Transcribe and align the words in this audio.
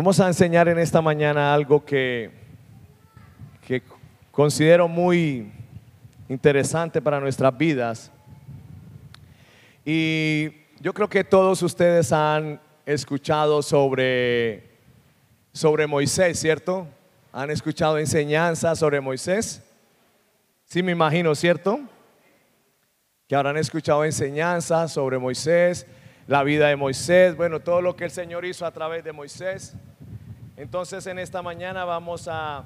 Vamos 0.00 0.18
a 0.18 0.28
enseñar 0.28 0.66
en 0.66 0.78
esta 0.78 1.02
mañana 1.02 1.52
algo 1.52 1.84
que, 1.84 2.30
que 3.66 3.82
considero 4.30 4.88
muy 4.88 5.52
interesante 6.26 7.02
para 7.02 7.20
nuestras 7.20 7.54
vidas. 7.58 8.10
Y 9.84 10.52
yo 10.80 10.94
creo 10.94 11.06
que 11.06 11.22
todos 11.22 11.62
ustedes 11.62 12.12
han 12.12 12.62
escuchado 12.86 13.60
sobre, 13.60 14.70
sobre 15.52 15.86
Moisés, 15.86 16.40
¿cierto? 16.40 16.88
¿Han 17.30 17.50
escuchado 17.50 17.98
enseñanzas 17.98 18.78
sobre 18.78 19.02
Moisés? 19.02 19.62
Sí, 20.64 20.82
me 20.82 20.92
imagino, 20.92 21.34
¿cierto? 21.34 21.78
Que 23.28 23.36
habrán 23.36 23.58
escuchado 23.58 24.06
enseñanzas 24.06 24.92
sobre 24.92 25.18
Moisés, 25.18 25.86
la 26.26 26.42
vida 26.42 26.68
de 26.68 26.76
Moisés, 26.76 27.36
bueno, 27.36 27.60
todo 27.60 27.82
lo 27.82 27.96
que 27.96 28.04
el 28.04 28.10
Señor 28.10 28.46
hizo 28.46 28.64
a 28.64 28.70
través 28.70 29.04
de 29.04 29.12
Moisés. 29.12 29.76
Entonces 30.60 31.06
en 31.06 31.18
esta 31.18 31.40
mañana 31.40 31.86
vamos 31.86 32.28
a, 32.30 32.64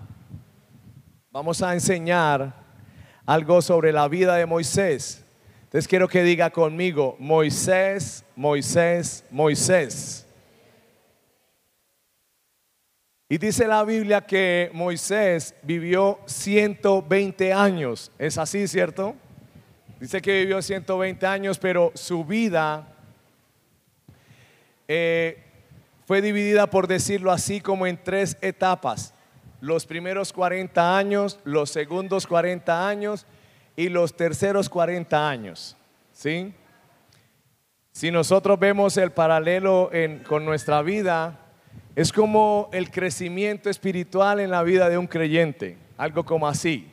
vamos 1.30 1.62
a 1.62 1.73
enseñar 1.75 2.53
algo 3.25 3.62
sobre 3.62 3.93
la 3.93 4.09
vida 4.09 4.34
de 4.34 4.47
Moisés. 4.47 5.25
Entonces 5.62 5.87
quiero 5.87 6.09
que 6.09 6.25
diga 6.25 6.51
conmigo, 6.51 7.15
Moisés, 7.20 8.25
Moisés, 8.34 9.25
Moisés. 9.30 10.27
Y 13.29 13.39
dice 13.39 13.69
la 13.69 13.84
Biblia 13.84 14.23
que 14.23 14.70
Moisés 14.73 15.55
vivió 15.62 16.19
120 16.27 17.53
años. 17.53 18.11
¿Es 18.19 18.39
así, 18.39 18.67
cierto? 18.67 19.15
Dice 20.01 20.20
que 20.20 20.41
vivió 20.41 20.61
120 20.61 21.25
años, 21.29 21.61
pero 21.61 21.92
su 21.95 22.25
vida 22.25 22.89
eh, 24.89 25.44
fue 26.07 26.21
dividida, 26.21 26.67
por 26.69 26.87
decirlo 26.87 27.33
así, 27.33 27.61
como 27.61 27.87
en 27.87 28.03
tres 28.03 28.37
etapas. 28.43 29.15
Los 29.61 29.87
primeros 29.87 30.33
40 30.33 30.97
años, 30.97 31.41
los 31.45 31.70
segundos 31.70 32.27
40 32.27 32.87
años 32.87 33.27
y 33.77 33.89
los 33.89 34.15
terceros 34.15 34.69
40 34.69 35.28
años. 35.28 35.77
¿Sí? 36.12 36.55
Si 37.93 38.11
nosotros 38.11 38.59
vemos 38.59 38.97
el 38.97 39.12
paralelo 39.12 39.91
con 40.27 40.45
nuestra 40.45 40.83
vida, 40.83 41.41
es 41.97 42.12
como 42.12 42.69
el 42.73 42.91
crecimiento 42.91 43.71
espiritual 43.71 44.41
en 44.41 44.50
la 44.50 44.62
vida 44.62 44.89
de 44.89 44.98
un 44.98 45.06
creyente, 45.06 45.78
algo 45.97 46.25
como 46.25 46.48
así. 46.48 46.91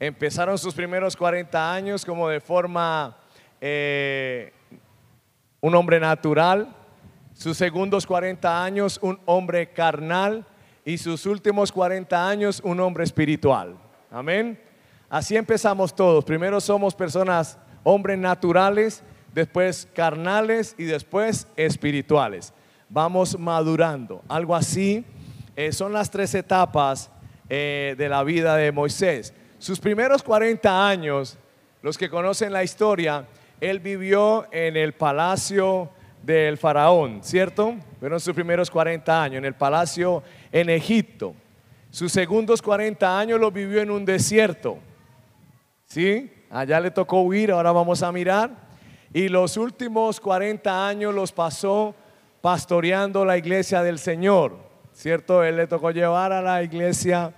Empezaron 0.00 0.58
sus 0.58 0.74
primeros 0.74 1.14
40 1.14 1.74
años 1.74 2.04
como 2.04 2.28
de 2.28 2.40
forma 2.40 3.16
eh, 3.60 4.52
un 5.60 5.74
hombre 5.74 6.00
natural, 6.00 6.74
sus 7.42 7.56
segundos 7.56 8.06
40 8.06 8.62
años 8.62 9.00
un 9.02 9.18
hombre 9.26 9.72
carnal 9.72 10.46
y 10.84 10.96
sus 10.96 11.26
últimos 11.26 11.72
40 11.72 12.28
años 12.28 12.60
un 12.62 12.78
hombre 12.78 13.02
espiritual. 13.02 13.74
Amén. 14.12 14.62
Así 15.10 15.36
empezamos 15.36 15.92
todos. 15.92 16.24
Primero 16.24 16.60
somos 16.60 16.94
personas, 16.94 17.58
hombres 17.82 18.16
naturales, 18.16 19.02
después 19.34 19.88
carnales 19.92 20.76
y 20.78 20.84
después 20.84 21.48
espirituales. 21.56 22.52
Vamos 22.88 23.36
madurando. 23.36 24.22
Algo 24.28 24.54
así 24.54 25.04
eh, 25.56 25.72
son 25.72 25.92
las 25.92 26.12
tres 26.12 26.36
etapas 26.36 27.10
eh, 27.48 27.96
de 27.98 28.08
la 28.08 28.22
vida 28.22 28.54
de 28.54 28.70
Moisés. 28.70 29.34
Sus 29.58 29.80
primeros 29.80 30.22
40 30.22 30.88
años, 30.88 31.36
los 31.82 31.98
que 31.98 32.08
conocen 32.08 32.52
la 32.52 32.62
historia, 32.62 33.26
él 33.60 33.80
vivió 33.80 34.46
en 34.52 34.76
el 34.76 34.92
palacio 34.92 35.90
del 36.22 36.56
faraón, 36.58 37.22
¿cierto? 37.22 37.74
Fueron 37.98 38.20
sus 38.20 38.34
primeros 38.34 38.70
40 38.70 39.22
años 39.22 39.38
en 39.38 39.44
el 39.44 39.54
palacio 39.54 40.22
en 40.50 40.70
Egipto. 40.70 41.34
Sus 41.90 42.12
segundos 42.12 42.62
40 42.62 43.18
años 43.18 43.40
los 43.40 43.52
vivió 43.52 43.80
en 43.80 43.90
un 43.90 44.04
desierto. 44.04 44.78
¿Sí? 45.86 46.32
Allá 46.50 46.80
le 46.80 46.90
tocó 46.90 47.22
huir, 47.22 47.50
ahora 47.50 47.72
vamos 47.72 48.02
a 48.02 48.12
mirar. 48.12 48.50
Y 49.12 49.28
los 49.28 49.56
últimos 49.56 50.20
40 50.20 50.88
años 50.88 51.14
los 51.14 51.32
pasó 51.32 51.94
pastoreando 52.40 53.24
la 53.24 53.36
iglesia 53.36 53.82
del 53.82 53.98
Señor, 53.98 54.56
¿cierto? 54.92 55.44
Él 55.44 55.56
le 55.56 55.66
tocó 55.66 55.90
llevar 55.90 56.32
a 56.32 56.40
la 56.40 56.62
iglesia 56.62 57.34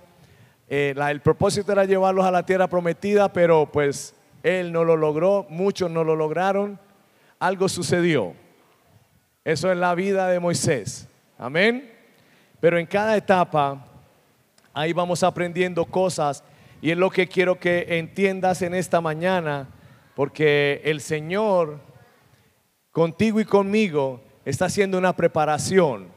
eh, 0.67 0.95
el 0.97 1.21
propósito 1.21 1.71
era 1.71 1.85
llevarlos 1.85 2.25
a 2.25 2.31
la 2.31 2.43
tierra 2.45 2.67
prometida, 2.67 3.31
pero 3.31 3.69
pues 3.71 4.15
él 4.41 4.71
no 4.71 4.83
lo 4.83 4.97
logró, 4.97 5.45
muchos 5.49 5.91
no 5.91 6.03
lo 6.03 6.15
lograron, 6.15 6.79
algo 7.39 7.69
sucedió. 7.69 8.33
Eso 9.45 9.71
es 9.71 9.77
la 9.77 9.93
vida 9.93 10.27
de 10.27 10.39
Moisés. 10.39 11.07
Amén. 11.37 11.91
Pero 12.59 12.79
en 12.79 12.87
cada 12.87 13.15
etapa, 13.15 13.85
ahí 14.73 14.91
vamos 14.91 15.21
aprendiendo 15.21 15.85
cosas 15.85 16.43
y 16.81 16.89
es 16.89 16.97
lo 16.97 17.11
que 17.11 17.27
quiero 17.27 17.59
que 17.59 17.99
entiendas 17.99 18.63
en 18.63 18.73
esta 18.73 19.01
mañana, 19.01 19.69
porque 20.15 20.81
el 20.83 20.99
Señor, 20.99 21.79
contigo 22.91 23.39
y 23.39 23.45
conmigo, 23.45 24.19
está 24.45 24.65
haciendo 24.65 24.97
una 24.97 25.15
preparación. 25.15 26.07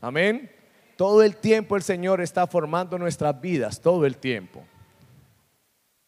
Amén. 0.00 0.48
Todo 0.94 1.24
el 1.24 1.36
tiempo 1.36 1.74
el 1.74 1.82
Señor 1.82 2.20
está 2.20 2.46
formando 2.46 2.98
nuestras 2.98 3.40
vidas, 3.40 3.80
todo 3.80 4.06
el 4.06 4.16
tiempo. 4.16 4.62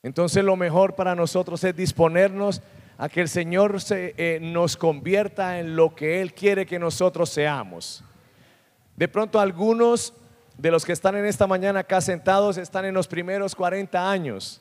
Entonces 0.05 0.45
lo 0.45 0.55
mejor 0.55 0.95
para 0.95 1.17
nosotros 1.17 1.65
es 1.65 1.75
disponernos 1.75 2.63
a 2.99 3.09
que 3.09 3.21
el 3.21 3.29
Señor 3.29 3.81
se, 3.81 4.15
eh, 4.19 4.41
nos 4.43 4.77
convierta 4.77 5.61
en 5.61 5.77
lo 5.77 5.95
que 5.95 6.21
Él 6.21 6.35
quiere 6.35 6.67
que 6.67 6.81
nosotros 6.81 7.31
seamos. 7.31 8.05
De 8.97 9.07
pronto 9.07 9.39
algunos 9.39 10.13
de 10.57 10.73
los 10.73 10.85
que 10.85 10.93
están 10.93 11.15
en 11.15 11.25
esta 11.25 11.47
mañana 11.47 11.81
acá 11.81 12.01
sentados 12.01 12.59
están 12.59 12.85
en 12.85 12.95
los 12.95 13.07
primeros 13.07 13.55
40 13.55 14.11
años, 14.11 14.61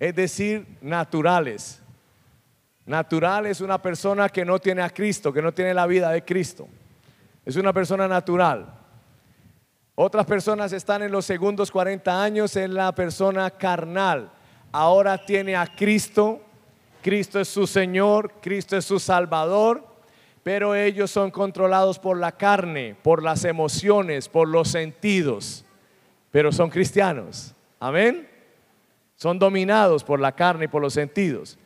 es 0.00 0.14
decir, 0.16 0.66
naturales. 0.82 1.80
Natural 2.84 3.46
es 3.46 3.60
una 3.60 3.80
persona 3.80 4.28
que 4.28 4.44
no 4.44 4.58
tiene 4.58 4.82
a 4.82 4.90
Cristo, 4.90 5.32
que 5.32 5.40
no 5.40 5.54
tiene 5.54 5.72
la 5.72 5.86
vida 5.86 6.10
de 6.10 6.24
Cristo. 6.24 6.66
Es 7.46 7.54
una 7.54 7.72
persona 7.72 8.08
natural. 8.08 8.74
Otras 9.94 10.26
personas 10.26 10.72
están 10.72 11.02
en 11.02 11.12
los 11.12 11.24
segundos 11.24 11.70
40 11.70 12.20
años 12.20 12.56
en 12.56 12.74
la 12.74 12.92
persona 12.92 13.48
carnal. 13.50 14.32
Ahora 14.72 15.24
tiene 15.24 15.54
a 15.54 15.66
Cristo. 15.66 16.49
Cristo 17.02 17.40
es 17.40 17.48
su 17.48 17.66
Señor, 17.66 18.32
Cristo 18.40 18.76
es 18.76 18.84
su 18.84 18.98
Salvador, 18.98 19.86
pero 20.42 20.74
ellos 20.74 21.10
son 21.10 21.30
controlados 21.30 21.98
por 21.98 22.18
la 22.18 22.32
carne, 22.32 22.96
por 23.02 23.22
las 23.22 23.44
emociones, 23.44 24.28
por 24.28 24.48
los 24.48 24.68
sentidos, 24.68 25.64
pero 26.30 26.52
son 26.52 26.70
cristianos. 26.70 27.54
Amén. 27.78 28.28
Son 29.16 29.38
dominados 29.38 30.02
por 30.04 30.20
la 30.20 30.32
carne 30.32 30.64
y 30.64 30.68
por 30.68 30.80
los 30.80 30.94
sentidos. 30.94 31.58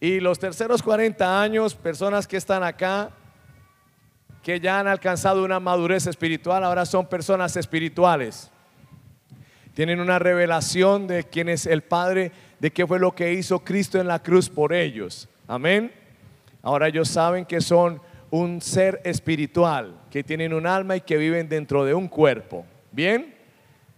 Y 0.00 0.20
los 0.20 0.38
terceros 0.38 0.82
40 0.82 1.40
años, 1.40 1.74
personas 1.74 2.26
que 2.26 2.36
están 2.36 2.62
acá, 2.62 3.10
que 4.42 4.60
ya 4.60 4.78
han 4.78 4.86
alcanzado 4.86 5.42
una 5.42 5.60
madurez 5.60 6.06
espiritual, 6.06 6.62
ahora 6.64 6.84
son 6.84 7.06
personas 7.06 7.56
espirituales. 7.56 8.50
Tienen 9.72 10.00
una 10.00 10.18
revelación 10.18 11.06
de 11.06 11.24
quién 11.24 11.48
es 11.48 11.64
el 11.64 11.82
Padre, 11.82 12.32
de 12.64 12.70
qué 12.70 12.86
fue 12.86 12.98
lo 12.98 13.14
que 13.14 13.30
hizo 13.34 13.58
Cristo 13.58 14.00
en 14.00 14.08
la 14.08 14.22
cruz 14.22 14.48
por 14.48 14.72
ellos. 14.72 15.28
Amén. 15.46 15.92
Ahora 16.62 16.88
ellos 16.88 17.10
saben 17.10 17.44
que 17.44 17.60
son 17.60 18.00
un 18.30 18.62
ser 18.62 19.02
espiritual, 19.04 20.00
que 20.10 20.24
tienen 20.24 20.54
un 20.54 20.66
alma 20.66 20.96
y 20.96 21.02
que 21.02 21.18
viven 21.18 21.46
dentro 21.46 21.84
de 21.84 21.92
un 21.92 22.08
cuerpo. 22.08 22.64
Bien. 22.90 23.34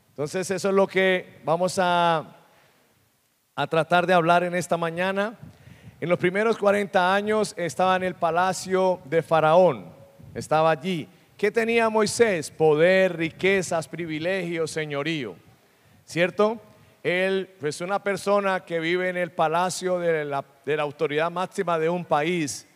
Entonces 0.09 0.51
eso 0.51 0.69
es 0.71 0.75
lo 0.75 0.89
que 0.89 1.39
vamos 1.45 1.79
a, 1.81 2.39
a 3.55 3.67
tratar 3.69 4.05
de 4.05 4.15
hablar 4.15 4.43
en 4.43 4.57
esta 4.57 4.77
mañana. 4.77 5.39
En 6.01 6.09
los 6.09 6.19
primeros 6.19 6.59
40 6.59 7.15
años 7.15 7.55
estaba 7.57 7.95
en 7.95 8.03
el 8.03 8.17
palacio 8.17 8.99
de 9.05 9.23
Faraón 9.23 9.95
estaba 10.35 10.73
allí. 10.73 11.09
¿Qué 11.39 11.53
tenía 11.53 11.89
Moisés? 11.89 12.51
Poder, 12.51 13.17
riquezas, 13.17 13.87
privilegios, 13.87 14.73
señorío. 14.73 15.37
¿Cierto? 16.05 16.61
Él 17.07 17.51
es 17.53 17.57
pues, 17.61 17.81
una 17.83 18.03
persona 18.03 18.65
que 18.65 18.81
vive 18.81 19.09
en 19.09 19.17
el 19.17 19.31
palacio 19.31 20.01
de 20.01 20.25
la, 20.25 20.45
de 20.65 20.77
la 20.77 20.83
autoridad 20.83 21.31
máxima 21.31 21.79
de 21.79 21.89
un 21.89 22.05
país. 22.05 22.67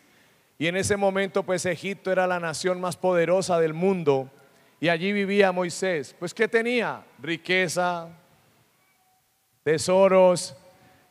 Y 0.57 0.69
en 0.69 0.77
ese 0.77 0.97
momento, 0.97 1.43
pues 1.43 1.67
Egipto 1.67 2.13
era 2.13 2.29
la 2.29 2.39
nación 2.39 2.81
más 2.81 2.97
poderosa 2.97 3.59
del 3.59 3.75
mundo. 3.75 4.31
Y 4.79 4.89
allí 4.89 5.13
vivía 5.13 5.51
Moisés. 5.51 6.15
Pues 6.17 6.33
¿qué 6.33 6.47
tenía? 6.47 7.03
Riqueza, 7.21 8.07
tesoros, 9.65 10.57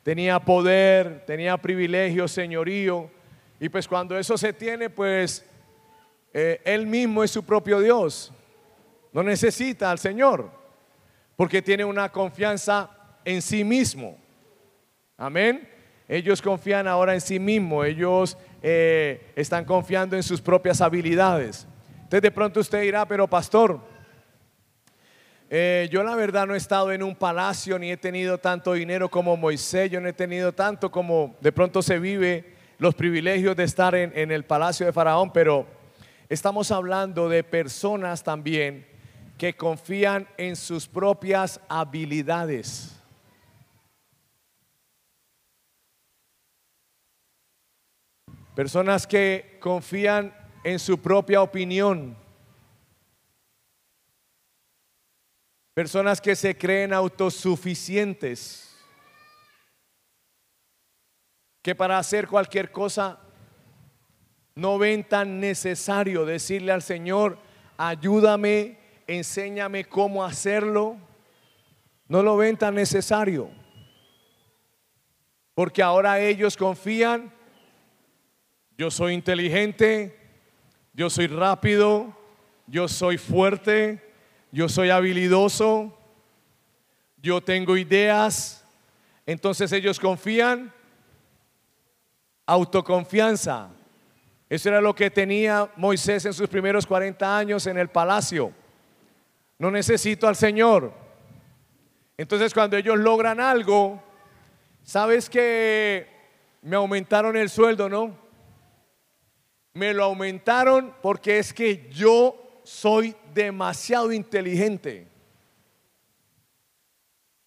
tenía 0.01 0.39
poder, 0.39 1.25
tenía 1.25 1.57
privilegios, 1.57 2.31
señorío. 2.31 3.11
Y 3.59 3.67
pues 3.67 3.85
cuando 3.85 4.17
eso 4.17 4.37
se 4.37 4.53
tiene, 4.53 4.89
pues 4.89 5.45
eh, 6.33 6.61
él 6.63 6.87
mismo 6.87 7.21
es 7.21 7.31
su 7.31 7.43
propio 7.43 7.81
Dios. 7.81 8.31
No 9.11 9.23
necesita 9.23 9.91
al 9.91 9.99
Señor, 9.99 10.49
porque 11.35 11.61
tiene 11.61 11.83
una 11.83 12.07
confianza 12.13 12.95
en 13.29 13.41
sí 13.43 13.63
mismo. 13.63 14.17
Amén. 15.15 15.69
Ellos 16.07 16.41
confían 16.41 16.87
ahora 16.87 17.13
en 17.13 17.21
sí 17.21 17.39
mismo, 17.39 17.83
ellos 17.83 18.35
eh, 18.63 19.31
están 19.35 19.63
confiando 19.63 20.15
en 20.15 20.23
sus 20.23 20.41
propias 20.41 20.81
habilidades. 20.81 21.67
Entonces 21.93 22.23
de 22.23 22.31
pronto 22.31 22.59
usted 22.59 22.81
dirá, 22.81 23.07
pero 23.07 23.27
pastor, 23.27 23.79
eh, 25.47 25.87
yo 25.91 26.03
la 26.03 26.15
verdad 26.15 26.47
no 26.47 26.55
he 26.55 26.57
estado 26.57 26.91
en 26.91 27.03
un 27.03 27.15
palacio 27.15 27.77
ni 27.77 27.91
he 27.91 27.97
tenido 27.97 28.39
tanto 28.39 28.73
dinero 28.73 29.09
como 29.09 29.37
Moisés, 29.37 29.91
yo 29.91 30.01
no 30.01 30.09
he 30.09 30.13
tenido 30.13 30.51
tanto 30.51 30.89
como 30.89 31.35
de 31.41 31.51
pronto 31.51 31.83
se 31.83 31.99
vive 31.99 32.55
los 32.79 32.95
privilegios 32.95 33.55
de 33.55 33.65
estar 33.65 33.93
en, 33.93 34.11
en 34.15 34.31
el 34.31 34.45
palacio 34.45 34.87
de 34.87 34.93
Faraón, 34.93 35.31
pero 35.31 35.67
estamos 36.29 36.71
hablando 36.71 37.29
de 37.29 37.43
personas 37.43 38.23
también 38.23 38.87
que 39.37 39.55
confían 39.55 40.27
en 40.37 40.55
sus 40.55 40.87
propias 40.87 41.61
habilidades. 41.69 42.98
Personas 48.59 49.07
que 49.07 49.57
confían 49.61 50.35
en 50.65 50.79
su 50.79 50.99
propia 50.99 51.41
opinión. 51.41 52.17
Personas 55.73 56.19
que 56.19 56.35
se 56.35 56.57
creen 56.57 56.91
autosuficientes. 56.91 58.77
Que 61.61 61.73
para 61.73 61.99
hacer 61.99 62.27
cualquier 62.27 62.69
cosa 62.69 63.21
no 64.55 64.77
ven 64.77 65.05
tan 65.05 65.39
necesario 65.39 66.25
decirle 66.25 66.73
al 66.73 66.81
Señor, 66.81 67.39
ayúdame, 67.77 68.77
enséñame 69.07 69.85
cómo 69.85 70.25
hacerlo. 70.25 70.97
No 72.09 72.21
lo 72.23 72.35
ven 72.35 72.57
tan 72.57 72.75
necesario. 72.75 73.51
Porque 75.53 75.81
ahora 75.81 76.19
ellos 76.19 76.57
confían 76.57 77.38
yo 78.79 78.89
soy 78.89 79.13
inteligente, 79.13 80.17
yo 80.93 81.09
soy 81.09 81.27
rápido, 81.27 82.15
yo 82.65 82.87
soy 82.87 83.17
fuerte, 83.17 84.01
yo 84.53 84.69
soy 84.69 84.89
habilidoso, 84.89 85.93
yo 87.21 87.41
tengo 87.41 87.75
ideas. 87.75 88.63
Entonces 89.25 89.73
ellos 89.73 89.99
confían, 89.99 90.71
autoconfianza. 92.45 93.67
Eso 94.49 94.69
era 94.69 94.79
lo 94.79 94.95
que 94.95 95.11
tenía 95.11 95.69
Moisés 95.75 96.23
en 96.23 96.33
sus 96.33 96.47
primeros 96.47 96.87
40 96.87 97.37
años 97.37 97.67
en 97.67 97.77
el 97.77 97.89
palacio. 97.89 98.53
No 99.57 99.69
necesito 99.71 100.25
al 100.25 100.37
Señor. 100.37 100.93
Entonces 102.17 102.53
cuando 102.53 102.77
ellos 102.77 102.97
logran 102.97 103.41
algo, 103.41 104.01
sabes 104.83 105.29
que 105.29 106.07
me 106.61 106.77
aumentaron 106.77 107.35
el 107.35 107.49
sueldo, 107.49 107.89
¿no? 107.89 108.28
Me 109.73 109.93
lo 109.93 110.03
aumentaron 110.03 110.93
porque 111.01 111.39
es 111.39 111.53
que 111.53 111.89
yo 111.91 112.61
soy 112.63 113.15
demasiado 113.33 114.11
inteligente. 114.11 115.07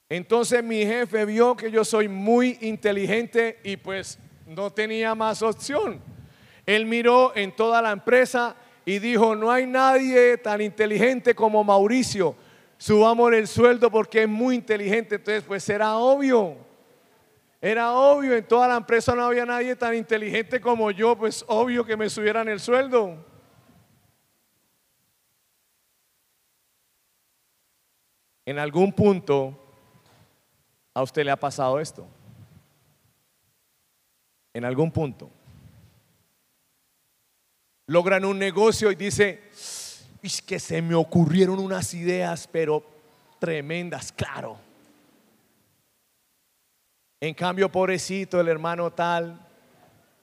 Entonces 0.09 0.63
mi 0.63 0.85
jefe 0.85 1.25
vio 1.25 1.57
que 1.57 1.71
yo 1.71 1.85
soy 1.85 2.07
muy 2.07 2.59
inteligente 2.61 3.59
y 3.65 3.77
pues 3.77 4.19
no 4.47 4.71
tenía 4.71 5.15
más 5.15 5.43
opción. 5.43 6.01
Él 6.67 6.87
miró 6.87 7.35
en 7.35 7.51
toda 7.57 7.81
la 7.81 7.93
empresa 7.93 8.55
y 8.85 8.99
dijo, 8.99 9.35
no 9.35 9.51
hay 9.51 9.67
nadie 9.67 10.37
tan 10.39 10.61
inteligente 10.61 11.35
como 11.35 11.65
Mauricio. 11.65 12.37
Subamos 12.77 13.33
el 13.33 13.47
sueldo 13.47 13.91
porque 13.91 14.23
es 14.23 14.29
muy 14.29 14.57
inteligente. 14.57 15.15
Entonces 15.15 15.45
pues 15.45 15.69
era 15.69 15.97
obvio. 15.97 16.57
Era 17.65 17.93
obvio, 17.93 18.37
en 18.37 18.45
toda 18.45 18.67
la 18.67 18.77
empresa 18.77 19.15
no 19.15 19.23
había 19.23 19.47
nadie 19.47 19.77
tan 19.77 19.95
inteligente 19.95 20.61
como 20.61 20.91
yo, 20.91 21.17
pues 21.17 21.45
obvio 21.47 21.85
que 21.85 21.97
me 21.97 22.11
subieran 22.11 22.49
el 22.49 22.59
sueldo. 22.59 23.25
En 28.45 28.59
algún 28.59 28.93
punto 28.93 29.57
a 30.93 31.05
usted 31.05 31.25
le 31.25 31.31
ha 31.31 31.37
pasado 31.37 31.79
esto. 31.79 32.05
En 34.53 34.65
algún 34.65 34.91
punto. 34.91 35.31
Logran 37.87 38.25
un 38.25 38.41
negocio 38.41 38.91
y 38.91 38.97
dice, 38.97 39.41
es 40.21 40.43
que 40.45 40.59
se 40.59 40.83
me 40.83 40.97
ocurrieron 40.97 41.61
unas 41.61 41.95
ideas, 41.95 42.49
pero 42.51 42.85
tremendas, 43.39 44.11
claro 44.11 44.72
en 47.23 47.35
cambio, 47.35 47.71
pobrecito, 47.71 48.41
el 48.41 48.49
hermano 48.49 48.91
tal 48.91 49.39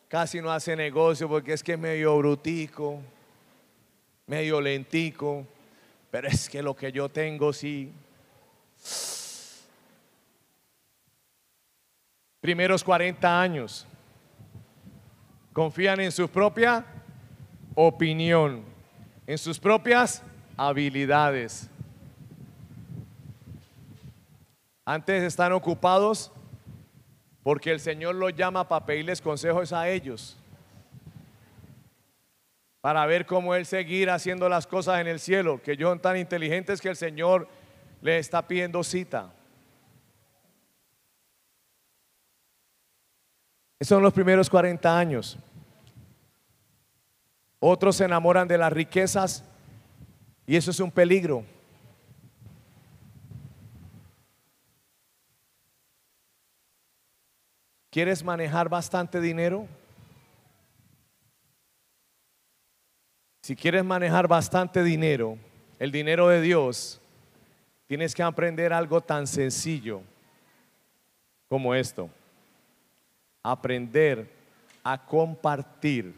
casi 0.10 0.42
no 0.42 0.51
hace 0.51 0.75
negocio 0.75 1.30
porque 1.30 1.54
es 1.54 1.63
que 1.63 1.72
es 1.72 1.80
medio 1.80 2.18
brutico, 2.18 3.00
medio 4.28 4.60
lentico, 4.60 5.48
pero 6.12 6.28
es 6.28 6.50
que 6.50 6.62
lo 6.62 6.75
que 6.75 6.92
yo 6.92 7.07
tengo 7.07 7.54
sí. 7.54 7.90
Primeros 12.42 12.84
40 12.84 13.42
años, 13.42 13.88
confían 15.54 16.02
en 16.02 16.12
su 16.12 16.28
propia 16.28 16.84
opinión, 17.75 18.62
en 19.25 19.38
sus 19.38 19.57
propias 19.57 20.22
habilidades. 20.57 21.69
Antes 24.84 25.24
están 25.24 25.54
ocupados 25.54 26.34
porque 27.44 27.71
el 27.71 27.80
Señor 27.80 28.15
los 28.15 28.36
llama 28.36 28.68
para 28.68 28.86
pedirles 28.86 29.21
consejos 29.21 29.71
a 29.74 29.89
ellos. 29.89 30.38
Para 32.81 33.06
ver 33.06 33.25
cómo 33.25 33.56
Él 33.56 33.65
seguir 33.65 34.09
haciendo 34.09 34.47
las 34.50 34.68
cosas 34.68 35.00
en 35.01 35.07
el 35.07 35.19
cielo. 35.19 35.62
Que 35.62 35.74
ellos 35.74 35.89
son 35.89 36.00
tan 36.00 36.18
inteligentes 36.18 36.81
que 36.81 36.89
el 36.89 36.95
Señor 36.95 37.47
les 38.01 38.21
está 38.21 38.47
pidiendo 38.47 38.83
cita. 38.83 39.31
Esos 43.80 43.95
son 43.95 44.03
los 44.03 44.13
primeros 44.13 44.50
40 44.50 44.97
años. 44.97 45.38
Otros 47.59 47.97
se 47.97 48.06
enamoran 48.06 48.47
de 48.47 48.57
las 48.57 48.71
riquezas 48.71 49.44
y 50.45 50.56
eso 50.56 50.71
es 50.71 50.80
un 50.80 50.92
peligro. 50.92 51.45
¿Quieres 57.89 58.24
manejar 58.24 58.69
bastante 58.69 59.19
dinero? 59.19 59.68
Si 63.41 63.56
quieres 63.56 63.83
manejar 63.83 64.27
bastante 64.27 64.83
dinero, 64.83 65.38
el 65.80 65.91
dinero 65.91 66.27
de 66.27 66.39
Dios, 66.39 67.01
tienes 67.87 68.14
que 68.14 68.21
aprender 68.21 68.73
algo 68.73 69.02
tan 69.02 69.25
sencillo 69.25 70.02
como 71.47 71.73
esto. 71.73 72.11
Aprender 73.42 74.30
a 74.83 75.04
compartir 75.04 76.14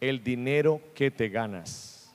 el 0.00 0.22
dinero 0.22 0.80
que 0.94 1.10
te 1.10 1.28
ganas. 1.28 2.14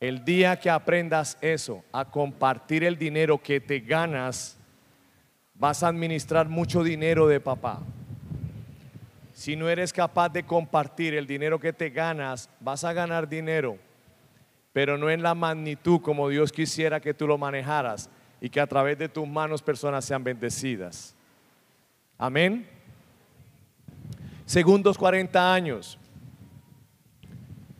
El 0.00 0.24
día 0.24 0.58
que 0.58 0.70
aprendas 0.70 1.36
eso, 1.42 1.84
a 1.92 2.04
compartir 2.04 2.84
el 2.84 2.96
dinero 2.96 3.42
que 3.42 3.60
te 3.60 3.80
ganas, 3.80 4.57
vas 5.58 5.82
a 5.82 5.88
administrar 5.88 6.48
mucho 6.48 6.82
dinero 6.82 7.26
de 7.26 7.40
papá. 7.40 7.80
Si 9.34 9.56
no 9.56 9.68
eres 9.68 9.92
capaz 9.92 10.30
de 10.30 10.44
compartir 10.44 11.14
el 11.14 11.26
dinero 11.26 11.58
que 11.58 11.72
te 11.72 11.90
ganas, 11.90 12.48
vas 12.60 12.84
a 12.84 12.92
ganar 12.92 13.28
dinero, 13.28 13.78
pero 14.72 14.98
no 14.98 15.10
en 15.10 15.22
la 15.22 15.34
magnitud 15.34 16.00
como 16.00 16.28
Dios 16.28 16.52
quisiera 16.52 17.00
que 17.00 17.14
tú 17.14 17.26
lo 17.26 17.38
manejaras 17.38 18.08
y 18.40 18.48
que 18.48 18.60
a 18.60 18.66
través 18.66 18.98
de 18.98 19.08
tus 19.08 19.28
manos 19.28 19.62
personas 19.62 20.04
sean 20.04 20.24
bendecidas. 20.24 21.14
Amén. 22.16 22.66
Segundos 24.44 24.96
40 24.96 25.52
años. 25.54 25.98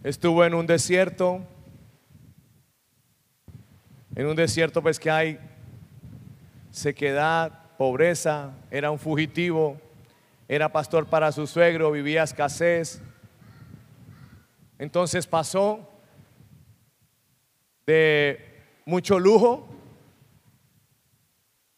Estuvo 0.02 0.44
en 0.44 0.54
un 0.54 0.66
desierto. 0.66 1.44
En 4.14 4.26
un 4.26 4.36
desierto 4.36 4.82
pues 4.82 4.98
que 4.98 5.10
hay 5.10 5.38
sequedad, 6.70 7.67
pobreza, 7.78 8.50
era 8.72 8.90
un 8.90 8.98
fugitivo, 8.98 9.80
era 10.48 10.70
pastor 10.70 11.06
para 11.06 11.30
su 11.30 11.46
suegro, 11.46 11.92
vivía 11.92 12.24
escasez. 12.24 13.00
Entonces 14.78 15.26
pasó 15.26 15.88
de 17.86 18.64
mucho 18.84 19.18
lujo 19.18 19.68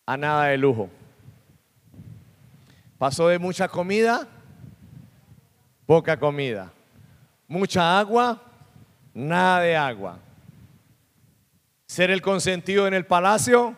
a 0.06 0.16
nada 0.16 0.46
de 0.46 0.56
lujo. 0.56 0.88
Pasó 2.96 3.28
de 3.28 3.38
mucha 3.38 3.68
comida, 3.68 4.26
poca 5.84 6.18
comida. 6.18 6.72
Mucha 7.46 7.98
agua, 7.98 8.42
nada 9.12 9.60
de 9.60 9.76
agua. 9.76 10.18
Ser 11.86 12.10
el 12.10 12.22
consentido 12.22 12.86
en 12.86 12.94
el 12.94 13.04
palacio, 13.04 13.76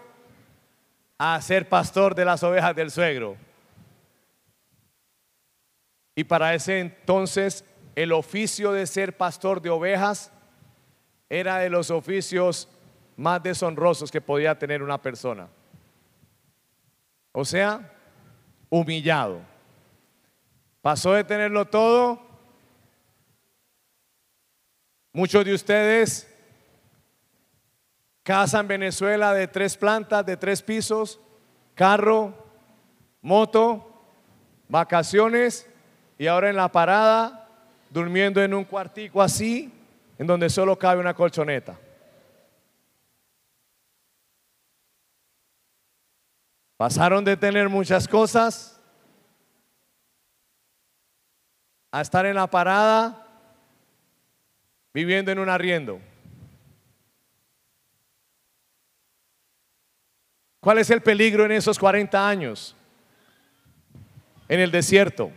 a 1.24 1.40
ser 1.40 1.68
pastor 1.68 2.16
de 2.16 2.24
las 2.24 2.42
ovejas 2.42 2.74
del 2.74 2.90
suegro. 2.90 3.36
Y 6.16 6.24
para 6.24 6.52
ese 6.52 6.80
entonces 6.80 7.64
el 7.94 8.10
oficio 8.10 8.72
de 8.72 8.88
ser 8.88 9.16
pastor 9.16 9.62
de 9.62 9.70
ovejas 9.70 10.32
era 11.28 11.58
de 11.58 11.70
los 11.70 11.92
oficios 11.92 12.68
más 13.16 13.40
deshonrosos 13.40 14.10
que 14.10 14.20
podía 14.20 14.58
tener 14.58 14.82
una 14.82 15.00
persona. 15.00 15.46
O 17.30 17.44
sea, 17.44 17.92
humillado. 18.68 19.42
Pasó 20.80 21.12
de 21.12 21.22
tenerlo 21.22 21.66
todo. 21.66 22.20
Muchos 25.12 25.44
de 25.44 25.54
ustedes 25.54 26.31
casa 28.22 28.60
en 28.60 28.68
Venezuela 28.68 29.34
de 29.34 29.48
tres 29.48 29.76
plantas, 29.76 30.24
de 30.24 30.36
tres 30.36 30.62
pisos, 30.62 31.20
carro, 31.74 32.34
moto, 33.20 33.88
vacaciones 34.68 35.68
y 36.18 36.26
ahora 36.26 36.50
en 36.50 36.56
la 36.56 36.70
parada 36.70 37.48
durmiendo 37.90 38.42
en 38.42 38.54
un 38.54 38.64
cuartico 38.64 39.20
así, 39.20 39.72
en 40.18 40.26
donde 40.26 40.48
solo 40.48 40.78
cabe 40.78 41.00
una 41.00 41.14
colchoneta. 41.14 41.78
Pasaron 46.76 47.24
de 47.24 47.36
tener 47.36 47.68
muchas 47.68 48.08
cosas 48.08 48.80
a 51.92 52.00
estar 52.00 52.24
en 52.26 52.34
la 52.34 52.46
parada 52.46 53.26
viviendo 54.92 55.30
en 55.30 55.38
un 55.38 55.48
arriendo. 55.48 56.00
¿Cuál 60.62 60.78
es 60.78 60.90
el 60.90 61.00
peligro 61.00 61.44
en 61.44 61.50
esos 61.50 61.76
40 61.76 62.28
años? 62.28 62.76
En 64.46 64.60
el 64.60 64.70
desierto. 64.70 65.32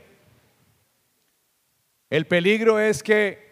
El 2.12 2.28
peligro 2.28 2.80
es 2.80 3.02
que 3.02 3.44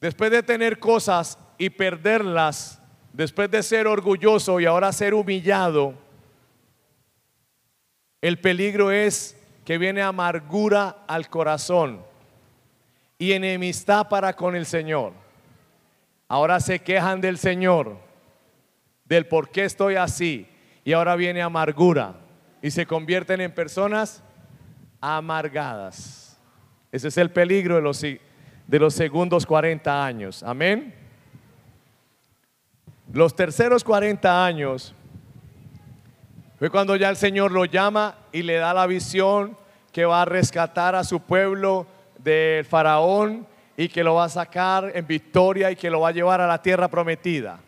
después 0.00 0.32
de 0.32 0.42
tener 0.42 0.80
cosas 0.80 1.38
y 1.58 1.70
perderlas, 1.70 2.82
después 3.12 3.52
de 3.52 3.62
ser 3.62 3.86
orgulloso 3.86 4.58
y 4.58 4.66
ahora 4.66 4.92
ser 4.92 5.14
humillado, 5.14 5.94
el 8.20 8.40
peligro 8.40 8.90
es 8.90 9.40
que 9.64 9.78
viene 9.78 10.02
amargura 10.02 11.04
al 11.06 11.28
corazón 11.28 12.04
y 13.16 13.30
enemistad 13.30 14.08
para 14.08 14.34
con 14.34 14.56
el 14.56 14.66
Señor. 14.66 15.12
Ahora 16.26 16.58
se 16.58 16.80
quejan 16.80 17.20
del 17.20 17.38
Señor, 17.38 18.09
del 19.10 19.26
por 19.26 19.50
qué 19.50 19.64
estoy 19.64 19.96
así, 19.96 20.46
y 20.84 20.92
ahora 20.92 21.16
viene 21.16 21.42
amargura 21.42 22.14
y 22.62 22.70
se 22.70 22.86
convierten 22.86 23.40
en 23.40 23.52
personas 23.52 24.22
amargadas. 25.00 26.38
Ese 26.92 27.08
es 27.08 27.18
el 27.18 27.30
peligro 27.30 27.74
de 27.74 27.82
los, 27.82 28.00
de 28.00 28.78
los 28.78 28.94
segundos 28.94 29.44
40 29.46 30.04
años. 30.04 30.44
Amén. 30.44 30.94
Los 33.12 33.34
terceros 33.34 33.82
40 33.82 34.46
años 34.46 34.94
fue 36.58 36.70
cuando 36.70 36.94
ya 36.94 37.10
el 37.10 37.16
Señor 37.16 37.50
lo 37.50 37.64
llama 37.64 38.14
y 38.30 38.42
le 38.42 38.56
da 38.56 38.72
la 38.72 38.86
visión 38.86 39.56
que 39.90 40.04
va 40.04 40.22
a 40.22 40.24
rescatar 40.24 40.94
a 40.94 41.02
su 41.02 41.20
pueblo 41.20 41.86
del 42.18 42.64
faraón 42.64 43.44
y 43.76 43.88
que 43.88 44.04
lo 44.04 44.14
va 44.14 44.24
a 44.26 44.28
sacar 44.28 44.92
en 44.94 45.04
victoria 45.04 45.72
y 45.72 45.76
que 45.76 45.90
lo 45.90 46.00
va 46.00 46.10
a 46.10 46.12
llevar 46.12 46.40
a 46.40 46.46
la 46.46 46.62
tierra 46.62 46.86
prometida. 46.86 47.58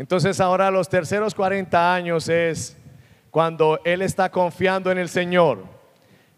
Entonces 0.00 0.40
ahora 0.40 0.70
los 0.70 0.88
terceros 0.88 1.34
40 1.34 1.94
años 1.94 2.26
es 2.30 2.74
cuando 3.30 3.78
él 3.84 4.00
está 4.00 4.30
confiando 4.30 4.90
en 4.90 4.96
el 4.96 5.10
Señor, 5.10 5.66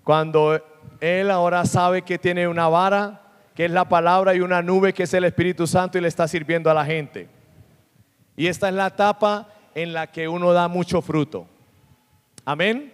cuando 0.03 0.61
él 1.01 1.31
ahora 1.31 1.65
sabe 1.65 2.03
que 2.03 2.19
tiene 2.19 2.49
una 2.49 2.67
vara, 2.67 3.23
que 3.55 3.67
es 3.67 3.71
la 3.71 3.89
palabra, 3.89 4.35
y 4.35 4.41
una 4.41 4.63
nube, 4.63 4.93
que 4.93 5.05
es 5.05 5.15
el 5.15 5.23
Espíritu 5.23 5.69
Santo, 5.69 5.97
y 5.97 6.01
le 6.01 6.09
está 6.09 6.27
sirviendo 6.27 6.73
a 6.73 6.75
la 6.75 6.85
gente. 6.85 7.29
Y 8.35 8.49
esta 8.49 8.69
es 8.69 8.75
la 8.75 8.89
etapa 8.89 9.47
en 9.77 9.93
la 9.93 10.09
que 10.09 10.27
uno 10.27 10.53
da 10.53 10.67
mucho 10.67 11.01
fruto. 11.01 11.47
Amén. 12.45 12.93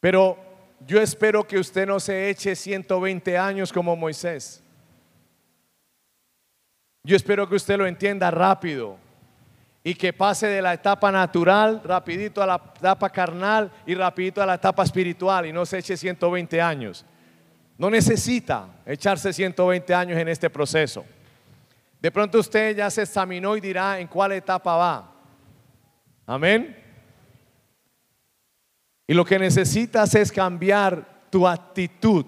Pero 0.00 0.36
yo 0.86 1.00
espero 1.00 1.46
que 1.46 1.58
usted 1.58 1.86
no 1.86 1.98
se 1.98 2.28
eche 2.28 2.54
120 2.54 3.38
años 3.38 3.72
como 3.72 3.96
Moisés. 3.96 4.62
Yo 7.04 7.16
espero 7.16 7.48
que 7.48 7.56
usted 7.56 7.76
lo 7.76 7.86
entienda 7.86 8.30
rápido 8.30 8.96
y 9.82 9.94
que 9.94 10.12
pase 10.12 10.46
de 10.46 10.62
la 10.62 10.72
etapa 10.72 11.10
natural 11.10 11.82
rapidito 11.84 12.40
a 12.40 12.46
la 12.46 12.62
etapa 12.76 13.10
carnal 13.10 13.72
y 13.84 13.94
rapidito 13.94 14.40
a 14.40 14.46
la 14.46 14.54
etapa 14.54 14.84
espiritual 14.84 15.46
y 15.46 15.52
no 15.52 15.66
se 15.66 15.78
eche 15.78 15.96
120 15.96 16.60
años. 16.60 17.04
No 17.76 17.90
necesita 17.90 18.68
echarse 18.86 19.32
120 19.32 19.92
años 19.92 20.16
en 20.16 20.28
este 20.28 20.48
proceso. 20.48 21.04
De 22.00 22.12
pronto 22.12 22.38
usted 22.38 22.76
ya 22.76 22.88
se 22.88 23.02
examinó 23.02 23.56
y 23.56 23.60
dirá 23.60 23.98
en 23.98 24.06
cuál 24.06 24.32
etapa 24.32 24.76
va. 24.76 25.12
Amén. 26.24 26.76
Y 29.08 29.14
lo 29.14 29.24
que 29.24 29.40
necesitas 29.40 30.14
es 30.14 30.30
cambiar 30.30 31.22
tu 31.30 31.48
actitud 31.48 32.26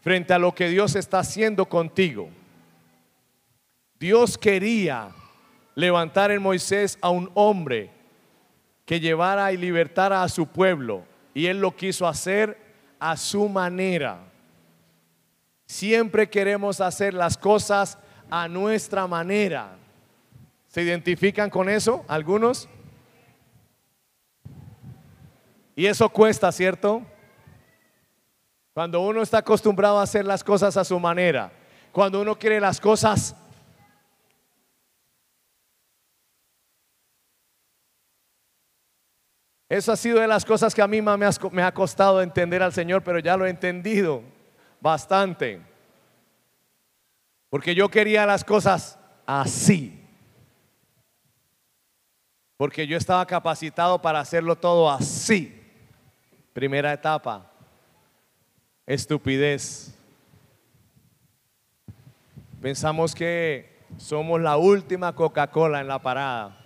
frente 0.00 0.34
a 0.34 0.38
lo 0.38 0.52
que 0.52 0.68
Dios 0.68 0.96
está 0.96 1.20
haciendo 1.20 1.66
contigo. 1.66 2.28
Dios 4.02 4.36
quería 4.36 5.10
levantar 5.76 6.32
en 6.32 6.42
Moisés 6.42 6.98
a 7.00 7.10
un 7.10 7.30
hombre 7.34 7.92
que 8.84 8.98
llevara 8.98 9.52
y 9.52 9.56
libertara 9.56 10.24
a 10.24 10.28
su 10.28 10.48
pueblo. 10.48 11.04
Y 11.34 11.46
él 11.46 11.60
lo 11.60 11.76
quiso 11.76 12.08
hacer 12.08 12.58
a 12.98 13.16
su 13.16 13.48
manera. 13.48 14.18
Siempre 15.66 16.28
queremos 16.28 16.80
hacer 16.80 17.14
las 17.14 17.38
cosas 17.38 17.96
a 18.28 18.48
nuestra 18.48 19.06
manera. 19.06 19.76
¿Se 20.66 20.82
identifican 20.82 21.48
con 21.48 21.68
eso 21.68 22.04
algunos? 22.08 22.68
Y 25.76 25.86
eso 25.86 26.08
cuesta, 26.08 26.50
¿cierto? 26.50 27.02
Cuando 28.74 29.00
uno 29.02 29.22
está 29.22 29.38
acostumbrado 29.38 30.00
a 30.00 30.02
hacer 30.02 30.24
las 30.24 30.42
cosas 30.42 30.76
a 30.76 30.82
su 30.82 30.98
manera, 30.98 31.52
cuando 31.92 32.20
uno 32.20 32.36
quiere 32.36 32.58
las 32.58 32.80
cosas 32.80 33.36
Eso 39.72 39.90
ha 39.90 39.96
sido 39.96 40.20
de 40.20 40.28
las 40.28 40.44
cosas 40.44 40.74
que 40.74 40.82
a 40.82 40.86
mí 40.86 41.00
me 41.00 41.62
ha 41.62 41.72
costado 41.72 42.20
entender 42.20 42.62
al 42.62 42.74
Señor, 42.74 43.02
pero 43.02 43.18
ya 43.20 43.38
lo 43.38 43.46
he 43.46 43.48
entendido 43.48 44.22
bastante. 44.82 45.62
Porque 47.48 47.74
yo 47.74 47.88
quería 47.88 48.26
las 48.26 48.44
cosas 48.44 48.98
así. 49.24 49.98
Porque 52.58 52.86
yo 52.86 52.98
estaba 52.98 53.24
capacitado 53.24 54.02
para 54.02 54.20
hacerlo 54.20 54.56
todo 54.56 54.90
así. 54.90 55.58
Primera 56.52 56.92
etapa. 56.92 57.50
Estupidez. 58.84 59.94
Pensamos 62.60 63.14
que 63.14 63.86
somos 63.96 64.38
la 64.38 64.58
última 64.58 65.14
Coca-Cola 65.14 65.80
en 65.80 65.88
la 65.88 65.98
parada. 65.98 66.61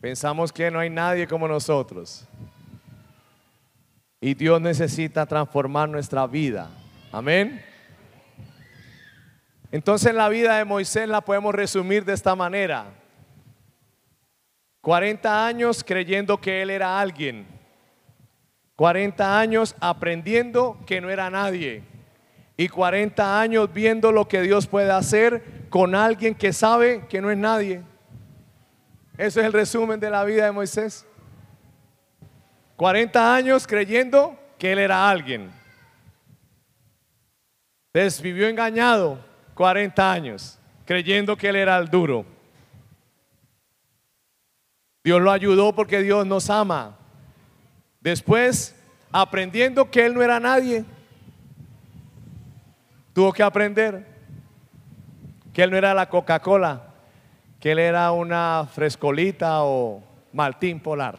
Pensamos 0.00 0.50
que 0.50 0.70
no 0.70 0.78
hay 0.78 0.88
nadie 0.88 1.26
como 1.26 1.46
nosotros. 1.46 2.26
Y 4.20 4.34
Dios 4.34 4.60
necesita 4.60 5.26
transformar 5.26 5.88
nuestra 5.88 6.26
vida. 6.26 6.70
Amén. 7.12 7.62
Entonces 9.70 10.14
la 10.14 10.28
vida 10.28 10.56
de 10.56 10.64
Moisés 10.64 11.08
la 11.08 11.20
podemos 11.20 11.54
resumir 11.54 12.04
de 12.04 12.14
esta 12.14 12.34
manera. 12.34 12.86
40 14.80 15.46
años 15.46 15.84
creyendo 15.84 16.40
que 16.40 16.62
él 16.62 16.70
era 16.70 16.98
alguien. 16.98 17.46
40 18.76 19.38
años 19.38 19.76
aprendiendo 19.80 20.78
que 20.86 21.02
no 21.02 21.10
era 21.10 21.28
nadie. 21.28 21.82
Y 22.56 22.68
40 22.68 23.40
años 23.40 23.72
viendo 23.72 24.12
lo 24.12 24.26
que 24.26 24.40
Dios 24.40 24.66
puede 24.66 24.90
hacer 24.90 25.68
con 25.68 25.94
alguien 25.94 26.34
que 26.34 26.54
sabe 26.54 27.06
que 27.06 27.20
no 27.20 27.30
es 27.30 27.36
nadie. 27.36 27.82
Eso 29.20 29.38
es 29.38 29.44
el 29.44 29.52
resumen 29.52 30.00
de 30.00 30.08
la 30.08 30.24
vida 30.24 30.46
de 30.46 30.50
Moisés. 30.50 31.04
40 32.76 33.34
años 33.34 33.66
creyendo 33.66 34.34
que 34.56 34.72
él 34.72 34.78
era 34.78 35.10
alguien. 35.10 35.52
Entonces 37.92 38.22
vivió 38.22 38.48
engañado 38.48 39.22
40 39.52 40.10
años, 40.10 40.58
creyendo 40.86 41.36
que 41.36 41.50
él 41.50 41.56
era 41.56 41.76
el 41.76 41.88
duro. 41.88 42.24
Dios 45.04 45.20
lo 45.20 45.30
ayudó 45.30 45.74
porque 45.74 46.00
Dios 46.00 46.26
nos 46.26 46.48
ama. 46.48 46.96
Después, 48.00 48.74
aprendiendo 49.12 49.90
que 49.90 50.06
él 50.06 50.14
no 50.14 50.22
era 50.22 50.40
nadie, 50.40 50.82
tuvo 53.12 53.34
que 53.34 53.42
aprender 53.42 54.06
que 55.52 55.62
él 55.62 55.70
no 55.70 55.76
era 55.76 55.92
la 55.92 56.08
Coca-Cola, 56.08 56.89
que 57.60 57.72
él 57.72 57.78
era 57.78 58.10
una 58.10 58.66
frescolita 58.72 59.62
o 59.62 60.02
maltín 60.32 60.80
polar. 60.80 61.18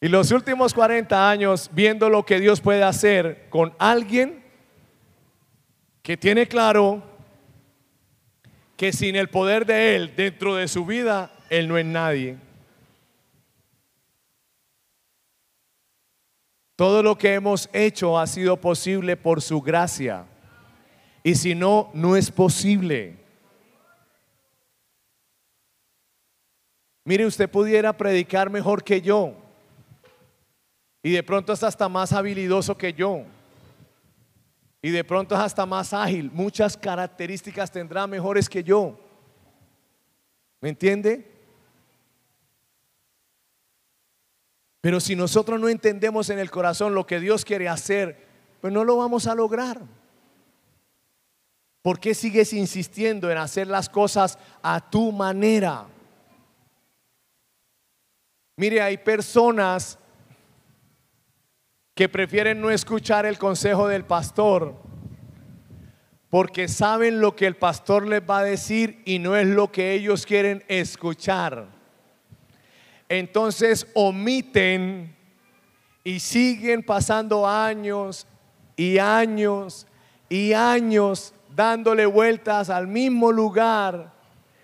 Y 0.00 0.08
los 0.08 0.30
últimos 0.30 0.72
40 0.72 1.28
años 1.28 1.68
viendo 1.72 2.08
lo 2.08 2.24
que 2.24 2.40
Dios 2.40 2.60
puede 2.60 2.84
hacer 2.84 3.48
con 3.50 3.74
alguien 3.78 4.42
que 6.02 6.16
tiene 6.16 6.46
claro 6.46 7.02
que 8.76 8.92
sin 8.92 9.14
el 9.14 9.28
poder 9.28 9.66
de 9.66 9.94
Él 9.94 10.14
dentro 10.16 10.54
de 10.54 10.68
su 10.68 10.86
vida, 10.86 11.30
Él 11.50 11.68
no 11.68 11.76
es 11.76 11.84
nadie. 11.84 12.38
Todo 16.76 17.02
lo 17.02 17.18
que 17.18 17.34
hemos 17.34 17.68
hecho 17.74 18.18
ha 18.18 18.26
sido 18.26 18.56
posible 18.56 19.18
por 19.18 19.42
su 19.42 19.60
gracia. 19.60 20.24
Y 21.22 21.34
si 21.34 21.54
no, 21.54 21.90
no 21.92 22.16
es 22.16 22.30
posible. 22.30 23.16
Mire, 27.04 27.26
usted 27.26 27.50
pudiera 27.50 27.92
predicar 27.96 28.50
mejor 28.50 28.84
que 28.84 29.00
yo. 29.00 29.34
Y 31.02 31.10
de 31.12 31.22
pronto 31.22 31.52
es 31.52 31.62
hasta 31.62 31.88
más 31.88 32.12
habilidoso 32.12 32.76
que 32.76 32.92
yo. 32.92 33.24
Y 34.82 34.90
de 34.90 35.04
pronto 35.04 35.34
es 35.34 35.40
hasta 35.40 35.66
más 35.66 35.92
ágil. 35.92 36.30
Muchas 36.32 36.76
características 36.76 37.70
tendrá 37.70 38.06
mejores 38.06 38.48
que 38.48 38.62
yo. 38.62 38.98
¿Me 40.60 40.70
entiende? 40.70 41.26
Pero 44.80 45.00
si 45.00 45.14
nosotros 45.14 45.60
no 45.60 45.68
entendemos 45.68 46.30
en 46.30 46.38
el 46.38 46.50
corazón 46.50 46.94
lo 46.94 47.06
que 47.06 47.20
Dios 47.20 47.44
quiere 47.44 47.68
hacer, 47.68 48.26
pues 48.60 48.72
no 48.72 48.84
lo 48.84 48.96
vamos 48.96 49.26
a 49.26 49.34
lograr. 49.34 49.80
¿Por 51.82 51.98
qué 51.98 52.14
sigues 52.14 52.52
insistiendo 52.52 53.30
en 53.30 53.38
hacer 53.38 53.66
las 53.66 53.88
cosas 53.88 54.38
a 54.62 54.90
tu 54.90 55.12
manera? 55.12 55.86
Mire, 58.56 58.82
hay 58.82 58.98
personas 58.98 59.98
que 61.94 62.08
prefieren 62.08 62.60
no 62.60 62.70
escuchar 62.70 63.24
el 63.24 63.38
consejo 63.38 63.88
del 63.88 64.04
pastor 64.04 64.74
porque 66.30 66.68
saben 66.68 67.20
lo 67.20 67.34
que 67.34 67.46
el 67.46 67.56
pastor 67.56 68.06
les 68.06 68.22
va 68.22 68.38
a 68.38 68.44
decir 68.44 69.02
y 69.04 69.18
no 69.18 69.36
es 69.36 69.46
lo 69.46 69.72
que 69.72 69.92
ellos 69.92 70.24
quieren 70.24 70.62
escuchar. 70.68 71.66
Entonces 73.08 73.88
omiten 73.94 75.16
y 76.04 76.20
siguen 76.20 76.84
pasando 76.84 77.46
años 77.48 78.26
y 78.76 78.98
años 78.98 79.88
y 80.28 80.52
años 80.52 81.34
dándole 81.54 82.06
vueltas 82.06 82.70
al 82.70 82.86
mismo 82.86 83.32
lugar 83.32 84.12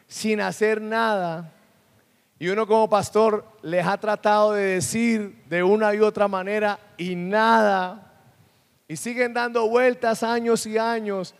sin 0.06 0.40
hacer 0.40 0.80
nada. 0.80 1.52
Y 2.38 2.48
uno 2.48 2.66
como 2.66 2.88
pastor 2.88 3.44
les 3.62 3.86
ha 3.86 3.96
tratado 3.98 4.52
de 4.52 4.62
decir 4.62 5.42
de 5.48 5.62
una 5.62 5.94
y 5.94 6.00
otra 6.00 6.28
manera 6.28 6.78
y 6.98 7.14
nada. 7.14 8.12
Y 8.88 8.96
siguen 8.96 9.32
dando 9.32 9.68
vueltas 9.68 10.22
años 10.22 10.66
y 10.66 10.76
años. 10.76 11.34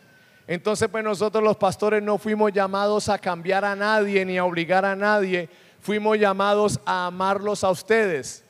Entonces 0.47 0.87
pues 0.89 1.03
nosotros 1.03 1.43
los 1.43 1.57
pastores 1.57 2.01
no 2.01 2.17
fuimos 2.17 2.51
llamados 2.53 3.09
a 3.09 3.19
cambiar 3.19 3.65
a 3.65 3.75
nadie 3.75 4.25
ni 4.25 4.37
a 4.37 4.45
obligar 4.45 4.85
a 4.85 4.95
nadie, 4.95 5.49
fuimos 5.81 6.17
llamados 6.17 6.79
a 6.85 7.07
amarlos 7.07 7.63
a 7.63 7.69
ustedes. 7.69 8.46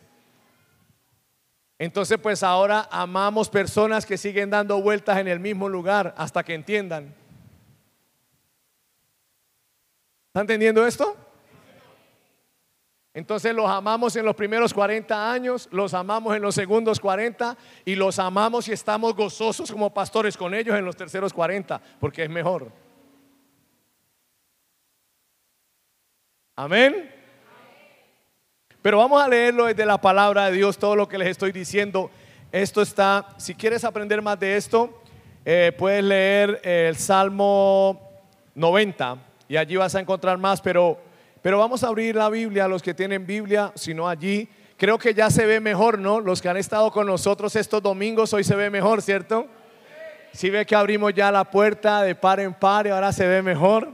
Entonces 1.79 2.17
pues 2.17 2.41
ahora 2.41 2.87
amamos 2.91 3.49
personas 3.49 4.05
que 4.05 4.17
siguen 4.17 4.49
dando 4.49 4.81
vueltas 4.81 5.17
en 5.19 5.27
el 5.27 5.39
mismo 5.39 5.69
lugar 5.69 6.13
hasta 6.17 6.43
que 6.43 6.53
entiendan. 6.53 7.13
¿Está 10.29 10.41
entendiendo 10.41 10.85
esto? 10.85 11.15
Entonces 13.13 13.55
los 13.55 13.67
amamos 13.67 14.15
en 14.15 14.25
los 14.25 14.35
primeros 14.35 14.73
40 14.75 15.31
años, 15.31 15.67
los 15.71 15.95
amamos 15.95 16.35
en 16.35 16.41
los 16.43 16.53
segundos 16.53 16.99
40 16.99 17.57
y 17.83 17.95
los 17.95 18.19
amamos 18.19 18.67
y 18.67 18.73
estamos 18.73 19.15
gozosos 19.15 19.71
como 19.71 19.91
pastores 19.91 20.37
con 20.37 20.53
ellos 20.53 20.77
en 20.77 20.85
los 20.85 20.95
terceros 20.95 21.33
40, 21.33 21.81
porque 21.99 22.23
es 22.23 22.29
mejor. 22.29 22.71
Amén. 26.55 27.16
Pero 28.81 28.99
vamos 28.99 29.21
a 29.21 29.27
leerlo 29.27 29.65
desde 29.65 29.85
la 29.85 29.99
palabra 29.99 30.45
de 30.45 30.51
Dios, 30.53 30.77
todo 30.77 30.95
lo 30.95 31.07
que 31.07 31.17
les 31.17 31.29
estoy 31.29 31.51
diciendo. 31.51 32.11
Esto 32.51 32.81
está, 32.81 33.27
si 33.37 33.55
quieres 33.55 33.83
aprender 33.83 34.21
más 34.21 34.39
de 34.39 34.55
esto, 34.55 35.01
eh, 35.43 35.71
puedes 35.77 36.03
leer 36.03 36.61
el 36.63 36.95
Salmo 36.95 37.99
90 38.53 39.17
y 39.49 39.57
allí 39.57 39.75
vas 39.75 39.95
a 39.95 39.99
encontrar 39.99 40.37
más, 40.37 40.61
pero, 40.61 40.99
pero 41.41 41.57
vamos 41.57 41.83
a 41.83 41.87
abrir 41.87 42.15
la 42.15 42.29
Biblia 42.29 42.67
los 42.67 42.83
que 42.83 42.93
tienen 42.93 43.25
Biblia, 43.25 43.71
si 43.75 43.93
no 43.93 44.07
allí. 44.07 44.47
Creo 44.77 44.99
que 44.99 45.13
ya 45.13 45.31
se 45.31 45.45
ve 45.45 45.59
mejor, 45.59 45.97
¿no? 45.97 46.19
Los 46.19 46.41
que 46.41 46.49
han 46.49 46.57
estado 46.57 46.91
con 46.91 47.07
nosotros 47.07 47.55
estos 47.55 47.81
domingos, 47.81 48.31
hoy 48.33 48.43
se 48.43 48.55
ve 48.55 48.69
mejor, 48.69 49.01
¿cierto? 49.01 49.47
Si 50.33 50.51
ve 50.51 50.65
que 50.67 50.75
abrimos 50.75 51.13
ya 51.15 51.31
la 51.31 51.45
puerta 51.45 52.03
de 52.03 52.13
par 52.13 52.39
en 52.39 52.53
par 52.53 52.85
y 52.85 52.91
ahora 52.91 53.11
se 53.11 53.27
ve 53.27 53.41
mejor. 53.41 53.89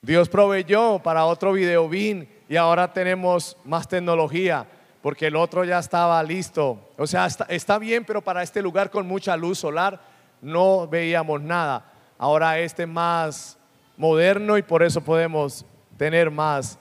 Dios 0.00 0.28
proveyó 0.28 1.00
para 1.00 1.26
otro 1.26 1.52
video 1.52 1.86
bin 1.88 2.37
y 2.48 2.56
ahora 2.56 2.92
tenemos 2.92 3.56
más 3.64 3.86
tecnología 3.86 4.66
porque 5.02 5.26
el 5.26 5.36
otro 5.36 5.64
ya 5.64 5.78
estaba 5.78 6.22
listo. 6.22 6.90
O 6.96 7.06
sea, 7.06 7.26
está, 7.26 7.44
está, 7.44 7.78
bien, 7.78 8.04
pero 8.04 8.22
para 8.22 8.42
este 8.42 8.62
lugar 8.62 8.90
con 8.90 9.06
mucha 9.06 9.36
luz 9.36 9.58
solar 9.58 10.00
no 10.40 10.88
veíamos 10.88 11.40
nada. 11.42 11.92
Ahora 12.16 12.58
este 12.58 12.86
más 12.86 13.58
moderno 13.96 14.56
y 14.56 14.62
por 14.62 14.82
eso 14.82 15.00
podemos 15.02 15.64
tener 15.96 16.30
más 16.30 16.78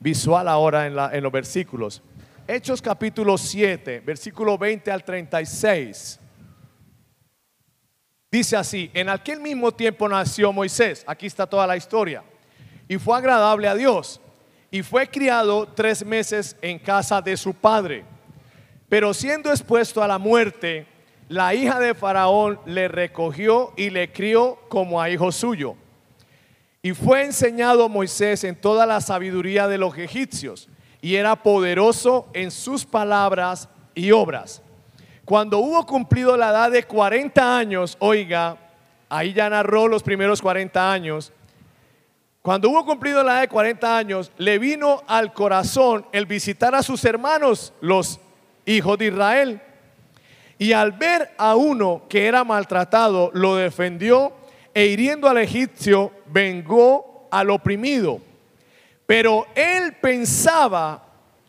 visual 0.00 0.48
ahora 0.48 0.86
en, 0.86 0.96
la, 0.96 1.14
en 1.14 1.22
los 1.22 1.32
versículos. 1.32 2.02
Hechos 2.46 2.82
capítulo 2.82 3.38
7, 3.38 4.00
versículo 4.00 4.58
20 4.58 4.90
al 4.90 5.04
36. 5.04 6.20
Dice 8.30 8.56
así, 8.56 8.90
en 8.92 9.08
aquel 9.08 9.40
mismo 9.40 9.72
tiempo 9.72 10.08
nació 10.08 10.52
Moisés, 10.52 11.04
aquí 11.06 11.26
está 11.26 11.46
toda 11.46 11.66
la 11.66 11.76
historia, 11.76 12.22
y 12.86 12.98
fue 12.98 13.16
agradable 13.16 13.68
a 13.68 13.74
Dios 13.74 14.20
y 14.70 14.82
fue 14.82 15.08
criado 15.08 15.66
tres 15.66 16.04
meses 16.04 16.56
en 16.60 16.78
casa 16.78 17.22
de 17.22 17.36
su 17.36 17.54
padre. 17.54 18.04
Pero 18.88 19.14
siendo 19.14 19.50
expuesto 19.50 20.02
a 20.02 20.08
la 20.08 20.18
muerte, 20.18 20.86
la 21.28 21.54
hija 21.54 21.78
de 21.78 21.94
Faraón 21.94 22.58
le 22.64 22.88
recogió 22.88 23.72
y 23.76 23.90
le 23.90 24.12
crió 24.12 24.58
como 24.68 25.00
a 25.00 25.10
hijo 25.10 25.30
suyo. 25.30 25.76
Y 26.82 26.92
fue 26.92 27.24
enseñado 27.24 27.88
Moisés 27.88 28.44
en 28.44 28.56
toda 28.56 28.86
la 28.86 29.00
sabiduría 29.00 29.68
de 29.68 29.78
los 29.78 29.96
egipcios, 29.98 30.68
y 31.00 31.16
era 31.16 31.36
poderoso 31.36 32.28
en 32.32 32.50
sus 32.50 32.84
palabras 32.84 33.68
y 33.94 34.10
obras. 34.10 34.62
Cuando 35.24 35.58
hubo 35.58 35.84
cumplido 35.84 36.36
la 36.36 36.50
edad 36.50 36.70
de 36.70 36.84
40 36.84 37.58
años, 37.58 37.96
oiga, 38.00 38.56
ahí 39.08 39.34
ya 39.34 39.50
narró 39.50 39.86
los 39.86 40.02
primeros 40.02 40.40
40 40.40 40.90
años, 40.90 41.32
cuando 42.48 42.70
hubo 42.70 42.82
cumplido 42.86 43.22
la 43.22 43.32
edad 43.32 43.40
de 43.42 43.48
40 43.48 43.98
años, 43.98 44.32
le 44.38 44.58
vino 44.58 45.02
al 45.06 45.34
corazón 45.34 46.06
el 46.12 46.24
visitar 46.24 46.74
a 46.74 46.82
sus 46.82 47.04
hermanos, 47.04 47.74
los 47.82 48.20
hijos 48.64 48.96
de 48.96 49.08
Israel. 49.08 49.60
Y 50.56 50.72
al 50.72 50.92
ver 50.92 51.30
a 51.36 51.56
uno 51.56 52.04
que 52.08 52.24
era 52.24 52.44
maltratado, 52.44 53.30
lo 53.34 53.56
defendió 53.56 54.32
e 54.72 54.86
hiriendo 54.86 55.28
al 55.28 55.36
egipcio, 55.36 56.10
vengó 56.24 57.28
al 57.30 57.50
oprimido. 57.50 58.18
Pero 59.04 59.46
él 59.54 59.96
pensaba 60.00 61.04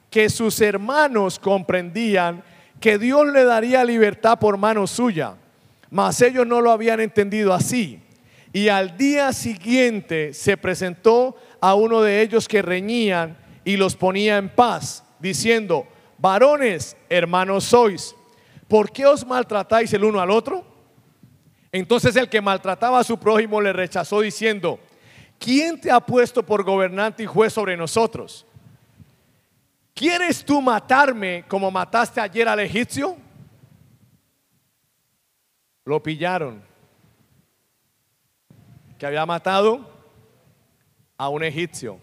que 0.10 0.30
sus 0.30 0.60
hermanos 0.60 1.40
comprendían 1.40 2.44
que 2.82 2.98
Dios 2.98 3.26
le 3.28 3.46
daría 3.46 3.86
libertad 3.86 4.38
por 4.38 4.58
mano 4.58 4.86
suya, 4.86 5.36
mas 5.90 6.22
ellos 6.22 6.46
no 6.46 6.60
lo 6.60 6.72
habían 6.72 7.00
entendido 7.00 7.54
así. 7.54 8.02
Y 8.52 8.70
al 8.70 8.98
día 8.98 9.32
siguiente 9.32 10.34
se 10.34 10.58
presentó 10.58 11.36
a 11.62 11.76
uno 11.76 12.02
de 12.02 12.22
ellos 12.22 12.48
que 12.48 12.62
reñían 12.62 13.38
y 13.64 13.78
los 13.78 13.96
ponía 13.96 14.38
en 14.38 14.50
paz, 14.50 15.04
diciendo, 15.20 15.88
varones, 16.18 16.98
hermanos 17.10 17.66
sois, 17.66 18.16
¿por 18.68 18.92
qué 18.92 19.06
os 19.06 19.26
maltratáis 19.26 19.94
el 19.94 20.04
uno 20.04 20.20
al 20.20 20.32
otro? 20.32 20.66
Entonces 21.72 22.16
el 22.16 22.30
que 22.30 22.42
maltrataba 22.42 23.00
a 23.00 23.04
su 23.04 23.20
prójimo 23.20 23.62
le 23.62 23.72
rechazó 23.72 24.22
diciendo, 24.22 24.80
¿quién 25.38 25.80
te 25.80 25.92
ha 25.92 26.00
puesto 26.00 26.44
por 26.44 26.64
gobernante 26.64 27.22
y 27.22 27.28
juez 27.28 27.54
sobre 27.54 27.78
nosotros? 27.78 28.48
¿Quieres 29.94 30.44
tú 30.44 30.62
matarme 30.62 31.44
como 31.48 31.70
mataste 31.70 32.20
ayer 32.20 32.48
al 32.48 32.62
egipcio? 32.62 33.16
Lo 35.86 36.02
pillaron 36.02 36.69
que 39.00 39.08
había 39.08 39.26
matado 39.26 39.90
a 41.18 41.30
un 41.30 41.44
egipcio. 41.44 42.00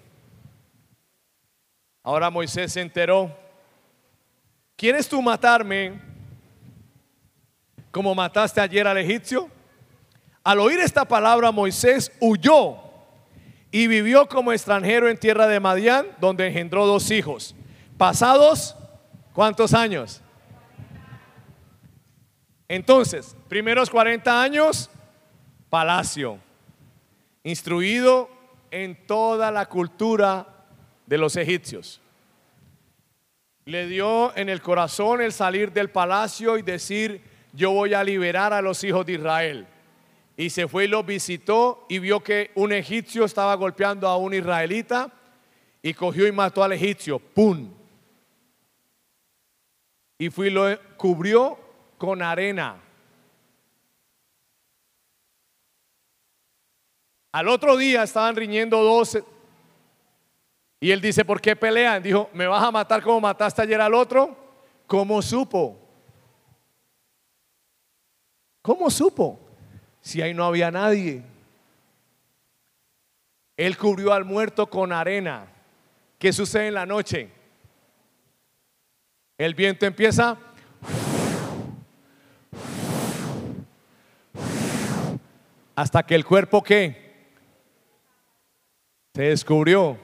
Ahora 2.02 2.30
Moisés 2.30 2.72
se 2.72 2.80
enteró, 2.80 3.30
¿quieres 4.74 5.08
tú 5.08 5.22
matarme 5.22 6.00
como 7.92 8.12
mataste 8.16 8.60
ayer 8.60 8.88
al 8.88 8.98
egipcio? 8.98 9.48
Al 10.42 10.58
oír 10.58 10.80
esta 10.80 11.04
palabra 11.04 11.52
Moisés 11.52 12.10
huyó 12.18 12.78
y 13.70 13.86
vivió 13.86 14.26
como 14.26 14.52
extranjero 14.52 15.08
en 15.08 15.18
tierra 15.18 15.46
de 15.46 15.60
Madián, 15.60 16.08
donde 16.20 16.48
engendró 16.48 16.86
dos 16.86 17.12
hijos. 17.12 17.54
Pasados 17.96 18.76
¿Cuántos 19.36 19.74
años? 19.74 20.22
Entonces, 22.68 23.36
primeros 23.50 23.90
40 23.90 24.42
años, 24.42 24.88
palacio, 25.68 26.38
instruido 27.46 28.28
en 28.72 29.06
toda 29.06 29.52
la 29.52 29.66
cultura 29.66 30.66
de 31.06 31.16
los 31.16 31.36
egipcios. 31.36 32.00
Le 33.66 33.86
dio 33.86 34.36
en 34.36 34.48
el 34.48 34.60
corazón 34.60 35.20
el 35.20 35.32
salir 35.32 35.72
del 35.72 35.90
palacio 35.90 36.58
y 36.58 36.62
decir, 36.62 37.22
yo 37.52 37.70
voy 37.70 37.94
a 37.94 38.02
liberar 38.02 38.52
a 38.52 38.60
los 38.60 38.82
hijos 38.82 39.06
de 39.06 39.12
Israel. 39.12 39.66
Y 40.36 40.50
se 40.50 40.66
fue 40.66 40.86
y 40.86 40.88
los 40.88 41.06
visitó 41.06 41.86
y 41.88 42.00
vio 42.00 42.20
que 42.20 42.50
un 42.56 42.72
egipcio 42.72 43.24
estaba 43.24 43.54
golpeando 43.54 44.08
a 44.08 44.16
un 44.16 44.34
israelita 44.34 45.12
y 45.82 45.94
cogió 45.94 46.26
y 46.26 46.32
mató 46.32 46.64
al 46.64 46.72
egipcio. 46.72 47.20
¡Pum! 47.20 47.72
Y 50.18 50.30
fue 50.30 50.48
y 50.48 50.50
lo 50.50 50.76
cubrió 50.96 51.56
con 51.96 52.22
arena. 52.22 52.82
Al 57.36 57.48
otro 57.48 57.76
día 57.76 58.02
estaban 58.02 58.34
riñendo 58.34 58.82
dos. 58.82 59.18
Y 60.80 60.90
él 60.90 61.02
dice, 61.02 61.22
¿por 61.22 61.38
qué 61.38 61.54
pelean? 61.54 62.02
Dijo, 62.02 62.30
¿me 62.32 62.46
vas 62.46 62.64
a 62.64 62.70
matar 62.70 63.02
como 63.02 63.20
mataste 63.20 63.60
ayer 63.60 63.78
al 63.78 63.92
otro? 63.92 64.34
¿Cómo 64.86 65.20
supo? 65.20 65.78
¿Cómo 68.62 68.88
supo? 68.88 69.38
Si 70.00 70.22
ahí 70.22 70.32
no 70.32 70.46
había 70.46 70.70
nadie. 70.70 71.22
Él 73.54 73.76
cubrió 73.76 74.14
al 74.14 74.24
muerto 74.24 74.70
con 74.70 74.90
arena. 74.90 75.46
¿Qué 76.18 76.32
sucede 76.32 76.68
en 76.68 76.74
la 76.74 76.86
noche? 76.86 77.30
El 79.36 79.54
viento 79.54 79.84
empieza 79.84 80.38
hasta 85.74 86.02
que 86.02 86.14
el 86.14 86.24
cuerpo 86.24 86.62
que 86.62 87.05
se 89.16 89.22
descubrió. 89.22 89.96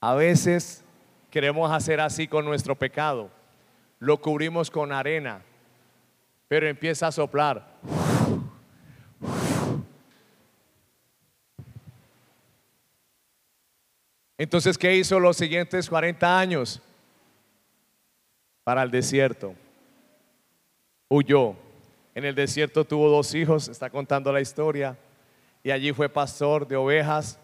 A 0.00 0.16
veces 0.16 0.84
queremos 1.30 1.70
hacer 1.70 2.00
así 2.00 2.26
con 2.26 2.44
nuestro 2.44 2.74
pecado. 2.74 3.30
Lo 4.00 4.20
cubrimos 4.20 4.68
con 4.68 4.90
arena 4.90 5.44
pero 6.48 6.66
empieza 6.66 7.06
a 7.06 7.12
soplar. 7.12 7.76
Entonces, 14.38 14.78
¿qué 14.78 14.96
hizo 14.96 15.20
los 15.20 15.36
siguientes 15.36 15.88
40 15.88 16.38
años? 16.38 16.80
Para 18.64 18.82
el 18.82 18.90
desierto. 18.90 19.54
Huyó. 21.08 21.54
En 22.14 22.24
el 22.24 22.34
desierto 22.34 22.84
tuvo 22.84 23.08
dos 23.10 23.34
hijos, 23.34 23.68
está 23.68 23.90
contando 23.90 24.32
la 24.32 24.40
historia, 24.40 24.96
y 25.62 25.70
allí 25.70 25.92
fue 25.92 26.08
pastor 26.08 26.66
de 26.66 26.76
ovejas 26.76 27.38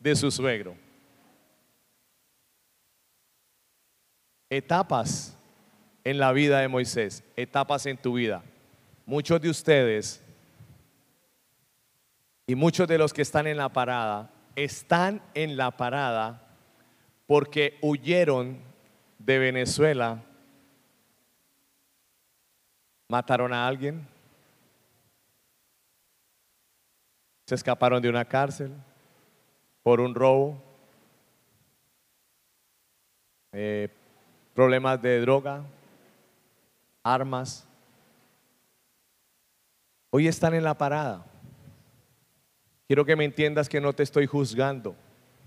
de 0.00 0.14
su 0.14 0.30
suegro. 0.30 0.76
Etapas 4.48 5.36
en 6.04 6.18
la 6.18 6.32
vida 6.32 6.60
de 6.60 6.68
Moisés, 6.68 7.24
etapas 7.36 7.86
en 7.86 7.96
tu 7.96 8.14
vida. 8.14 8.42
Muchos 9.04 9.40
de 9.40 9.50
ustedes 9.50 10.22
y 12.46 12.54
muchos 12.54 12.86
de 12.86 12.98
los 12.98 13.12
que 13.12 13.22
están 13.22 13.46
en 13.46 13.56
la 13.56 13.68
parada 13.68 14.30
están 14.54 15.20
en 15.34 15.56
la 15.56 15.70
parada 15.70 16.42
porque 17.26 17.78
huyeron 17.82 18.58
de 19.18 19.38
Venezuela, 19.38 20.22
mataron 23.08 23.52
a 23.52 23.66
alguien, 23.66 24.06
se 27.46 27.54
escaparon 27.54 28.02
de 28.02 28.08
una 28.08 28.24
cárcel 28.24 28.72
por 29.84 30.00
un 30.00 30.14
robo, 30.16 30.60
eh, 33.52 33.88
problemas 34.52 35.00
de 35.00 35.20
droga, 35.20 35.64
armas. 37.04 37.68
Hoy 40.10 40.26
están 40.26 40.54
en 40.54 40.64
la 40.64 40.76
parada. 40.76 41.24
Quiero 42.88 43.04
que 43.04 43.14
me 43.14 43.24
entiendas 43.24 43.68
que 43.68 43.80
no 43.80 43.92
te 43.92 44.02
estoy 44.02 44.26
juzgando, 44.26 44.96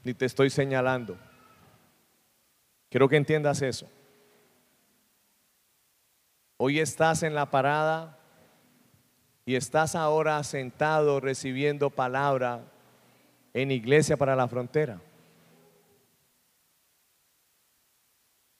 ni 0.05 0.13
te 0.13 0.25
estoy 0.25 0.49
señalando. 0.49 1.17
Quiero 2.89 3.09
que 3.09 3.17
entiendas 3.17 3.61
eso. 3.61 3.89
Hoy 6.55 6.79
estás 6.79 7.23
en 7.23 7.35
la 7.35 7.51
parada 7.51 8.18
y 9.49 9.55
estás 9.55 9.95
ahora 9.95 10.43
sentado 10.43 11.19
recibiendo 11.19 11.89
palabra 11.89 12.71
en 13.51 13.71
Iglesia 13.71 14.15
para 14.15 14.35
la 14.35 14.47
Frontera. 14.47 15.01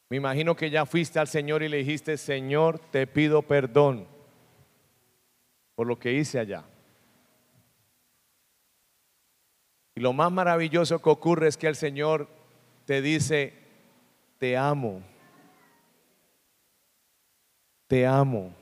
Me 0.10 0.18
imagino 0.18 0.56
que 0.56 0.72
ya 0.72 0.88
fuiste 0.88 1.20
al 1.20 1.28
Señor 1.28 1.62
y 1.62 1.70
le 1.70 1.78
dijiste, 1.78 2.18
Señor, 2.18 2.80
te 2.80 3.06
pido 3.06 3.44
perdón 3.44 4.08
por 5.76 5.86
lo 5.86 6.00
que 6.00 6.12
hice 6.14 6.40
allá. 6.40 6.64
Y 9.94 10.02
lo 10.02 10.12
más 10.12 10.32
maravilloso 10.32 11.00
que 11.00 11.10
ocurre 11.12 11.50
es 11.50 11.58
que 11.58 11.68
el 11.68 11.76
Señor 11.76 12.28
te 12.86 13.04
dice, 13.04 13.54
te 14.40 14.58
amo, 14.58 15.04
te 17.86 18.08
amo, 18.08 18.56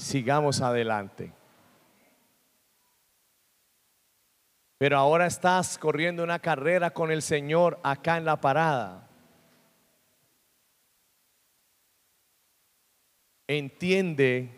sigamos 0.00 0.60
adelante. 0.60 1.32
Pero 4.78 4.96
ahora 4.96 5.26
estás 5.26 5.76
corriendo 5.78 6.24
una 6.24 6.38
carrera 6.38 6.90
con 6.90 7.10
el 7.10 7.22
Señor 7.22 7.78
acá 7.82 8.16
en 8.16 8.24
la 8.24 8.40
parada. 8.40 9.10
entiende 13.58 14.48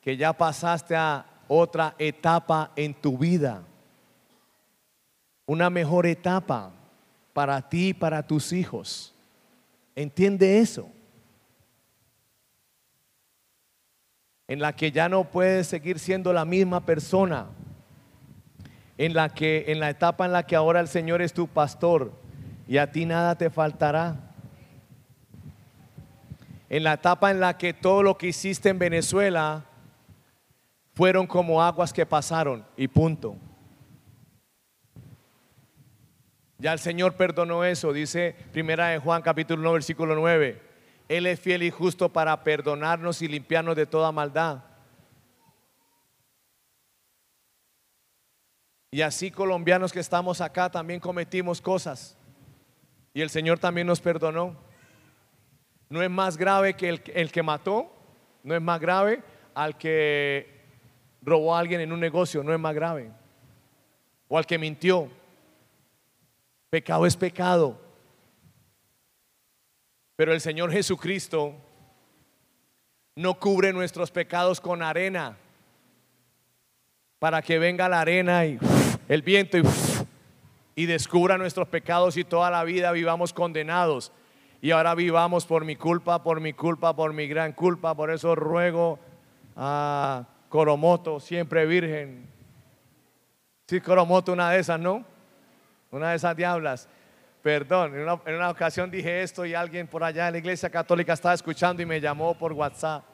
que 0.00 0.16
ya 0.16 0.32
pasaste 0.32 0.94
a 0.94 1.26
otra 1.48 1.96
etapa 1.98 2.70
en 2.76 2.94
tu 2.94 3.18
vida. 3.18 3.64
Una 5.44 5.70
mejor 5.70 6.06
etapa 6.06 6.72
para 7.32 7.68
ti 7.68 7.88
y 7.88 7.94
para 7.94 8.24
tus 8.24 8.52
hijos. 8.52 9.12
Entiende 9.96 10.58
eso. 10.58 10.88
En 14.48 14.60
la 14.60 14.74
que 14.74 14.92
ya 14.92 15.08
no 15.08 15.24
puedes 15.24 15.66
seguir 15.66 15.98
siendo 15.98 16.32
la 16.32 16.44
misma 16.44 16.84
persona. 16.84 17.46
En 18.98 19.14
la 19.14 19.34
que 19.34 19.64
en 19.68 19.80
la 19.80 19.90
etapa 19.90 20.24
en 20.24 20.32
la 20.32 20.44
que 20.44 20.56
ahora 20.56 20.80
el 20.80 20.88
Señor 20.88 21.20
es 21.20 21.32
tu 21.32 21.48
pastor 21.48 22.12
y 22.66 22.78
a 22.78 22.90
ti 22.90 23.04
nada 23.04 23.36
te 23.36 23.50
faltará 23.50 24.26
en 26.68 26.82
la 26.82 26.94
etapa 26.94 27.30
en 27.30 27.40
la 27.40 27.56
que 27.56 27.72
todo 27.72 28.02
lo 28.02 28.18
que 28.18 28.28
hiciste 28.28 28.68
en 28.68 28.78
Venezuela 28.78 29.64
fueron 30.94 31.26
como 31.26 31.62
aguas 31.62 31.92
que 31.92 32.06
pasaron 32.06 32.64
y 32.76 32.88
punto. 32.88 33.36
Ya 36.58 36.72
el 36.72 36.78
Señor 36.78 37.14
perdonó 37.14 37.64
eso, 37.64 37.92
dice 37.92 38.34
Primera 38.52 38.88
de 38.88 38.98
Juan 38.98 39.22
capítulo 39.22 39.60
1 39.60 39.72
versículo 39.72 40.14
9. 40.16 40.60
Él 41.08 41.26
es 41.26 41.38
fiel 41.38 41.62
y 41.62 41.70
justo 41.70 42.12
para 42.12 42.42
perdonarnos 42.42 43.22
y 43.22 43.28
limpiarnos 43.28 43.76
de 43.76 43.86
toda 43.86 44.12
maldad. 44.12 44.64
Y 48.90 49.02
así 49.02 49.30
colombianos 49.30 49.92
que 49.92 50.00
estamos 50.00 50.40
acá 50.40 50.70
también 50.70 51.00
cometimos 51.00 51.60
cosas. 51.60 52.16
Y 53.12 53.20
el 53.20 53.30
Señor 53.30 53.58
también 53.58 53.86
nos 53.86 54.00
perdonó 54.00 54.66
no 55.88 56.02
es 56.02 56.10
más 56.10 56.36
grave 56.36 56.74
que 56.74 56.88
el, 56.88 57.30
que 57.30 57.42
mató, 57.42 57.92
no 58.42 58.54
es 58.54 58.60
más 58.60 58.80
grave 58.80 59.22
al 59.54 59.78
que 59.78 60.64
robó 61.22 61.54
a 61.54 61.60
alguien 61.60 61.80
en 61.80 61.92
un 61.92 62.00
negocio, 62.00 62.42
no 62.42 62.52
es 62.52 62.58
más 62.58 62.74
grave. 62.74 63.10
O 64.28 64.36
al 64.36 64.46
que 64.46 64.58
mintió. 64.58 65.08
Pecado 66.70 67.06
es 67.06 67.16
pecado. 67.16 67.80
Pero 70.16 70.32
el 70.32 70.40
Señor 70.40 70.72
Jesucristo 70.72 71.54
no 73.14 73.38
cubre 73.38 73.72
nuestros 73.72 74.10
pecados 74.10 74.60
con 74.60 74.82
arena 74.82 75.36
para 77.18 77.40
que 77.42 77.58
venga 77.58 77.88
la 77.88 78.00
arena 78.00 78.44
y 78.44 78.58
el 79.08 79.22
viento 79.22 79.58
y, 79.58 79.62
y 80.74 80.86
descubra 80.86 81.38
nuestros 81.38 81.68
pecados 81.68 82.16
y 82.16 82.24
toda 82.24 82.50
la 82.50 82.64
vida 82.64 82.92
vivamos 82.92 83.32
condenados 83.32 84.12
y 84.60 84.70
ahora 84.70 84.94
vivamos 84.94 85.46
por 85.46 85.64
mi 85.64 85.76
culpa, 85.76 86.22
por 86.22 86.40
mi 86.40 86.52
culpa, 86.52 86.94
por 86.96 87.12
mi 87.12 87.26
gran 87.26 87.52
culpa. 87.52 87.94
Por 87.94 88.10
eso 88.10 88.34
ruego 88.34 88.98
a 89.54 90.24
Coromoto, 90.48 91.20
siempre 91.20 91.66
virgen. 91.66 92.26
Sí, 93.66 93.80
Coromoto, 93.80 94.32
una 94.32 94.50
de 94.50 94.60
esas, 94.60 94.80
¿no? 94.80 95.04
Una 95.90 96.10
de 96.10 96.16
esas 96.16 96.36
diablas. 96.36 96.88
Perdón, 97.46 97.94
en 97.94 98.34
una, 98.34 98.50
ocasión 98.50 98.90
dije 98.90 99.22
esto 99.22 99.46
y 99.46 99.54
alguien 99.54 99.86
por 99.86 100.02
allá 100.02 100.26
en 100.26 100.32
la 100.32 100.38
iglesia 100.38 100.68
católica 100.68 101.12
estaba 101.12 101.32
escuchando 101.32 101.80
y 101.80 101.86
me 101.86 102.00
llamó 102.00 102.36
por 102.36 102.52
WhatsApp. 102.52 103.04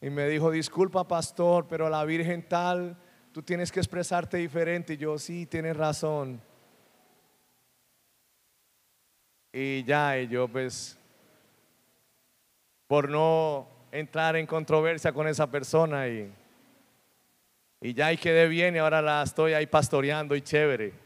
Y 0.00 0.10
me 0.10 0.28
dijo, 0.28 0.48
disculpa 0.48 1.02
pastor, 1.08 1.66
pero 1.68 1.90
la 1.90 2.04
Virgen 2.04 2.46
tal, 2.48 2.96
tú 3.32 3.42
tienes 3.42 3.72
que 3.72 3.80
expresarte 3.80 4.36
diferente. 4.36 4.92
Y 4.92 4.98
yo, 4.98 5.18
sí, 5.18 5.44
tienes 5.44 5.76
razón. 5.76 6.40
Y 9.52 9.82
ya, 9.82 10.20
y 10.20 10.28
yo 10.28 10.46
pues, 10.46 10.96
por 12.86 13.08
no 13.08 13.66
entrar 13.90 14.36
en 14.36 14.46
controversia 14.46 15.12
con 15.12 15.26
esa 15.26 15.50
persona 15.50 16.06
y, 16.06 16.32
y 17.80 17.92
ya 17.92 18.12
y 18.12 18.18
quedé 18.18 18.46
bien 18.46 18.76
y 18.76 18.78
ahora 18.78 19.02
la 19.02 19.20
estoy 19.24 19.52
ahí 19.52 19.66
pastoreando 19.66 20.36
y 20.36 20.42
chévere. 20.42 21.05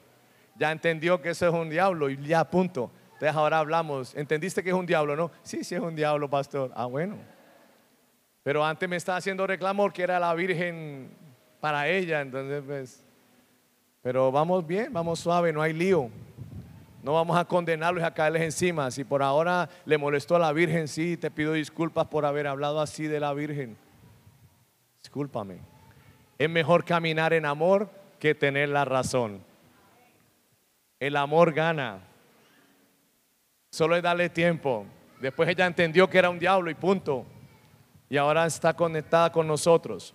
Ya 0.60 0.70
entendió 0.70 1.22
que 1.22 1.30
eso 1.30 1.48
es 1.48 1.54
un 1.54 1.70
diablo 1.70 2.10
y 2.10 2.22
ya 2.22 2.44
punto. 2.44 2.90
Entonces 3.14 3.34
ahora 3.34 3.60
hablamos, 3.60 4.14
¿entendiste 4.14 4.62
que 4.62 4.68
es 4.68 4.74
un 4.74 4.84
diablo? 4.84 5.16
No, 5.16 5.30
sí, 5.42 5.64
sí 5.64 5.74
es 5.74 5.80
un 5.80 5.96
diablo, 5.96 6.28
pastor. 6.28 6.70
Ah, 6.74 6.84
bueno. 6.84 7.16
Pero 8.42 8.62
antes 8.62 8.86
me 8.86 8.96
estaba 8.96 9.16
haciendo 9.16 9.46
reclamo 9.46 9.90
que 9.90 10.02
era 10.02 10.20
la 10.20 10.34
Virgen 10.34 11.12
para 11.60 11.88
ella, 11.88 12.20
entonces 12.20 12.62
pues, 12.66 13.02
pero 14.02 14.30
vamos 14.30 14.66
bien, 14.66 14.92
vamos 14.92 15.20
suave, 15.20 15.50
no 15.50 15.62
hay 15.62 15.72
lío. 15.72 16.10
No 17.02 17.14
vamos 17.14 17.38
a 17.38 17.46
condenarlos 17.46 18.02
y 18.02 18.06
a 18.06 18.12
caerles 18.12 18.42
encima. 18.42 18.90
Si 18.90 19.02
por 19.02 19.22
ahora 19.22 19.70
le 19.86 19.96
molestó 19.96 20.36
a 20.36 20.40
la 20.40 20.52
Virgen, 20.52 20.88
sí, 20.88 21.16
te 21.16 21.30
pido 21.30 21.54
disculpas 21.54 22.06
por 22.08 22.26
haber 22.26 22.46
hablado 22.46 22.82
así 22.82 23.06
de 23.06 23.18
la 23.18 23.32
Virgen. 23.32 23.78
Discúlpame. 25.02 25.56
Es 26.38 26.50
mejor 26.50 26.84
caminar 26.84 27.32
en 27.32 27.46
amor 27.46 27.88
que 28.18 28.34
tener 28.34 28.68
la 28.68 28.84
razón. 28.84 29.48
El 31.00 31.16
amor 31.16 31.52
gana. 31.52 31.98
Solo 33.72 33.96
es 33.96 34.02
darle 34.04 34.28
tiempo. 34.28 34.86
Después 35.20 35.48
ella 35.48 35.66
entendió 35.66 36.08
que 36.08 36.18
era 36.18 36.30
un 36.30 36.38
diablo 36.38 36.70
y 36.70 36.74
punto. 36.74 37.26
Y 38.08 38.16
ahora 38.16 38.46
está 38.46 38.74
conectada 38.74 39.32
con 39.32 39.48
nosotros. 39.48 40.14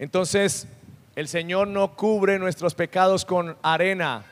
Entonces, 0.00 0.66
el 1.14 1.28
Señor 1.28 1.68
no 1.68 1.94
cubre 1.94 2.40
nuestros 2.40 2.74
pecados 2.74 3.24
con 3.24 3.56
arena 3.62 4.24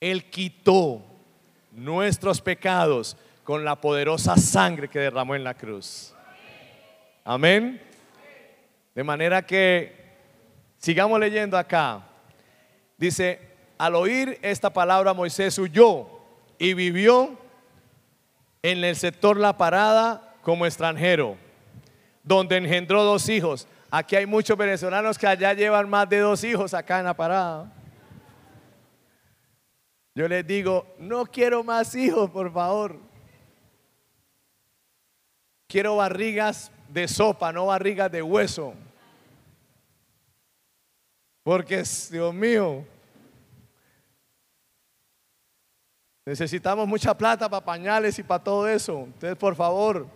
él 0.00 0.24
quitó 0.30 1.02
nuestros 1.72 2.40
pecados 2.40 3.16
con 3.44 3.64
la 3.64 3.76
poderosa 3.76 4.36
sangre 4.36 4.88
que 4.88 4.98
derramó 4.98 5.34
en 5.34 5.44
la 5.44 5.54
cruz. 5.54 6.14
Amén. 7.24 7.80
De 8.94 9.04
manera 9.04 9.42
que 9.42 9.94
sigamos 10.78 11.18
leyendo 11.18 11.56
acá. 11.56 12.02
Dice, 12.96 13.40
al 13.78 13.94
oír 13.94 14.38
esta 14.42 14.70
palabra 14.70 15.12
Moisés 15.12 15.58
huyó 15.58 16.06
y 16.58 16.74
vivió 16.74 17.36
en 18.62 18.82
el 18.82 18.96
sector 18.96 19.36
La 19.36 19.56
Parada 19.56 20.34
como 20.42 20.64
extranjero, 20.64 21.36
donde 22.22 22.56
engendró 22.56 23.04
dos 23.04 23.28
hijos. 23.28 23.68
Aquí 23.90 24.16
hay 24.16 24.26
muchos 24.26 24.56
venezolanos 24.56 25.18
que 25.18 25.26
allá 25.26 25.52
llevan 25.52 25.88
más 25.88 26.08
de 26.08 26.18
dos 26.18 26.42
hijos 26.44 26.74
acá 26.74 26.98
en 26.98 27.04
La 27.04 27.14
Parada. 27.14 27.72
Yo 30.14 30.26
les 30.26 30.46
digo, 30.46 30.94
no 30.98 31.26
quiero 31.26 31.62
más 31.62 31.94
hijos, 31.94 32.30
por 32.30 32.50
favor. 32.50 32.98
Quiero 35.68 35.96
barrigas 35.96 36.72
de 36.88 37.06
sopa, 37.06 37.52
no 37.52 37.66
barrigas 37.66 38.10
de 38.10 38.22
hueso. 38.22 38.72
Porque, 41.46 41.84
Dios 42.10 42.34
mío, 42.34 42.84
necesitamos 46.24 46.88
mucha 46.88 47.16
plata 47.16 47.48
para 47.48 47.64
pañales 47.64 48.18
y 48.18 48.24
para 48.24 48.42
todo 48.42 48.66
eso. 48.66 49.04
Entonces, 49.04 49.36
por 49.36 49.54
favor, 49.54 50.08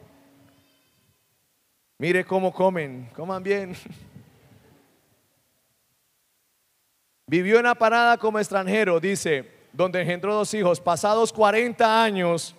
mire 1.99 2.25
cómo 2.25 2.53
comen, 2.53 3.09
coman 3.15 3.45
bien. 3.45 3.77
Vivió 7.29 7.59
en 7.59 7.65
la 7.67 7.77
parada 7.77 8.19
como 8.19 8.41
extranjero, 8.41 8.99
dice, 8.99 9.49
donde 9.73 10.01
engendró 10.01 10.35
dos 10.35 10.53
hijos. 10.53 10.81
Pasados 10.81 11.33
40 11.33 12.03
años, 12.03 12.57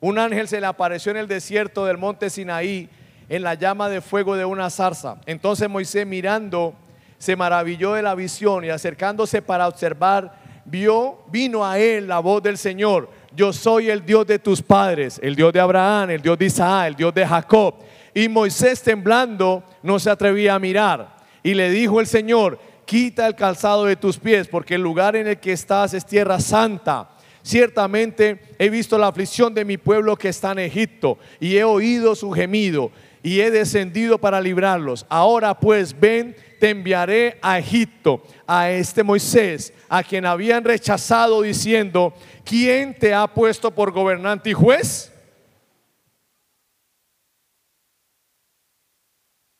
un 0.00 0.18
ángel 0.18 0.48
se 0.48 0.60
le 0.60 0.66
apareció 0.66 1.12
en 1.12 1.18
el 1.18 1.28
desierto 1.28 1.86
del 1.86 1.96
monte 1.96 2.28
Sinaí 2.28 2.90
en 3.28 3.44
la 3.44 3.54
llama 3.54 3.88
de 3.88 4.00
fuego 4.00 4.34
de 4.34 4.44
una 4.44 4.68
zarza. 4.68 5.20
Entonces 5.26 5.70
Moisés 5.70 6.04
mirando 6.04 6.74
se 7.18 7.36
maravilló 7.36 7.94
de 7.94 8.02
la 8.02 8.14
visión 8.14 8.64
y 8.64 8.70
acercándose 8.70 9.42
para 9.42 9.68
observar, 9.68 10.38
vio, 10.64 11.18
vino 11.30 11.66
a 11.66 11.78
él 11.78 12.08
la 12.08 12.20
voz 12.20 12.42
del 12.42 12.56
Señor. 12.56 13.10
Yo 13.34 13.52
soy 13.52 13.90
el 13.90 14.04
Dios 14.04 14.26
de 14.26 14.38
tus 14.38 14.62
padres, 14.62 15.20
el 15.22 15.34
Dios 15.34 15.52
de 15.52 15.60
Abraham, 15.60 16.10
el 16.10 16.22
Dios 16.22 16.38
de 16.38 16.46
Isaac, 16.46 16.88
el 16.88 16.94
Dios 16.94 17.14
de 17.14 17.26
Jacob. 17.26 17.74
Y 18.14 18.28
Moisés 18.28 18.82
temblando 18.82 19.62
no 19.82 19.98
se 19.98 20.10
atrevía 20.10 20.54
a 20.54 20.58
mirar. 20.58 21.16
Y 21.42 21.54
le 21.54 21.70
dijo 21.70 22.00
el 22.00 22.06
Señor, 22.06 22.58
quita 22.84 23.26
el 23.26 23.34
calzado 23.34 23.84
de 23.84 23.96
tus 23.96 24.18
pies, 24.18 24.48
porque 24.48 24.76
el 24.76 24.82
lugar 24.82 25.14
en 25.14 25.28
el 25.28 25.38
que 25.38 25.52
estás 25.52 25.94
es 25.94 26.06
tierra 26.06 26.40
santa. 26.40 27.10
Ciertamente 27.42 28.40
he 28.58 28.70
visto 28.70 28.98
la 28.98 29.08
aflicción 29.08 29.54
de 29.54 29.64
mi 29.64 29.76
pueblo 29.76 30.16
que 30.16 30.28
está 30.28 30.52
en 30.52 30.60
Egipto, 30.60 31.18
y 31.38 31.56
he 31.56 31.64
oído 31.64 32.14
su 32.14 32.30
gemido, 32.32 32.90
y 33.22 33.40
he 33.40 33.50
descendido 33.50 34.18
para 34.18 34.40
librarlos. 34.40 35.06
Ahora 35.08 35.58
pues 35.58 35.98
ven, 35.98 36.34
te 36.58 36.70
enviaré 36.70 37.38
a 37.42 37.58
Egipto, 37.58 38.22
a 38.46 38.70
este 38.70 39.02
Moisés, 39.02 39.72
a 39.88 40.02
quien 40.02 40.26
habían 40.26 40.64
rechazado 40.64 41.42
diciendo, 41.42 42.14
¿quién 42.44 42.94
te 42.98 43.14
ha 43.14 43.26
puesto 43.26 43.70
por 43.74 43.92
gobernante 43.92 44.50
y 44.50 44.54
juez? 44.54 45.12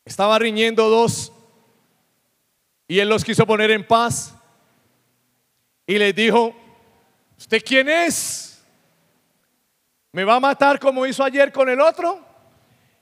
Estaba 0.05 0.39
riñendo 0.39 0.89
dos 0.89 1.33
y 2.89 2.99
él 2.99 3.09
los 3.09 3.23
quiso 3.23 3.47
poner 3.47 3.71
en 3.71 3.87
paz. 3.87 4.35
Y 5.87 5.99
les 5.99 6.15
dijo, 6.15 6.55
¿usted 7.39 7.63
quién 7.65 7.89
es? 7.89 8.65
¿Me 10.13 10.25
va 10.25 10.37
a 10.37 10.41
matar 10.41 10.81
como 10.81 11.07
hizo 11.07 11.23
ayer 11.23 11.53
con 11.53 11.69
el 11.69 11.81
otro? 11.81 12.25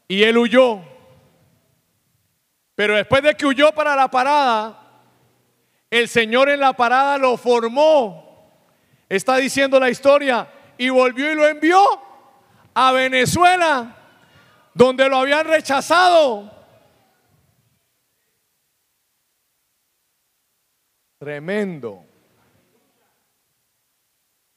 Y 0.09 0.23
él 0.23 0.37
huyó. 0.37 0.96
Pero 2.77 2.95
después 2.95 3.23
de 3.23 3.35
que 3.35 3.47
huyó 3.47 3.73
para 3.73 3.97
la 3.97 4.09
parada, 4.09 4.79
el 5.91 6.09
Señor 6.09 6.51
en 6.51 6.61
la 6.61 6.75
parada 6.75 7.17
lo 7.17 7.37
formó. 7.39 8.53
Está 9.09 9.39
diciendo 9.39 9.81
la 9.81 9.91
historia. 9.91 10.47
Y 10.79 10.91
volvió 10.91 11.33
y 11.33 11.35
lo 11.35 11.47
envió 11.47 11.81
a 12.75 12.93
Venezuela, 12.93 13.97
donde 14.75 15.09
lo 15.09 15.17
habían 15.17 15.47
rechazado. 15.47 16.53
Tremendo. 21.19 22.05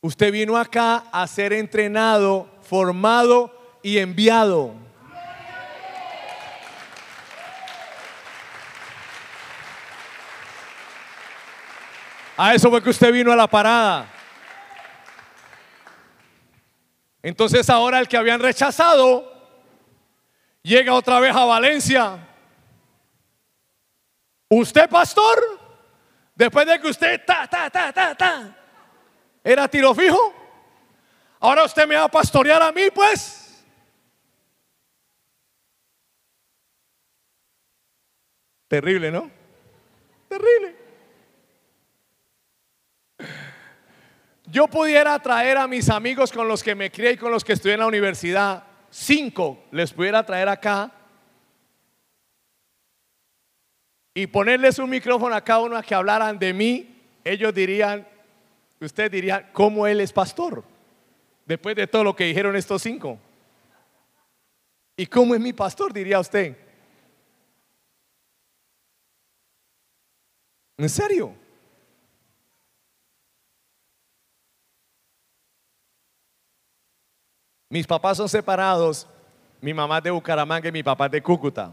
Usted 0.02 0.34
vino 0.34 0.58
acá 0.58 1.06
a 1.14 1.26
ser 1.26 1.54
entrenado, 1.54 2.50
formado 2.64 3.80
y 3.82 3.98
enviado. 3.98 4.89
A 12.42 12.56
eso 12.56 12.70
fue 12.70 12.82
que 12.82 12.90
usted 12.90 13.12
vino 13.12 13.34
a 13.34 13.36
la 13.36 13.48
parada. 13.48 14.08
Entonces 17.22 17.70
ahora 17.70 18.00
el 18.00 18.08
que 18.08 18.16
habían 18.16 18.40
rechazado 18.40 19.30
llega 20.62 20.94
otra 20.94 21.20
vez 21.20 21.36
a 21.36 21.44
Valencia. 21.44 22.18
¿Usted 24.48 24.90
pastor? 24.90 25.38
Después 26.34 26.66
de 26.66 26.80
que 26.80 26.88
usted 26.88 27.22
era 29.44 29.68
tiro 29.68 29.94
fijo, 29.94 30.34
ahora 31.42 31.66
usted 31.66 31.86
me 31.86 31.98
va 31.98 32.06
a 32.06 32.08
pastorear 32.10 32.62
a 32.62 32.72
mí, 32.72 32.84
pues. 32.96 33.66
Terrible, 38.70 39.12
¿no? 39.12 39.30
Terrible. 40.30 40.89
Yo 44.52 44.68
pudiera 44.68 45.18
traer 45.20 45.58
a 45.58 45.68
mis 45.68 45.90
amigos 45.90 46.32
con 46.32 46.48
los 46.48 46.64
que 46.64 46.74
me 46.74 46.92
crié 46.92 47.12
y 47.12 47.18
con 47.18 47.32
los 47.32 47.44
que 47.44 47.54
estudié 47.54 47.76
en 47.76 47.82
la 47.82 47.88
universidad, 47.88 48.64
cinco 48.90 49.64
les 49.72 49.94
pudiera 49.94 50.26
traer 50.26 50.50
acá 50.50 50.92
y 54.14 54.26
ponerles 54.26 54.80
un 54.80 54.90
micrófono 54.90 55.36
a 55.36 55.44
cada 55.44 55.62
uno 55.62 55.78
a 55.78 55.84
que 55.84 55.94
hablaran 55.94 56.40
de 56.40 56.54
mí, 56.54 57.00
ellos 57.24 57.54
dirían, 57.54 58.08
usted 58.82 59.12
diría, 59.12 59.52
¿cómo 59.54 59.86
él 59.86 60.02
es 60.02 60.12
pastor? 60.12 60.64
Después 61.46 61.76
de 61.76 61.86
todo 61.86 62.04
lo 62.04 62.16
que 62.16 62.26
dijeron 62.26 62.56
estos 62.56 62.82
cinco. 62.82 63.20
¿Y 64.98 65.06
cómo 65.06 65.36
es 65.36 65.42
mi 65.42 65.54
pastor? 65.54 65.94
Diría 65.94 66.20
usted. 66.20 66.58
¿En 70.78 70.90
serio? 70.90 71.36
Mis 77.70 77.86
papás 77.86 78.18
son 78.18 78.28
separados, 78.28 79.08
mi 79.62 79.74
mamá 79.74 80.00
es 80.00 80.04
de 80.04 80.12
Bucaramanga 80.12 80.70
y 80.70 80.72
mi 80.72 80.82
papá 80.82 81.06
es 81.06 81.12
de 81.12 81.22
Cúcuta. 81.22 81.72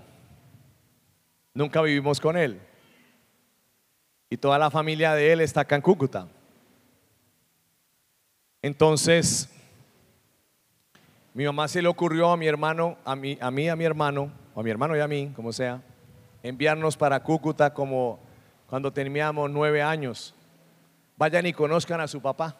Nunca 1.54 1.80
vivimos 1.80 2.20
con 2.20 2.36
él. 2.36 2.60
Y 4.28 4.36
toda 4.36 4.58
la 4.58 4.70
familia 4.70 5.14
de 5.14 5.32
él 5.32 5.40
está 5.40 5.62
acá 5.62 5.76
en 5.76 5.80
Cúcuta. 5.80 6.28
Entonces, 8.60 9.48
mi 11.32 11.46
mamá 11.46 11.66
se 11.68 11.80
le 11.80 11.88
ocurrió 11.88 12.30
a 12.30 12.36
mi 12.36 12.46
hermano, 12.46 12.98
a 13.04 13.16
mí, 13.16 13.38
a 13.40 13.50
mí, 13.50 13.68
a 13.68 13.76
mi 13.76 13.84
hermano, 13.84 14.30
o 14.54 14.60
a 14.60 14.62
mi 14.62 14.70
hermano 14.70 14.96
y 14.96 15.00
a 15.00 15.08
mí, 15.08 15.32
como 15.34 15.52
sea, 15.52 15.80
enviarnos 16.42 16.96
para 16.96 17.22
Cúcuta 17.22 17.72
como 17.72 18.18
cuando 18.68 18.92
teníamos 18.92 19.50
nueve 19.50 19.82
años. 19.82 20.34
Vayan 21.16 21.46
y 21.46 21.54
conozcan 21.54 22.00
a 22.00 22.08
su 22.08 22.20
papá. 22.20 22.56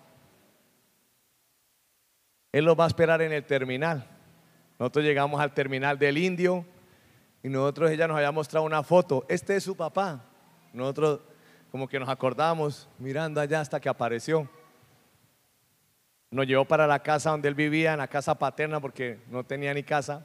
Él 2.56 2.64
los 2.64 2.74
va 2.74 2.84
a 2.84 2.86
esperar 2.86 3.20
en 3.20 3.34
el 3.34 3.44
terminal. 3.44 4.06
Nosotros 4.78 5.04
llegamos 5.04 5.38
al 5.42 5.52
terminal 5.52 5.98
del 5.98 6.16
Indio 6.16 6.64
y 7.42 7.50
nosotros 7.50 7.90
ella 7.90 8.08
nos 8.08 8.16
había 8.16 8.32
mostrado 8.32 8.64
una 8.64 8.82
foto. 8.82 9.26
Este 9.28 9.56
es 9.56 9.64
su 9.64 9.76
papá. 9.76 10.24
Nosotros 10.72 11.20
como 11.70 11.86
que 11.86 12.00
nos 12.00 12.08
acordamos 12.08 12.88
mirando 12.98 13.42
allá 13.42 13.60
hasta 13.60 13.78
que 13.78 13.90
apareció. 13.90 14.48
Nos 16.30 16.46
llevó 16.46 16.64
para 16.64 16.86
la 16.86 17.02
casa 17.02 17.28
donde 17.28 17.46
él 17.46 17.54
vivía, 17.54 17.92
en 17.92 17.98
la 17.98 18.08
casa 18.08 18.34
paterna, 18.34 18.80
porque 18.80 19.20
no 19.28 19.44
tenía 19.44 19.74
ni 19.74 19.82
casa. 19.82 20.24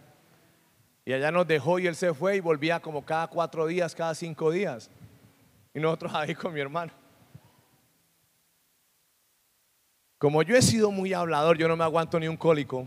Y 1.04 1.12
allá 1.12 1.32
nos 1.32 1.46
dejó 1.46 1.80
y 1.80 1.88
él 1.88 1.96
se 1.98 2.14
fue 2.14 2.38
y 2.38 2.40
volvía 2.40 2.80
como 2.80 3.04
cada 3.04 3.28
cuatro 3.28 3.68
días, 3.68 3.94
cada 3.94 4.16
cinco 4.16 4.52
días. 4.52 4.90
Y 5.74 5.82
nosotros 5.82 6.14
ahí 6.16 6.34
con 6.34 6.54
mi 6.54 6.62
hermano. 6.62 6.94
Como 10.22 10.44
yo 10.44 10.56
he 10.56 10.62
sido 10.62 10.92
muy 10.92 11.14
hablador, 11.14 11.58
yo 11.58 11.68
no 11.68 11.76
me 11.76 11.84
aguanto 11.84 12.20
ni 12.20 12.28
un 12.28 12.38
cólico. 12.38 12.86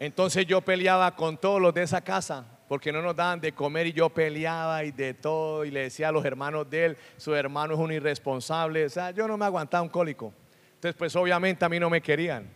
Entonces 0.00 0.46
yo 0.46 0.62
peleaba 0.62 1.14
con 1.14 1.36
todos 1.36 1.60
los 1.60 1.74
de 1.74 1.82
esa 1.82 2.00
casa, 2.00 2.46
porque 2.66 2.90
no 2.90 3.02
nos 3.02 3.14
daban 3.14 3.42
de 3.42 3.52
comer 3.52 3.88
y 3.88 3.92
yo 3.92 4.08
peleaba 4.08 4.84
y 4.84 4.90
de 4.90 5.12
todo 5.12 5.66
y 5.66 5.70
le 5.70 5.82
decía 5.82 6.08
a 6.08 6.12
los 6.12 6.24
hermanos 6.24 6.70
de 6.70 6.86
él, 6.86 6.96
su 7.18 7.34
hermano 7.34 7.74
es 7.74 7.78
un 7.78 7.92
irresponsable. 7.92 8.86
O 8.86 8.88
sea, 8.88 9.10
yo 9.10 9.28
no 9.28 9.36
me 9.36 9.44
aguantaba 9.44 9.82
un 9.82 9.90
cólico. 9.90 10.32
Entonces, 10.76 10.94
pues 10.96 11.14
obviamente 11.14 11.62
a 11.62 11.68
mí 11.68 11.78
no 11.78 11.90
me 11.90 12.00
querían. 12.00 12.48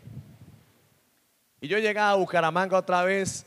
Y 1.60 1.68
yo 1.68 1.76
llegaba 1.76 2.12
a 2.12 2.14
Bucaramanga 2.14 2.78
otra 2.78 3.04
vez 3.04 3.44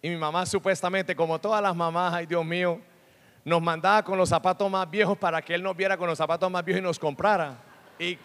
y 0.00 0.08
mi 0.08 0.16
mamá 0.16 0.46
supuestamente, 0.46 1.14
como 1.14 1.38
todas 1.38 1.60
las 1.60 1.76
mamás, 1.76 2.14
ay 2.14 2.24
Dios 2.24 2.42
mío, 2.42 2.80
nos 3.44 3.60
mandaba 3.60 4.02
con 4.02 4.16
los 4.16 4.30
zapatos 4.30 4.70
más 4.70 4.90
viejos 4.90 5.18
para 5.18 5.42
que 5.42 5.54
él 5.54 5.62
nos 5.62 5.76
viera 5.76 5.98
con 5.98 6.08
los 6.08 6.16
zapatos 6.16 6.50
más 6.50 6.64
viejos 6.64 6.80
y 6.80 6.84
nos 6.84 6.98
comprara. 6.98 7.58
Y 7.98 8.16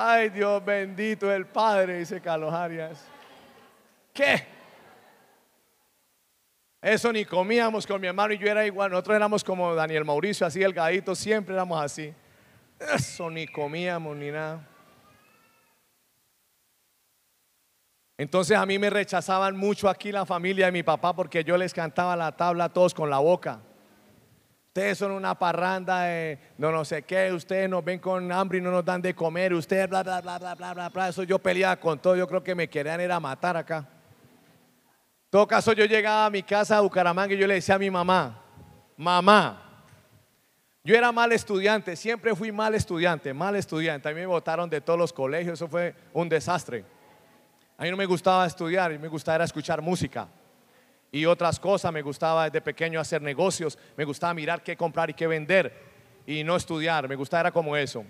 Ay, 0.00 0.28
Dios 0.28 0.64
bendito 0.64 1.32
el 1.32 1.44
Padre, 1.44 1.98
dice 1.98 2.20
Carlos 2.20 2.54
Arias. 2.54 3.04
¿Qué? 4.14 4.46
Eso 6.80 7.12
ni 7.12 7.24
comíamos 7.24 7.84
con 7.84 8.00
mi 8.00 8.06
hermano 8.06 8.32
y 8.32 8.38
yo 8.38 8.46
era 8.46 8.64
igual. 8.64 8.92
Nosotros 8.92 9.16
éramos 9.16 9.42
como 9.42 9.74
Daniel 9.74 10.04
Mauricio, 10.04 10.46
así 10.46 10.60
delgadito, 10.60 11.16
siempre 11.16 11.52
éramos 11.52 11.82
así. 11.82 12.14
Eso 12.78 13.28
ni 13.28 13.48
comíamos 13.48 14.16
ni 14.16 14.30
nada. 14.30 14.64
Entonces 18.18 18.56
a 18.56 18.64
mí 18.66 18.78
me 18.78 18.90
rechazaban 18.90 19.56
mucho 19.56 19.88
aquí 19.88 20.12
la 20.12 20.24
familia 20.24 20.66
de 20.66 20.72
mi 20.72 20.84
papá 20.84 21.12
porque 21.12 21.42
yo 21.42 21.56
les 21.56 21.74
cantaba 21.74 22.14
la 22.14 22.36
tabla 22.36 22.66
a 22.66 22.72
todos 22.72 22.94
con 22.94 23.10
la 23.10 23.18
boca. 23.18 23.62
Ustedes 24.78 24.98
son 24.98 25.10
una 25.10 25.36
parranda 25.36 26.02
de 26.02 26.38
no, 26.56 26.70
no 26.70 26.84
sé 26.84 27.02
qué, 27.02 27.32
ustedes 27.32 27.68
nos 27.68 27.84
ven 27.84 27.98
con 27.98 28.30
hambre 28.30 28.58
y 28.58 28.60
no 28.60 28.70
nos 28.70 28.84
dan 28.84 29.02
de 29.02 29.12
comer, 29.12 29.52
ustedes 29.52 29.88
bla, 29.88 30.04
bla, 30.04 30.20
bla, 30.20 30.38
bla, 30.38 30.54
bla, 30.54 30.72
bla, 30.72 30.88
bla. 30.88 31.08
Eso 31.08 31.24
yo 31.24 31.40
peleaba 31.40 31.74
con 31.80 31.98
todo, 31.98 32.14
yo 32.14 32.28
creo 32.28 32.44
que 32.44 32.54
me 32.54 32.70
querían 32.70 33.00
ir 33.00 33.10
a 33.10 33.18
matar 33.18 33.56
acá. 33.56 33.78
En 33.78 35.30
todo 35.30 35.48
caso, 35.48 35.72
yo 35.72 35.84
llegaba 35.84 36.26
a 36.26 36.30
mi 36.30 36.44
casa 36.44 36.76
a 36.76 36.80
Bucaramanga 36.80 37.34
y 37.34 37.38
yo 37.38 37.48
le 37.48 37.54
decía 37.54 37.74
a 37.74 37.78
mi 37.80 37.90
mamá, 37.90 38.40
mamá, 38.96 39.82
yo 40.84 40.94
era 40.94 41.10
mal 41.10 41.32
estudiante, 41.32 41.96
siempre 41.96 42.32
fui 42.36 42.52
mal 42.52 42.72
estudiante, 42.76 43.34
mal 43.34 43.56
estudiante. 43.56 44.08
A 44.08 44.12
mí 44.12 44.20
me 44.20 44.26
votaron 44.26 44.70
de 44.70 44.80
todos 44.80 44.96
los 44.96 45.12
colegios, 45.12 45.54
eso 45.54 45.66
fue 45.66 45.92
un 46.12 46.28
desastre. 46.28 46.84
A 47.76 47.82
mí 47.82 47.90
no 47.90 47.96
me 47.96 48.06
gustaba 48.06 48.46
estudiar, 48.46 48.96
me 48.96 49.08
gustaba 49.08 49.42
escuchar 49.42 49.82
música 49.82 50.28
y 51.10 51.24
otras 51.26 51.58
cosas. 51.58 51.92
Me 51.92 52.02
gustaba 52.02 52.44
desde 52.44 52.60
pequeño 52.60 53.00
hacer 53.00 53.22
negocios, 53.22 53.78
me 53.96 54.04
gustaba 54.04 54.34
mirar 54.34 54.62
qué 54.62 54.76
comprar 54.76 55.10
y 55.10 55.14
qué 55.14 55.26
vender 55.26 55.72
y 56.26 56.44
no 56.44 56.56
estudiar. 56.56 57.08
Me 57.08 57.16
gustaba, 57.16 57.40
era 57.40 57.52
como 57.52 57.76
eso. 57.76 58.04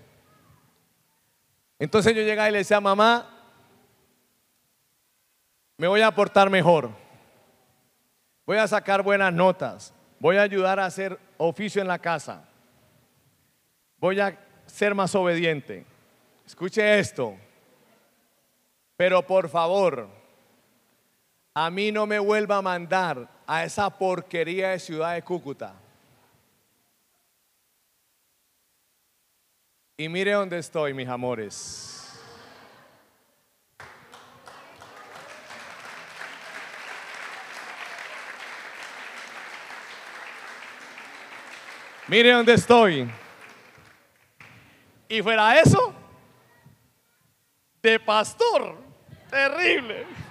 Entonces 1.77 2.13
yo 2.13 2.21
llegaba 2.21 2.49
y 2.49 2.51
le 2.51 2.57
decía, 2.59 2.81
mamá, 2.81 3.29
me 5.77 5.87
voy 5.87 6.01
a 6.01 6.11
portar 6.11 6.49
mejor. 6.49 6.89
Voy 8.45 8.57
a 8.57 8.67
sacar 8.67 9.01
buenas 9.01 9.31
notas. 9.31 9.93
Voy 10.19 10.35
a 10.35 10.41
ayudar 10.41 10.79
a 10.79 10.85
hacer 10.85 11.17
oficio 11.37 11.81
en 11.81 11.87
la 11.87 11.99
casa. 11.99 12.43
Voy 13.97 14.19
a 14.19 14.37
ser 14.65 14.93
más 14.93 15.15
obediente. 15.15 15.85
Escuche 16.45 16.99
esto. 16.99 17.37
Pero 18.97 19.25
por 19.25 19.47
favor, 19.47 20.09
a 21.53 21.69
mí 21.69 21.91
no 21.91 22.05
me 22.05 22.19
vuelva 22.19 22.57
a 22.57 22.61
mandar 22.61 23.29
a 23.45 23.63
esa 23.63 23.89
porquería 23.89 24.69
de 24.69 24.79
ciudad 24.79 25.13
de 25.15 25.21
Cúcuta. 25.21 25.73
Y 29.97 30.07
mire 30.07 30.31
dónde 30.31 30.59
estoy, 30.59 30.93
mis 30.93 31.07
amores. 31.09 32.19
Mire 42.07 42.31
dónde 42.31 42.53
estoy. 42.53 43.11
Y 45.09 45.21
fuera 45.21 45.59
eso, 45.59 45.93
de 47.83 47.99
pastor. 47.99 48.77
Terrible. 49.29 50.28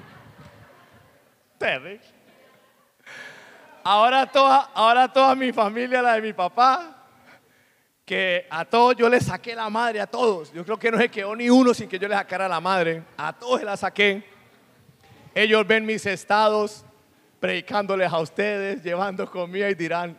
Terrible. 1.59 2.01
Ahora 3.85 4.27
toda, 4.27 4.71
ahora 4.75 5.13
toda 5.13 5.35
mi 5.35 5.53
familia, 5.53 6.03
la 6.03 6.15
de 6.15 6.23
mi 6.23 6.33
papá, 6.33 6.95
que 8.05 8.47
a 8.51 8.65
todos 8.65 8.97
yo 8.97 9.09
les 9.09 9.27
saqué 9.27 9.55
la 9.55 9.69
madre, 9.69 10.01
a 10.01 10.07
todos. 10.07 10.53
Yo 10.53 10.65
creo 10.65 10.79
que 10.79 10.91
no 10.91 10.99
se 10.99 11.09
quedó 11.09 11.35
ni 11.35 11.51
uno 11.51 11.75
sin 11.75 11.89
que 11.89 11.99
yo 11.99 12.09
les 12.09 12.19
sacara 12.19 12.49
la 12.49 12.61
madre. 12.61 13.03
A 13.17 13.33
todos 13.33 13.63
la 13.63 13.77
saqué. 13.77 14.25
Ellos 15.35 15.67
ven 15.67 15.85
mis 15.85 16.05
estados, 16.07 16.85
predicándoles 17.41 18.13
a 18.13 18.19
ustedes, 18.19 18.83
llevando 18.83 19.31
comida 19.31 19.71
y 19.71 19.75
dirán, 19.75 20.19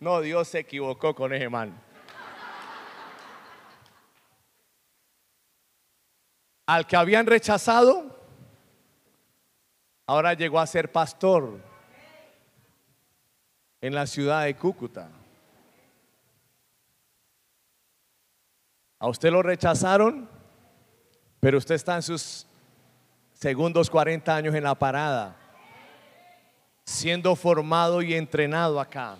no, 0.00 0.20
Dios 0.20 0.48
se 0.48 0.60
equivocó 0.60 1.14
con 1.14 1.32
ese 1.32 1.48
man. 1.48 1.80
al 6.66 6.86
que 6.86 6.96
habían 6.96 7.26
rechazado, 7.26 8.21
ahora 10.06 10.34
llegó 10.34 10.60
a 10.60 10.66
ser 10.66 10.90
pastor 10.90 11.60
en 13.80 13.94
la 13.94 14.06
ciudad 14.06 14.44
de 14.44 14.54
Cúcuta. 14.54 15.08
A 18.98 19.08
usted 19.08 19.32
lo 19.32 19.42
rechazaron, 19.42 20.28
pero 21.40 21.58
usted 21.58 21.74
está 21.74 21.96
en 21.96 22.02
sus 22.02 22.46
segundos 23.32 23.90
40 23.90 24.36
años 24.36 24.54
en 24.54 24.62
la 24.62 24.76
parada, 24.76 25.36
siendo 26.86 27.34
formado 27.34 28.00
y 28.00 28.14
entrenado 28.14 28.78
acá. 28.78 29.16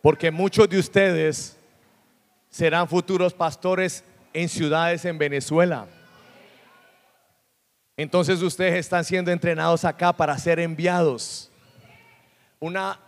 Porque 0.00 0.30
muchos 0.30 0.68
de 0.68 0.78
ustedes 0.78 1.58
serán 2.48 2.88
futuros 2.88 3.34
pastores 3.34 4.04
en 4.32 4.48
ciudades 4.48 5.04
en 5.04 5.18
Venezuela. 5.18 5.88
Entonces 7.96 8.42
ustedes 8.42 8.74
están 8.74 9.04
siendo 9.04 9.30
entrenados 9.30 9.84
acá 9.84 10.12
para 10.12 10.36
ser 10.36 10.58
enviados. 10.58 11.50
Una 12.58 12.98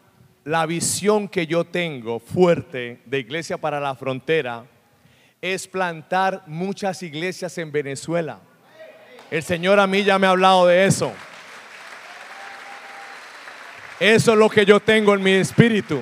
la 0.45 0.65
visión 0.65 1.27
que 1.27 1.49
yo 1.49 1.65
tengo 1.65 2.21
fuerte 2.21 3.03
de 3.05 3.19
Iglesia 3.19 3.59
para 3.59 3.81
la 3.81 3.97
Frontera 3.97 4.65
es 5.43 5.67
plantar 5.67 6.45
muchas 6.47 7.03
iglesias 7.03 7.59
en 7.59 7.73
Venezuela. 7.73 8.39
El 9.29 9.43
Señor 9.43 9.81
a 9.81 9.89
mí 9.89 10.05
ya 10.05 10.21
me 10.21 10.29
ha 10.29 10.31
hablado 10.31 10.69
de 10.69 10.87
eso. 10.87 11.13
Eso 13.99 14.33
es 14.35 14.39
lo 14.39 14.49
que 14.49 14.65
yo 14.65 14.79
tengo 14.79 15.15
en 15.15 15.23
mi 15.23 15.33
espíritu. 15.33 16.01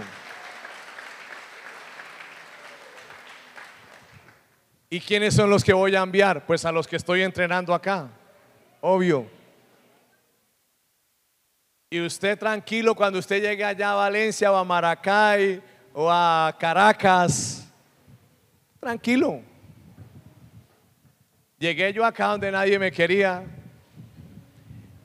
¿Y 4.91 5.01
quiénes 5.01 5.33
son 5.33 5.49
los 5.49 5.65
que 5.65 5.73
voy 5.73 5.97
a 5.97 6.03
enviar? 6.03 6.45
Pues 6.45 6.67
a 6.67 6.73
los 6.73 6.87
que 6.87 6.97
estoy 6.97 7.23
entrenando 7.23 7.73
acá 7.73 8.11
obvio. 8.87 9.27
Y 11.89 12.01
usted 12.01 12.39
tranquilo 12.39 12.95
cuando 12.95 13.19
usted 13.19 13.41
llegue 13.41 13.65
allá 13.65 13.93
a 13.93 13.95
Valencia 13.95 14.53
o 14.53 14.57
a 14.57 14.65
Maracay 14.65 15.63
o 15.95 16.11
a 16.11 16.55
Caracas, 16.59 17.67
tranquilo. 18.79 19.41
Llegué 21.59 21.95
yo 21.95 22.05
acá 22.05 22.27
donde 22.27 22.51
nadie 22.51 22.79
me 22.79 22.93
quería 22.93 23.45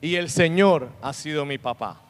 y 0.02 0.14
el 0.14 0.28
Señor 0.28 0.90
ha 1.00 1.14
sido 1.14 1.46
mi 1.46 1.56
papá. 1.56 2.02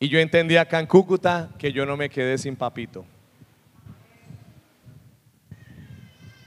Y 0.00 0.08
yo 0.08 0.18
entendí 0.18 0.56
acá 0.56 0.80
en 0.80 0.86
Cúcuta 0.86 1.50
que 1.56 1.72
yo 1.72 1.86
no 1.86 1.96
me 1.96 2.10
quedé 2.10 2.36
sin 2.36 2.56
papito. 2.56 3.04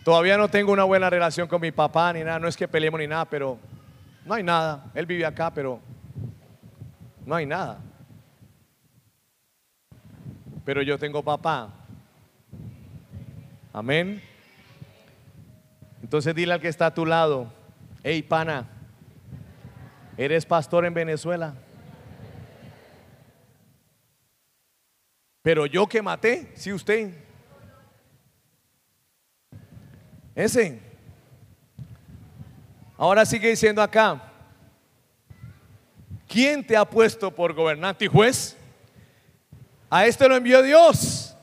Todavía 0.03 0.37
no 0.37 0.49
tengo 0.49 0.73
una 0.73 0.83
buena 0.83 1.09
relación 1.09 1.47
con 1.47 1.61
mi 1.61 1.71
papá 1.71 2.11
ni 2.11 2.23
nada, 2.23 2.37
no 2.37 2.47
es 2.49 2.57
que 2.57 2.67
peleemos 2.67 2.99
ni 2.99 3.07
nada, 3.07 3.23
pero 3.23 3.57
no 4.25 4.33
hay 4.33 4.43
nada. 4.43 4.91
Él 4.93 5.05
vive 5.05 5.25
acá, 5.25 5.53
pero 5.53 5.79
no 7.25 7.35
hay 7.35 7.45
nada. 7.45 7.79
Pero 10.65 10.81
yo 10.81 10.99
tengo 10.99 11.23
papá. 11.23 11.73
Amén. 13.71 14.21
Entonces 16.01 16.35
dile 16.35 16.53
al 16.53 16.59
que 16.59 16.67
está 16.67 16.87
a 16.87 16.93
tu 16.93 17.05
lado, 17.05 17.51
hey 18.03 18.21
pana, 18.23 18.67
¿eres 20.17 20.45
pastor 20.45 20.85
en 20.85 20.93
Venezuela? 20.93 21.53
Pero 25.41 25.65
yo 25.65 25.87
que 25.87 26.01
maté, 26.01 26.51
sí 26.55 26.73
usted. 26.73 27.32
Ese. 30.35 30.79
Ahora 32.97 33.25
sigue 33.25 33.49
diciendo 33.49 33.81
acá, 33.81 34.21
¿quién 36.27 36.65
te 36.65 36.77
ha 36.77 36.85
puesto 36.85 37.31
por 37.31 37.53
gobernante 37.53 38.05
y 38.05 38.07
juez? 38.07 38.57
A 39.89 40.05
este 40.05 40.27
lo 40.27 40.35
envió 40.35 40.61
Dios 40.61 41.35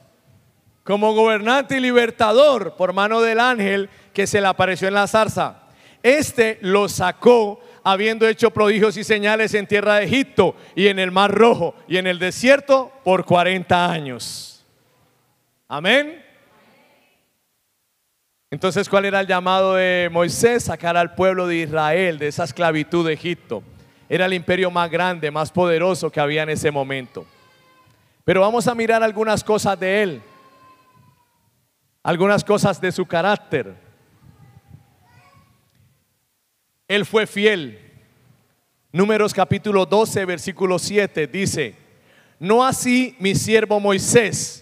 como 0.85 1.15
gobernante 1.15 1.77
y 1.77 1.81
libertador 1.81 2.75
por 2.77 2.93
mano 2.93 3.21
del 3.21 3.39
ángel 3.39 3.91
que 4.13 4.27
se 4.27 4.41
le 4.41 4.49
apareció 4.49 4.89
en 4.89 4.95
la 4.95 5.07
zarza. 5.07 5.63
Este 6.03 6.59
lo 6.63 6.89
sacó 6.89 7.61
habiendo 7.85 8.27
hecho 8.27 8.51
prodigios 8.51 8.97
y 8.97 9.05
señales 9.05 9.55
en 9.55 9.67
tierra 9.67 9.97
de 9.97 10.07
Egipto 10.07 10.57
y 10.75 10.89
en 10.89 10.99
el 10.99 11.11
Mar 11.11 11.33
Rojo 11.33 11.75
y 11.87 11.99
en 11.99 12.07
el 12.07 12.19
desierto 12.19 12.93
por 13.05 13.25
40 13.25 13.91
años. 13.91 14.67
Amén. 15.69 16.30
Entonces, 18.53 18.89
¿cuál 18.89 19.05
era 19.05 19.21
el 19.21 19.29
llamado 19.29 19.75
de 19.77 20.09
Moisés? 20.11 20.65
Sacar 20.65 20.97
al 20.97 21.15
pueblo 21.15 21.47
de 21.47 21.57
Israel 21.59 22.19
de 22.19 22.27
esa 22.27 22.43
esclavitud 22.43 23.07
de 23.07 23.13
Egipto. 23.13 23.63
Era 24.09 24.27
el 24.27 24.35
imperio 24.35 24.73
más 24.73 24.91
grande, 24.91 25.31
más 25.31 25.53
poderoso 25.53 26.11
que 26.11 26.19
había 26.19 26.43
en 26.43 26.51
ese 26.51 26.73
momento. 26.73 27.25
Pero 28.25 28.41
vamos 28.41 28.67
a 28.67 28.75
mirar 28.75 29.05
algunas 29.05 29.45
cosas 29.45 29.79
de 29.79 30.03
él, 30.03 30.23
algunas 32.03 32.43
cosas 32.43 32.81
de 32.81 32.91
su 32.91 33.07
carácter. 33.07 33.73
Él 36.89 37.07
fue 37.07 37.29
fiel. 37.29 37.79
Números 38.91 39.33
capítulo 39.33 39.87
12, 39.87 40.25
versículo 40.25 40.81
7 40.81 41.29
dice, 41.29 41.77
no 42.41 42.65
así 42.65 43.15
mi 43.21 43.37
siervo 43.37 43.79
Moisés, 43.79 44.60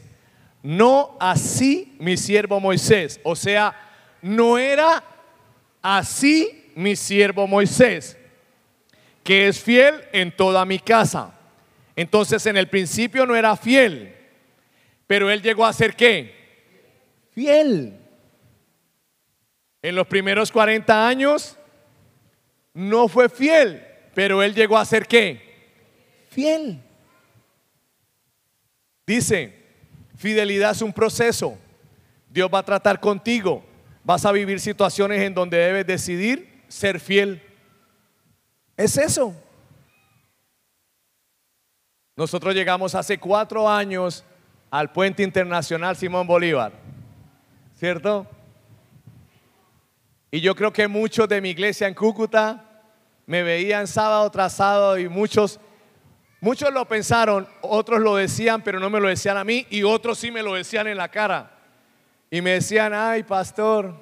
no 0.68 1.16
así 1.18 1.96
mi 1.98 2.18
siervo 2.18 2.60
Moisés. 2.60 3.18
O 3.22 3.34
sea, 3.34 3.74
no 4.20 4.58
era 4.58 5.02
así 5.80 6.70
mi 6.74 6.94
siervo 6.94 7.46
Moisés, 7.46 8.18
que 9.24 9.48
es 9.48 9.58
fiel 9.58 10.04
en 10.12 10.30
toda 10.30 10.66
mi 10.66 10.78
casa. 10.78 11.32
Entonces 11.96 12.44
en 12.44 12.58
el 12.58 12.68
principio 12.68 13.24
no 13.24 13.34
era 13.34 13.56
fiel, 13.56 14.14
pero 15.06 15.30
él 15.30 15.40
llegó 15.40 15.64
a 15.64 15.72
ser 15.72 15.96
qué? 15.96 16.34
Fiel. 17.30 17.98
En 19.80 19.94
los 19.94 20.06
primeros 20.06 20.52
40 20.52 21.08
años 21.08 21.56
no 22.74 23.08
fue 23.08 23.30
fiel, 23.30 23.82
pero 24.14 24.42
él 24.42 24.54
llegó 24.54 24.76
a 24.76 24.84
ser 24.84 25.06
qué? 25.06 25.40
Fiel. 26.28 26.82
Dice, 29.06 29.57
fidelidad 30.18 30.72
es 30.72 30.82
un 30.82 30.92
proceso. 30.92 31.56
Dios 32.28 32.50
va 32.52 32.58
a 32.58 32.64
tratar 32.64 33.00
contigo. 33.00 33.64
Vas 34.04 34.26
a 34.26 34.32
vivir 34.32 34.60
situaciones 34.60 35.22
en 35.22 35.32
donde 35.32 35.56
debes 35.56 35.86
decidir 35.86 36.62
ser 36.68 37.00
fiel. 37.00 37.42
Es 38.76 38.98
eso. 38.98 39.34
Nosotros 42.16 42.54
llegamos 42.54 42.94
hace 42.94 43.18
cuatro 43.18 43.68
años 43.68 44.24
al 44.70 44.92
puente 44.92 45.22
internacional 45.22 45.96
Simón 45.96 46.26
Bolívar, 46.26 46.72
¿cierto? 47.76 48.26
Y 50.30 50.40
yo 50.40 50.54
creo 50.54 50.72
que 50.72 50.88
muchos 50.88 51.28
de 51.28 51.40
mi 51.40 51.50
iglesia 51.50 51.86
en 51.86 51.94
Cúcuta 51.94 52.64
me 53.24 53.42
veían 53.42 53.86
sábado 53.86 54.28
tras 54.30 54.54
sábado 54.54 54.98
y 54.98 55.08
muchos, 55.08 55.60
muchos 56.41 56.72
lo 56.72 56.86
pensaron, 56.86 57.49
otros 57.61 58.01
lo 58.01 58.16
decían, 58.16 58.62
pero 58.62 58.80
no 58.80 58.91
me 58.91 59.01
lo 59.01 59.09
decían 59.09 59.36
a 59.36 59.45
mí 59.45 59.66
y 59.70 59.82
otros 59.82 60.18
sí 60.18 60.30
me 60.30 60.43
lo 60.43 60.55
decían 60.55 60.86
en 60.86 60.97
la 60.97 61.09
cara. 61.09 61.51
Y 62.30 62.41
me 62.41 62.53
decían, 62.53 62.93
ay 62.95 63.22
pastor, 63.22 63.95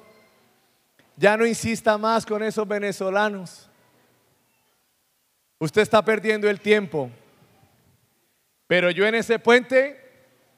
ya 1.15 1.35
no 1.37 1.45
insista 1.45 1.97
más 1.97 2.25
con 2.25 2.43
esos 2.43 2.67
venezolanos. 2.67 3.69
Usted 5.59 5.81
está 5.81 6.03
perdiendo 6.03 6.49
el 6.49 6.59
tiempo. 6.59 7.09
Pero 8.67 8.91
yo 8.91 9.07
en 9.07 9.15
ese 9.15 9.39
puente 9.39 9.99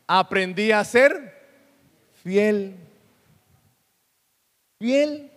aprendí 0.08 0.72
a 0.72 0.84
ser 0.84 1.38
fiel. 2.24 2.76
Fiel. 4.80 5.32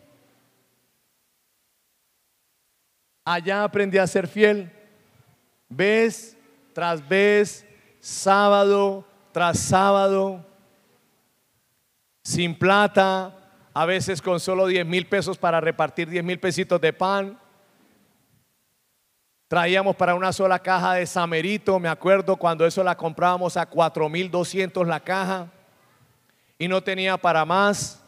Allá 3.24 3.62
aprendí 3.62 3.98
a 3.98 4.06
ser 4.06 4.26
fiel. 4.26 4.72
Vez 5.76 6.36
tras 6.72 7.06
vez, 7.06 7.66
sábado 8.00 9.06
tras 9.32 9.58
sábado, 9.58 10.44
sin 12.22 12.56
plata, 12.56 13.34
a 13.74 13.86
veces 13.86 14.20
con 14.20 14.38
solo 14.38 14.66
10 14.66 14.86
mil 14.86 15.06
pesos 15.06 15.38
para 15.38 15.60
repartir 15.60 16.08
10 16.08 16.22
mil 16.22 16.38
pesitos 16.38 16.80
de 16.80 16.92
pan. 16.92 17.38
Traíamos 19.48 19.96
para 19.96 20.14
una 20.14 20.32
sola 20.32 20.58
caja 20.58 20.94
de 20.94 21.06
samerito, 21.06 21.78
me 21.78 21.88
acuerdo 21.88 22.36
cuando 22.36 22.66
eso 22.66 22.84
la 22.84 22.96
comprábamos 22.96 23.56
a 23.56 23.68
4.200 23.68 24.86
la 24.86 25.00
caja 25.00 25.50
y 26.58 26.68
no 26.68 26.82
tenía 26.82 27.16
para 27.16 27.44
más, 27.44 28.02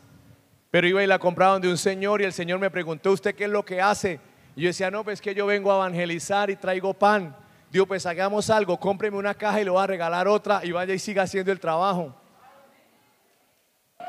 pero 0.71 0.87
iba 0.87 1.03
y 1.03 1.07
la 1.07 1.19
compraban 1.19 1.61
de 1.61 1.69
un 1.69 1.79
señor 1.79 2.21
y 2.21 2.25
el 2.25 2.33
señor 2.33 2.61
me 2.61 2.71
preguntó, 2.71 3.13
¿usted 3.13 3.35
qué 3.35 3.45
es 3.45 3.51
lo 3.51 3.65
que 3.65 3.81
hace? 3.81 4.21
Y 4.57 4.63
yo 4.63 4.69
decía, 4.69 4.91
no, 4.91 5.05
pues 5.05 5.21
que 5.21 5.35
yo 5.35 5.47
vengo 5.47 5.73
a 5.73 5.77
evangelizar 5.77 6.49
y 6.51 6.57
traigo 6.57 6.95
pan. 6.95 7.35
Digo, 7.75 7.87
pues 7.87 8.07
hagamos 8.07 8.51
algo, 8.51 8.79
cómpreme 8.79 9.17
una 9.17 9.35
caja 9.35 9.61
y 9.61 9.65
le 9.65 9.71
voy 9.71 9.83
a 9.83 9.87
regalar 9.89 10.29
otra 10.29 10.61
y 10.63 10.71
vaya 10.71 10.95
y 10.95 10.99
siga 11.01 11.25
haciendo 11.25 11.51
el 11.51 11.59
trabajo. 11.59 12.15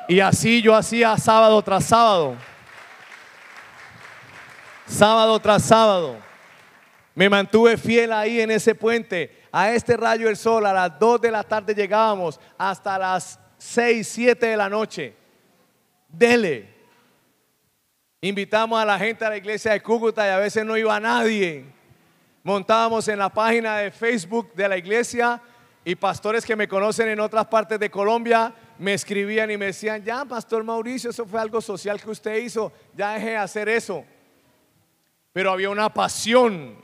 Y 0.08 0.20
así 0.20 0.62
yo 0.62 0.76
hacía 0.76 1.18
sábado 1.18 1.60
tras 1.64 1.86
sábado. 1.86 2.36
Sábado 4.86 5.40
tras 5.40 5.64
sábado. 5.64 6.16
Me 7.16 7.28
mantuve 7.28 7.76
fiel 7.76 8.14
ahí 8.14 8.40
en 8.40 8.52
ese 8.52 8.76
puente. 8.76 9.48
A 9.52 9.72
este 9.72 9.98
rayo 9.98 10.28
del 10.28 10.38
sol, 10.38 10.64
a 10.68 10.72
las 10.72 11.00
2 11.00 11.22
de 11.22 11.32
la 11.32 11.42
tarde 11.42 11.74
llegábamos 11.74 12.40
hasta 12.60 13.00
las 13.00 13.40
6, 13.58 14.08
7 14.08 14.46
de 14.46 14.58
la 14.58 14.70
noche. 14.70 15.16
Dele. 16.08 16.70
Invitamos 18.22 18.80
a 18.80 18.86
la 18.86 19.00
gente 19.00 19.26
a 19.26 19.30
la 19.32 19.38
iglesia 19.38 19.72
de 19.72 19.82
Cúcuta 19.82 20.24
y 20.28 20.30
a 20.30 20.38
veces 20.38 20.64
no 20.64 20.78
iba 20.78 21.00
nadie. 21.00 21.74
Montábamos 22.46 23.08
en 23.08 23.18
la 23.18 23.30
página 23.30 23.78
de 23.78 23.90
Facebook 23.90 24.54
de 24.54 24.70
la 24.70 24.78
iglesia 24.78 25.42
y 25.84 25.96
pastores 25.96 26.46
que 26.46 26.56
me 26.56 26.68
conocen 26.68 27.10
en 27.10 27.20
otras 27.20 27.48
partes 27.48 27.80
de 27.80 27.90
Colombia 27.90 28.54
me 28.78 28.94
escribían 28.94 29.50
y 29.50 29.58
me 29.58 29.66
decían, 29.66 30.04
ya, 30.04 30.24
Pastor 30.26 30.64
Mauricio, 30.64 31.10
eso 31.10 31.26
fue 31.26 31.42
algo 31.42 31.60
social 31.60 32.00
que 32.00 32.12
usted 32.12 32.36
hizo, 32.36 32.72
ya 32.94 33.14
dejé 33.14 33.30
de 33.32 33.38
hacer 33.38 33.68
eso. 33.68 34.06
Pero 35.34 35.52
había 35.52 35.72
una 35.72 35.92
pasión, 35.92 36.78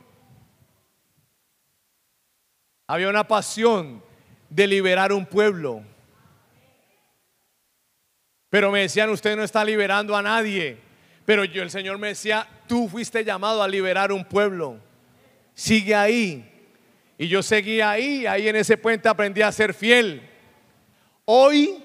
había 2.88 3.08
una 3.08 3.28
pasión 3.28 4.02
de 4.50 4.66
liberar 4.66 5.12
un 5.12 5.26
pueblo. 5.26 5.84
Pero 8.50 8.72
me 8.72 8.80
decían, 8.80 9.10
usted 9.10 9.36
no 9.36 9.44
está 9.44 9.64
liberando 9.64 10.16
a 10.16 10.22
nadie. 10.22 10.76
Pero 11.24 11.44
yo, 11.44 11.62
el 11.62 11.70
Señor 11.70 11.98
me 11.98 12.08
decía, 12.08 12.48
tú 12.66 12.88
fuiste 12.88 13.24
llamado 13.24 13.62
a 13.62 13.68
liberar 13.68 14.10
un 14.10 14.24
pueblo. 14.24 14.90
Sigue 15.54 15.94
ahí. 15.94 16.48
Y 17.18 17.28
yo 17.28 17.42
seguí 17.42 17.80
ahí, 17.80 18.26
ahí 18.26 18.48
en 18.48 18.56
ese 18.56 18.76
puente 18.76 19.08
aprendí 19.08 19.42
a 19.42 19.52
ser 19.52 19.74
fiel. 19.74 20.28
Hoy, 21.24 21.82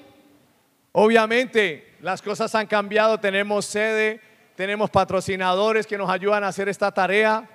obviamente, 0.92 1.96
las 2.02 2.22
cosas 2.22 2.54
han 2.56 2.68
cambiado, 2.68 3.20
tenemos 3.20 3.66
sede, 3.66 4.22
tenemos 4.56 4.90
patrocinadores 4.90 5.86
que 5.86 5.98
nos 5.98 6.10
ayudan 6.10 6.44
a 6.44 6.48
hacer 6.48 6.70
esta 6.70 6.92
tarea. 6.92 7.48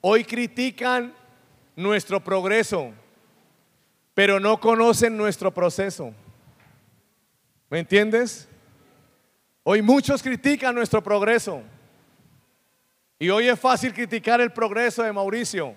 Hoy 0.00 0.24
critican 0.24 1.14
nuestro 1.76 2.18
progreso, 2.18 2.92
pero 4.14 4.40
no 4.40 4.58
conocen 4.58 5.16
nuestro 5.16 5.52
proceso. 5.52 6.12
¿Me 7.70 7.78
entiendes? 7.78 8.48
Hoy 9.62 9.80
muchos 9.80 10.22
critican 10.22 10.74
nuestro 10.74 11.02
progreso. 11.02 11.62
Y 13.22 13.30
hoy 13.30 13.48
es 13.48 13.60
fácil 13.60 13.94
criticar 13.94 14.40
el 14.40 14.50
progreso 14.50 15.04
de 15.04 15.12
Mauricio 15.12 15.76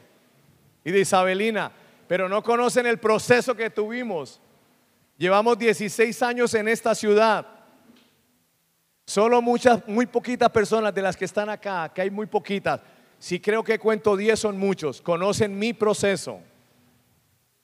y 0.83 0.89
de 0.89 1.01
Isabelina, 1.01 1.71
pero 2.07 2.27
no 2.27 2.41
conocen 2.41 2.87
el 2.87 2.97
proceso 2.97 3.53
que 3.53 3.69
tuvimos. 3.69 4.41
Llevamos 5.15 5.55
16 5.59 6.23
años 6.23 6.55
en 6.55 6.67
esta 6.67 6.95
ciudad. 6.95 7.45
Solo 9.05 9.43
muchas, 9.43 9.87
muy 9.87 10.07
poquitas 10.07 10.49
personas 10.49 10.91
de 10.95 11.03
las 11.03 11.15
que 11.15 11.25
están 11.25 11.47
acá, 11.47 11.91
que 11.93 12.01
hay 12.01 12.09
muy 12.09 12.25
poquitas, 12.25 12.81
si 13.19 13.39
creo 13.39 13.63
que 13.63 13.77
cuento 13.77 14.17
10 14.17 14.39
son 14.39 14.57
muchos, 14.57 14.99
conocen 14.99 15.55
mi 15.55 15.71
proceso. 15.71 16.39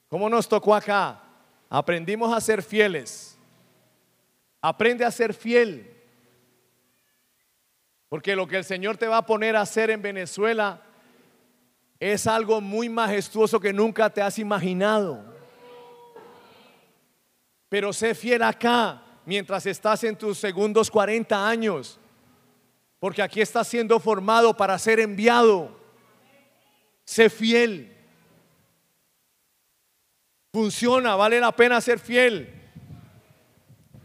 ¿Cómo 0.10 0.30
nos 0.30 0.48
tocó 0.48 0.76
acá? 0.76 1.24
Aprendimos 1.72 2.32
a 2.32 2.40
ser 2.40 2.62
fieles. 2.62 3.36
Aprende 4.62 5.06
a 5.06 5.10
ser 5.10 5.34
fiel. 5.34 5.91
Porque 8.12 8.36
lo 8.36 8.46
que 8.46 8.58
el 8.58 8.66
Señor 8.66 8.98
te 8.98 9.08
va 9.08 9.20
a 9.20 9.26
poner 9.26 9.56
a 9.56 9.62
hacer 9.62 9.90
en 9.90 10.02
Venezuela 10.02 10.82
es 11.98 12.28
algo 12.28 12.60
muy 12.60 12.90
majestuoso 12.90 13.58
que 13.58 13.72
nunca 13.72 14.10
te 14.10 14.22
has 14.22 14.38
imaginado. 14.38 15.24
Pero 17.70 17.94
sé 17.94 18.14
fiel 18.14 18.44
acá 18.44 19.02
mientras 19.26 19.66
estás 19.66 20.04
en 20.04 20.18
tus 20.18 20.38
segundos 20.38 20.92
40 20.92 21.48
años. 21.48 21.98
Porque 23.00 23.22
aquí 23.22 23.40
estás 23.40 23.70
siendo 23.70 23.98
formado 23.98 24.58
para 24.58 24.78
ser 24.78 25.00
enviado. 25.00 25.74
Sé 27.06 27.30
fiel. 27.30 27.96
Funciona, 30.52 31.16
vale 31.16 31.40
la 31.40 31.54
pena 31.54 31.80
ser 31.80 31.98
fiel. 31.98 32.62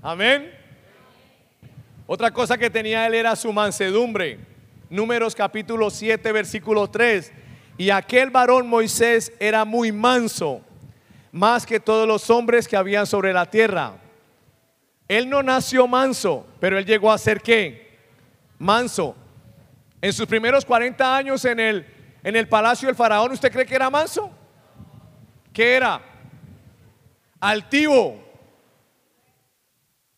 Amén. 0.01 0.56
Otra 2.07 2.31
cosa 2.31 2.57
que 2.57 2.71
tenía 2.71 3.07
él 3.07 3.15
era 3.15 3.35
su 3.35 3.53
mansedumbre. 3.53 4.39
Números 4.89 5.35
capítulo 5.35 5.91
7, 5.91 6.31
versículo 6.31 6.89
3. 6.89 7.33
Y 7.79 7.91
aquel 7.91 8.31
varón 8.31 8.69
Moisés 8.69 9.33
era 9.41 9.65
muy 9.65 9.91
manso, 9.91 10.61
más 11.33 11.67
que 11.67 11.81
todos 11.81 12.07
los 12.07 12.31
hombres 12.31 12.69
que 12.69 12.77
habían 12.77 13.07
sobre 13.07 13.33
la 13.33 13.51
tierra. 13.51 13.95
Él 15.09 15.29
no 15.29 15.43
nació 15.43 15.89
manso, 15.89 16.47
pero 16.61 16.79
él 16.79 16.87
llegó 16.87 17.13
a 17.13 17.19
ser 17.19 17.43
qué? 17.43 17.99
Manso. 18.59 19.17
En 20.01 20.13
sus 20.13 20.27
primeros 20.27 20.65
40 20.65 21.17
años 21.17 21.45
en 21.45 21.59
el, 21.59 21.87
en 22.23 22.37
el 22.37 22.49
palacio 22.49 22.87
del 22.87 22.95
faraón, 22.95 23.33
¿usted 23.33 23.51
cree 23.51 23.67
que 23.67 23.75
era 23.75 23.91
manso? 23.91 24.31
¿Qué 25.53 25.75
era? 25.75 26.01
Altivo, 27.41 28.26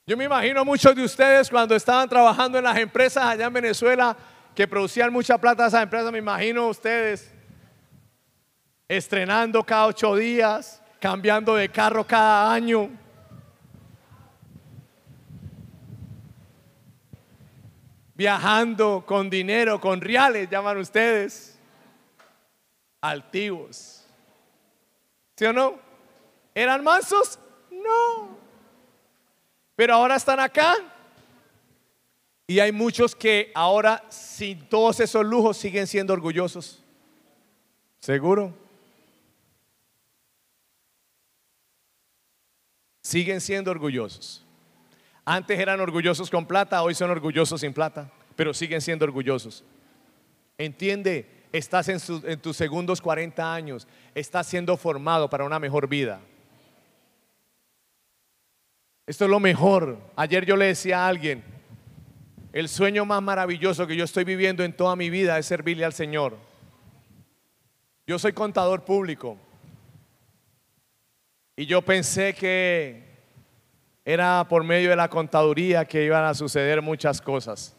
yo 0.08 0.16
me 0.16 0.24
imagino 0.24 0.64
muchos 0.64 0.94
de 0.96 1.04
ustedes 1.04 1.50
cuando 1.50 1.76
estaban 1.76 2.08
trabajando 2.08 2.56
en 2.56 2.64
las 2.64 2.78
empresas 2.78 3.22
allá 3.22 3.44
en 3.44 3.52
Venezuela 3.52 4.16
que 4.54 4.66
producían 4.66 5.12
mucha 5.12 5.36
plata 5.36 5.66
esas 5.66 5.82
empresas, 5.82 6.10
me 6.10 6.16
imagino 6.16 6.66
ustedes 6.66 7.30
estrenando 8.88 9.62
cada 9.62 9.84
ocho 9.84 10.16
días, 10.16 10.82
cambiando 10.98 11.56
de 11.56 11.68
carro 11.68 12.06
cada 12.06 12.50
año. 12.50 12.88
Viajando 18.14 19.04
con 19.06 19.28
dinero, 19.28 19.78
con 19.78 20.00
reales, 20.00 20.48
llaman 20.48 20.78
ustedes. 20.78 21.58
Altivos. 23.02 24.06
¿Sí 25.36 25.44
o 25.44 25.52
no? 25.52 25.78
¿Eran 26.54 26.82
mansos? 26.82 27.38
No. 27.70 28.37
Pero 29.78 29.94
ahora 29.94 30.16
están 30.16 30.40
acá. 30.40 30.74
Y 32.48 32.58
hay 32.58 32.72
muchos 32.72 33.14
que 33.14 33.52
ahora, 33.54 34.02
sin 34.08 34.68
todos 34.68 34.98
esos 34.98 35.24
lujos, 35.24 35.56
siguen 35.56 35.86
siendo 35.86 36.12
orgullosos. 36.12 36.82
¿Seguro? 38.00 38.52
Siguen 43.02 43.40
siendo 43.40 43.70
orgullosos. 43.70 44.44
Antes 45.24 45.56
eran 45.60 45.78
orgullosos 45.78 46.28
con 46.28 46.44
plata, 46.44 46.82
hoy 46.82 46.96
son 46.96 47.12
orgullosos 47.12 47.60
sin 47.60 47.72
plata, 47.72 48.10
pero 48.34 48.52
siguen 48.52 48.80
siendo 48.80 49.04
orgullosos. 49.04 49.62
Entiende, 50.56 51.44
estás 51.52 51.88
en, 51.88 52.00
en 52.24 52.40
tus 52.40 52.56
segundos 52.56 53.00
40 53.00 53.54
años, 53.54 53.86
estás 54.12 54.48
siendo 54.48 54.76
formado 54.76 55.30
para 55.30 55.44
una 55.44 55.60
mejor 55.60 55.86
vida. 55.86 56.20
Esto 59.08 59.24
es 59.24 59.30
lo 59.30 59.40
mejor. 59.40 59.98
Ayer 60.16 60.44
yo 60.44 60.54
le 60.54 60.66
decía 60.66 61.06
a 61.06 61.08
alguien, 61.08 61.42
el 62.52 62.68
sueño 62.68 63.06
más 63.06 63.22
maravilloso 63.22 63.86
que 63.86 63.96
yo 63.96 64.04
estoy 64.04 64.22
viviendo 64.24 64.62
en 64.62 64.74
toda 64.74 64.96
mi 64.96 65.08
vida 65.08 65.38
es 65.38 65.46
servirle 65.46 65.86
al 65.86 65.94
Señor. 65.94 66.36
Yo 68.06 68.18
soy 68.18 68.34
contador 68.34 68.84
público. 68.84 69.38
Y 71.56 71.64
yo 71.64 71.80
pensé 71.80 72.34
que 72.34 73.02
era 74.04 74.46
por 74.46 74.62
medio 74.62 74.90
de 74.90 74.96
la 74.96 75.08
contaduría 75.08 75.86
que 75.86 76.04
iban 76.04 76.24
a 76.24 76.34
suceder 76.34 76.82
muchas 76.82 77.22
cosas. 77.22 77.74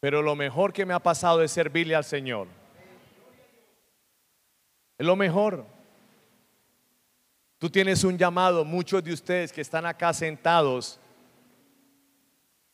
Pero 0.00 0.22
lo 0.22 0.34
mejor 0.34 0.72
que 0.72 0.86
me 0.86 0.94
ha 0.94 1.00
pasado 1.00 1.42
es 1.42 1.52
servirle 1.52 1.94
al 1.94 2.04
Señor. 2.04 2.48
Es 4.96 5.04
lo 5.06 5.16
mejor. 5.16 5.73
Tú 7.64 7.70
tienes 7.70 8.04
un 8.04 8.18
llamado, 8.18 8.62
muchos 8.62 9.02
de 9.02 9.10
ustedes 9.10 9.50
que 9.50 9.62
están 9.62 9.86
acá 9.86 10.12
sentados 10.12 11.00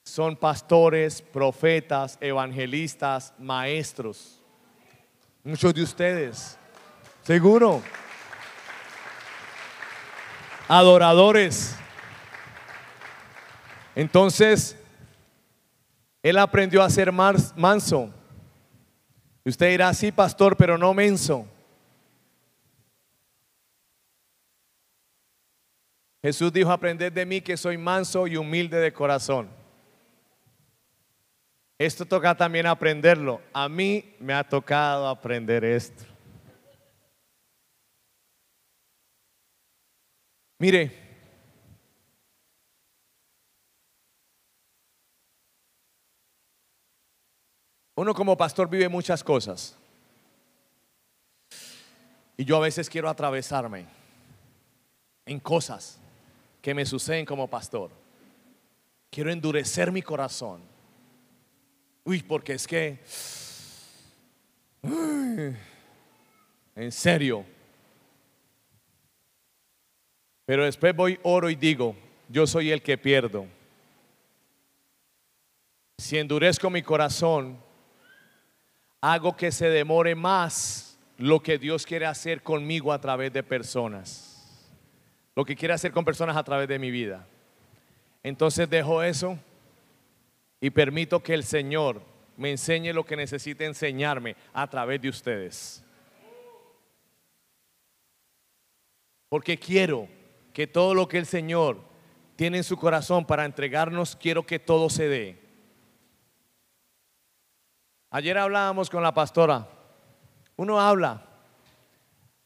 son 0.02 0.34
pastores, 0.34 1.22
profetas, 1.22 2.18
evangelistas, 2.20 3.32
maestros. 3.38 4.42
Muchos 5.44 5.72
de 5.74 5.84
ustedes, 5.84 6.58
seguro. 7.22 7.80
Adoradores. 10.66 11.76
Entonces, 13.94 14.76
él 16.20 16.36
aprendió 16.36 16.82
a 16.82 16.90
ser 16.90 17.12
manso. 17.12 18.12
usted 19.44 19.68
dirá, 19.70 19.94
sí, 19.94 20.10
pastor, 20.10 20.56
pero 20.56 20.76
no 20.76 20.92
menso. 20.92 21.46
Jesús 26.22 26.52
dijo, 26.52 26.70
aprended 26.70 27.12
de 27.12 27.24
mí 27.24 27.40
que 27.40 27.56
soy 27.56 27.78
manso 27.78 28.26
y 28.26 28.36
humilde 28.36 28.78
de 28.78 28.92
corazón. 28.92 29.48
Esto 31.78 32.04
toca 32.04 32.36
también 32.36 32.66
aprenderlo. 32.66 33.40
A 33.54 33.66
mí 33.66 34.14
me 34.18 34.34
ha 34.34 34.46
tocado 34.46 35.08
aprender 35.08 35.64
esto. 35.64 36.04
Mire, 40.58 40.92
uno 47.94 48.12
como 48.12 48.36
pastor 48.36 48.68
vive 48.68 48.90
muchas 48.90 49.24
cosas. 49.24 49.74
Y 52.36 52.44
yo 52.44 52.58
a 52.58 52.60
veces 52.60 52.90
quiero 52.90 53.08
atravesarme 53.08 53.86
en 55.24 55.40
cosas 55.40 55.98
que 56.60 56.74
me 56.74 56.84
suceden 56.84 57.24
como 57.24 57.48
pastor. 57.48 57.90
Quiero 59.10 59.30
endurecer 59.30 59.90
mi 59.90 60.02
corazón. 60.02 60.62
Uy, 62.04 62.22
porque 62.22 62.54
es 62.54 62.66
que... 62.66 63.00
en 66.76 66.92
serio. 66.92 67.44
Pero 70.44 70.64
después 70.64 70.94
voy, 70.94 71.18
oro 71.22 71.48
y 71.50 71.54
digo, 71.54 71.94
yo 72.28 72.46
soy 72.46 72.70
el 72.70 72.82
que 72.82 72.98
pierdo. 72.98 73.46
Si 75.98 76.18
endurezco 76.18 76.70
mi 76.70 76.82
corazón, 76.82 77.58
hago 79.00 79.36
que 79.36 79.52
se 79.52 79.68
demore 79.68 80.14
más 80.14 80.98
lo 81.18 81.40
que 81.40 81.58
Dios 81.58 81.84
quiere 81.84 82.06
hacer 82.06 82.42
conmigo 82.42 82.92
a 82.92 83.00
través 83.00 83.32
de 83.32 83.42
personas 83.42 84.29
lo 85.34 85.44
que 85.44 85.56
quiere 85.56 85.74
hacer 85.74 85.92
con 85.92 86.04
personas 86.04 86.36
a 86.36 86.44
través 86.44 86.68
de 86.68 86.78
mi 86.78 86.90
vida. 86.90 87.26
Entonces 88.22 88.68
dejo 88.68 89.02
eso 89.02 89.38
y 90.60 90.70
permito 90.70 91.22
que 91.22 91.34
el 91.34 91.44
Señor 91.44 92.02
me 92.36 92.50
enseñe 92.50 92.92
lo 92.92 93.04
que 93.04 93.16
necesite 93.16 93.64
enseñarme 93.64 94.36
a 94.52 94.68
través 94.68 95.00
de 95.00 95.08
ustedes. 95.08 95.84
Porque 99.28 99.58
quiero 99.58 100.08
que 100.52 100.66
todo 100.66 100.94
lo 100.94 101.06
que 101.06 101.18
el 101.18 101.26
Señor 101.26 101.78
tiene 102.36 102.58
en 102.58 102.64
su 102.64 102.76
corazón 102.76 103.24
para 103.24 103.44
entregarnos, 103.44 104.16
quiero 104.16 104.44
que 104.44 104.58
todo 104.58 104.90
se 104.90 105.08
dé. 105.08 105.38
Ayer 108.10 108.36
hablábamos 108.36 108.90
con 108.90 109.02
la 109.02 109.14
pastora. 109.14 109.68
Uno 110.56 110.80
habla 110.80 111.26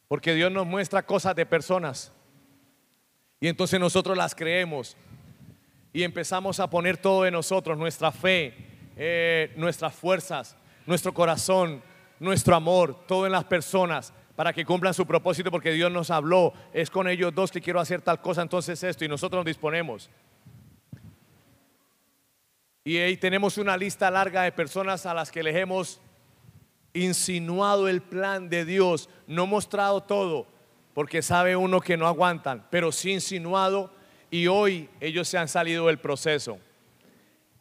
porque 0.09 0.35
Dios 0.35 0.53
nos 0.53 0.67
muestra 0.67 1.05
cosas 1.05 1.35
de 1.35 1.47
personas 1.47 2.13
y 3.45 3.49
entonces 3.49 3.79
nosotros 3.79 4.17
las 4.17 4.35
creemos. 4.35 4.97
y 5.93 6.03
empezamos 6.03 6.61
a 6.61 6.71
poner 6.71 6.97
todo 6.97 7.25
de 7.25 7.31
nosotros, 7.31 7.77
nuestra 7.77 8.11
fe, 8.11 8.55
eh, 8.97 9.53
nuestras 9.57 9.95
fuerzas, 9.95 10.57
nuestro 10.87 11.13
corazón, 11.13 11.83
nuestro 12.19 12.57
amor, 12.57 13.05
todo 13.07 13.27
en 13.27 13.33
las 13.33 13.45
personas 13.45 14.15
para 14.35 14.55
que 14.55 14.65
cumplan 14.65 14.95
su 14.95 15.05
propósito 15.05 15.51
porque 15.51 15.73
Dios 15.73 15.93
nos 15.93 16.11
habló, 16.11 16.55
es 16.73 16.89
con 16.89 17.07
ellos 17.07 17.35
dos 17.35 17.53
que 17.53 17.61
quiero 17.61 17.81
hacer 17.81 18.01
tal 18.01 18.19
cosa, 18.23 18.41
entonces 18.41 18.83
esto 18.83 19.05
y 19.05 19.09
nosotros 19.09 19.41
nos 19.41 19.45
disponemos. 19.45 20.09
Y 22.83 22.97
ahí 22.97 23.19
tenemos 23.19 23.59
una 23.59 23.77
lista 23.77 24.11
larga 24.11 24.41
de 24.41 24.53
personas 24.53 25.05
a 25.05 25.13
las 25.13 25.31
que 25.31 25.43
les 25.43 25.55
hemos 25.55 26.01
insinuado 26.95 27.89
el 27.89 28.01
plan 28.01 28.49
de 28.49 28.65
Dios, 28.65 29.11
no 29.27 29.47
mostrado 29.47 30.03
todo, 30.03 30.47
porque 30.95 31.23
sabe 31.23 31.57
uno 31.57 31.81
que 31.81 31.97
no 31.97 32.07
aguantan, 32.07 32.67
pero 32.71 32.93
sí 32.93 33.13
insinuado 33.13 33.93
y 34.31 34.47
hoy 34.47 34.89
ellos 35.01 35.29
se 35.29 35.37
han 35.37 35.49
salido 35.49 35.89
del 35.89 35.99
proceso. 35.99 36.59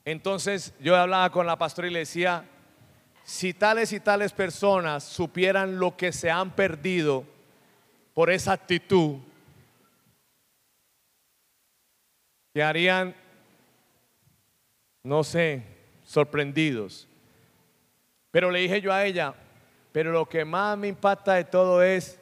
Entonces 0.06 0.74
yo 0.80 0.96
hablaba 0.96 1.32
con 1.32 1.48
la 1.48 1.58
pastora 1.58 1.88
y 1.88 1.92
le 1.92 2.00
decía, 2.00 2.46
si 3.24 3.54
tales 3.54 3.92
y 3.92 4.00
tales 4.00 4.34
personas 4.34 5.04
supieran 5.04 5.80
lo 5.80 5.98
que 5.98 6.12
se 6.12 6.30
han 6.30 6.52
perdido 6.52 7.26
por 8.14 8.30
esa 8.30 8.54
actitud, 8.54 9.18
quedarían, 12.54 13.16
no 15.04 15.24
sé, 15.24 15.64
sorprendidos. 16.04 17.08
Pero 18.30 18.52
le 18.52 18.60
dije 18.60 18.82
yo 18.82 18.94
a 18.94 19.06
ella, 19.06 19.34
pero 19.92 20.12
lo 20.12 20.28
que 20.28 20.46
más 20.46 20.78
me 20.78 20.90
impacta 20.90 21.34
de 21.34 21.46
todo 21.46 21.82
es 21.82 22.20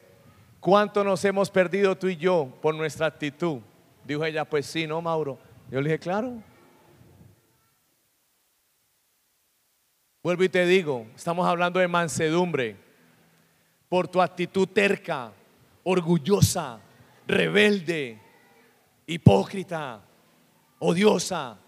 cuánto 0.62 1.02
nos 1.02 1.24
hemos 1.24 1.50
perdido 1.50 1.98
tú 1.98 2.06
y 2.06 2.16
yo 2.16 2.48
por 2.62 2.72
nuestra 2.74 3.06
actitud. 3.06 3.58
Dijo 4.04 4.24
ella, 4.24 4.44
pues 4.44 4.64
sí, 4.64 4.86
¿no, 4.86 5.02
Mauro? 5.02 5.36
Yo 5.68 5.80
le 5.80 5.90
dije, 5.90 5.98
claro. 5.98 6.40
Vuelvo 10.22 10.44
y 10.44 10.48
te 10.48 10.64
digo, 10.64 11.06
estamos 11.16 11.46
hablando 11.48 11.80
de 11.80 11.88
mansedumbre. 11.88 12.76
Por 13.88 14.06
tu 14.06 14.22
actitud 14.22 14.68
terca, 14.68 15.32
orgullosa, 15.82 16.78
rebelde, 17.26 18.20
hipócrita, 19.04 20.00
odiosa. 20.78 21.58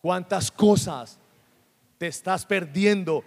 ¿Cuántas 0.00 0.52
cosas 0.52 1.18
te 1.98 2.06
estás 2.06 2.46
perdiendo 2.46 3.24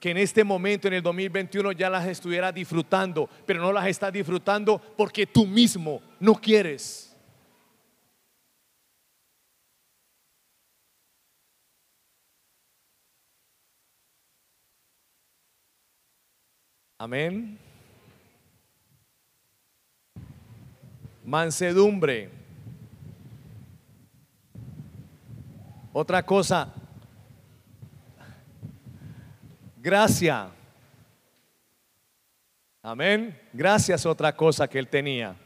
que 0.00 0.10
en 0.10 0.18
este 0.18 0.44
momento, 0.44 0.88
en 0.88 0.94
el 0.94 1.02
2021, 1.02 1.72
ya 1.72 1.90
las 1.90 2.06
estuvieras 2.06 2.54
disfrutando, 2.54 3.28
pero 3.46 3.60
no 3.60 3.72
las 3.72 3.86
estás 3.86 4.12
disfrutando 4.12 4.80
porque 4.96 5.26
tú 5.26 5.46
mismo 5.46 6.00
no 6.20 6.34
quieres. 6.34 7.08
Amén. 17.00 17.58
Mansedumbre. 21.24 22.30
Otra 25.92 26.24
cosa, 26.24 26.74
Gracia. 29.80 30.50
Amén. 32.82 33.38
Gracias 33.52 34.04
otra 34.04 34.34
cosa 34.34 34.66
que 34.66 34.78
él 34.78 34.88
tenía. 34.88 35.36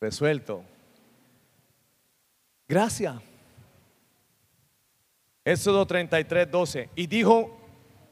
Resuelto. 0.00 0.62
Gracias. 2.68 3.14
Éxodo 5.46 5.86
33, 5.86 6.50
12. 6.50 6.90
Y 6.94 7.06
dijo 7.06 7.58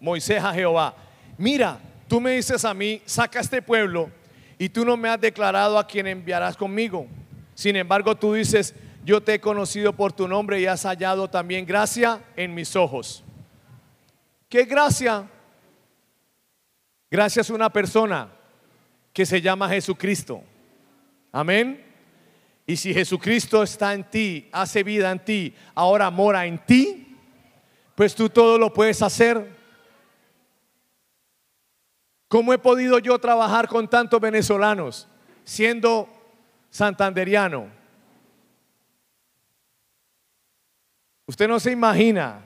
Moisés 0.00 0.42
a 0.42 0.54
Jehová, 0.54 0.96
mira, 1.36 1.78
tú 2.08 2.18
me 2.18 2.32
dices 2.32 2.64
a 2.64 2.72
mí, 2.72 3.02
saca 3.04 3.40
este 3.40 3.60
pueblo 3.60 4.21
y 4.58 4.68
tú 4.68 4.84
no 4.84 4.96
me 4.96 5.08
has 5.08 5.20
declarado 5.20 5.78
a 5.78 5.86
quien 5.86 6.06
enviarás 6.06 6.56
conmigo. 6.56 7.06
Sin 7.54 7.76
embargo, 7.76 8.16
tú 8.16 8.34
dices, 8.34 8.74
yo 9.04 9.20
te 9.22 9.34
he 9.34 9.40
conocido 9.40 9.92
por 9.92 10.12
tu 10.12 10.28
nombre 10.28 10.60
y 10.60 10.66
has 10.66 10.84
hallado 10.84 11.28
también 11.28 11.66
gracia 11.66 12.22
en 12.36 12.54
mis 12.54 12.76
ojos. 12.76 13.24
¿Qué 14.48 14.64
gracia? 14.64 15.28
Gracia 17.10 17.40
es 17.40 17.50
una 17.50 17.70
persona 17.70 18.28
que 19.12 19.26
se 19.26 19.40
llama 19.40 19.68
Jesucristo. 19.68 20.42
Amén. 21.32 21.84
Y 22.66 22.76
si 22.76 22.94
Jesucristo 22.94 23.62
está 23.62 23.92
en 23.92 24.04
ti, 24.04 24.48
hace 24.52 24.82
vida 24.82 25.10
en 25.10 25.24
ti, 25.24 25.54
ahora 25.74 26.10
mora 26.10 26.46
en 26.46 26.58
ti, 26.58 27.16
pues 27.94 28.14
tú 28.14 28.28
todo 28.30 28.56
lo 28.56 28.72
puedes 28.72 29.02
hacer 29.02 29.61
¿Cómo 32.32 32.54
he 32.54 32.58
podido 32.58 32.98
yo 32.98 33.18
trabajar 33.18 33.68
con 33.68 33.86
tantos 33.86 34.18
venezolanos 34.18 35.06
siendo 35.44 36.08
santanderiano? 36.70 37.66
Usted 41.26 41.46
no 41.46 41.60
se 41.60 41.72
imagina 41.72 42.42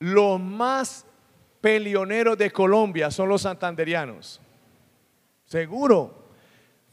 los 0.00 0.38
más 0.38 1.06
pelioneros 1.62 2.36
de 2.36 2.50
Colombia 2.50 3.10
son 3.10 3.30
los 3.30 3.40
santanderianos. 3.40 4.38
Seguro. 5.46 6.26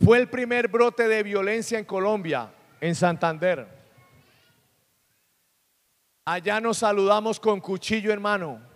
Fue 0.01 0.17
el 0.17 0.29
primer 0.29 0.69
brote 0.69 1.09
de 1.09 1.23
violencia 1.23 1.77
en 1.77 1.83
Colombia, 1.83 2.53
en 2.79 2.95
Santander. 2.95 3.67
Allá 6.23 6.61
nos 6.61 6.77
saludamos 6.77 7.37
con 7.37 7.59
cuchillo 7.59 8.13
hermano 8.13 8.71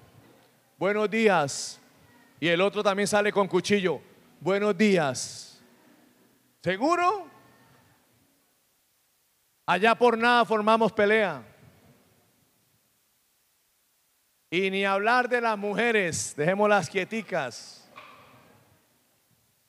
buenos 0.78 1.10
días. 1.10 1.80
Y 2.40 2.48
el 2.48 2.62
otro 2.62 2.84
también 2.84 3.08
sale 3.08 3.32
con 3.32 3.48
cuchillo, 3.48 4.00
buenos 4.40 4.78
días. 4.78 5.60
¿Seguro? 6.62 7.28
Allá 9.66 9.96
por 9.96 10.18
nada 10.18 10.46
formamos 10.46 10.92
pelea. 10.92 11.44
Y 14.50 14.70
ni 14.72 14.86
hablar 14.86 15.28
de 15.28 15.42
las 15.42 15.58
mujeres, 15.58 16.34
dejémoslas 16.38 16.90
quieticas. 16.90 17.90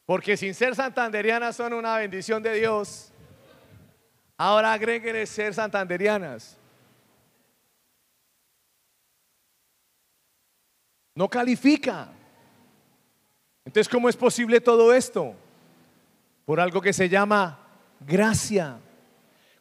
Porque 0.06 0.36
sin 0.36 0.54
ser 0.54 0.74
santanderianas 0.74 1.56
son 1.56 1.72
una 1.72 1.96
bendición 1.96 2.42
de 2.42 2.54
Dios. 2.54 3.12
Ahora 4.36 4.72
agreguen 4.72 5.26
ser 5.26 5.52
santanderianas. 5.52 6.56
No 11.18 11.28
califica. 11.28 12.10
Entonces, 13.64 13.88
¿cómo 13.88 14.08
es 14.08 14.14
posible 14.14 14.60
todo 14.60 14.94
esto? 14.94 15.34
Por 16.44 16.60
algo 16.60 16.80
que 16.80 16.92
se 16.92 17.08
llama 17.08 17.58
gracia. 17.98 18.78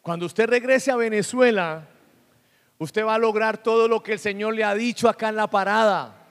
Cuando 0.00 0.26
usted 0.26 0.48
regrese 0.48 0.92
a 0.92 0.96
Venezuela, 0.96 1.88
usted 2.78 3.04
va 3.04 3.16
a 3.16 3.18
lograr 3.18 3.58
todo 3.58 3.88
lo 3.88 4.04
que 4.04 4.12
el 4.12 4.18
Señor 4.20 4.54
le 4.54 4.62
ha 4.62 4.72
dicho 4.72 5.08
acá 5.08 5.30
en 5.30 5.34
la 5.34 5.50
parada. 5.50 6.28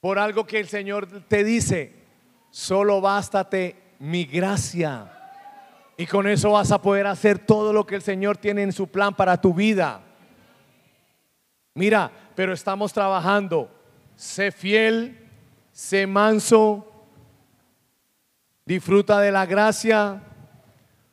Por 0.00 0.18
algo 0.18 0.46
que 0.46 0.58
el 0.58 0.68
Señor 0.68 1.06
te 1.28 1.44
dice, 1.44 1.92
solo 2.50 3.02
bástate 3.02 3.76
mi 3.98 4.24
gracia. 4.24 5.12
Y 5.98 6.06
con 6.06 6.26
eso 6.26 6.52
vas 6.52 6.72
a 6.72 6.80
poder 6.80 7.06
hacer 7.06 7.40
todo 7.40 7.74
lo 7.74 7.84
que 7.84 7.96
el 7.96 8.02
Señor 8.02 8.38
tiene 8.38 8.62
en 8.62 8.72
su 8.72 8.86
plan 8.86 9.14
para 9.14 9.38
tu 9.38 9.52
vida. 9.52 10.00
Mira, 11.74 12.10
pero 12.34 12.54
estamos 12.54 12.94
trabajando 12.94 13.81
sé 14.16 14.52
fiel, 14.52 15.18
sé 15.72 16.06
manso, 16.06 16.86
disfruta 18.64 19.20
de 19.20 19.32
la 19.32 19.46
gracia. 19.46 20.22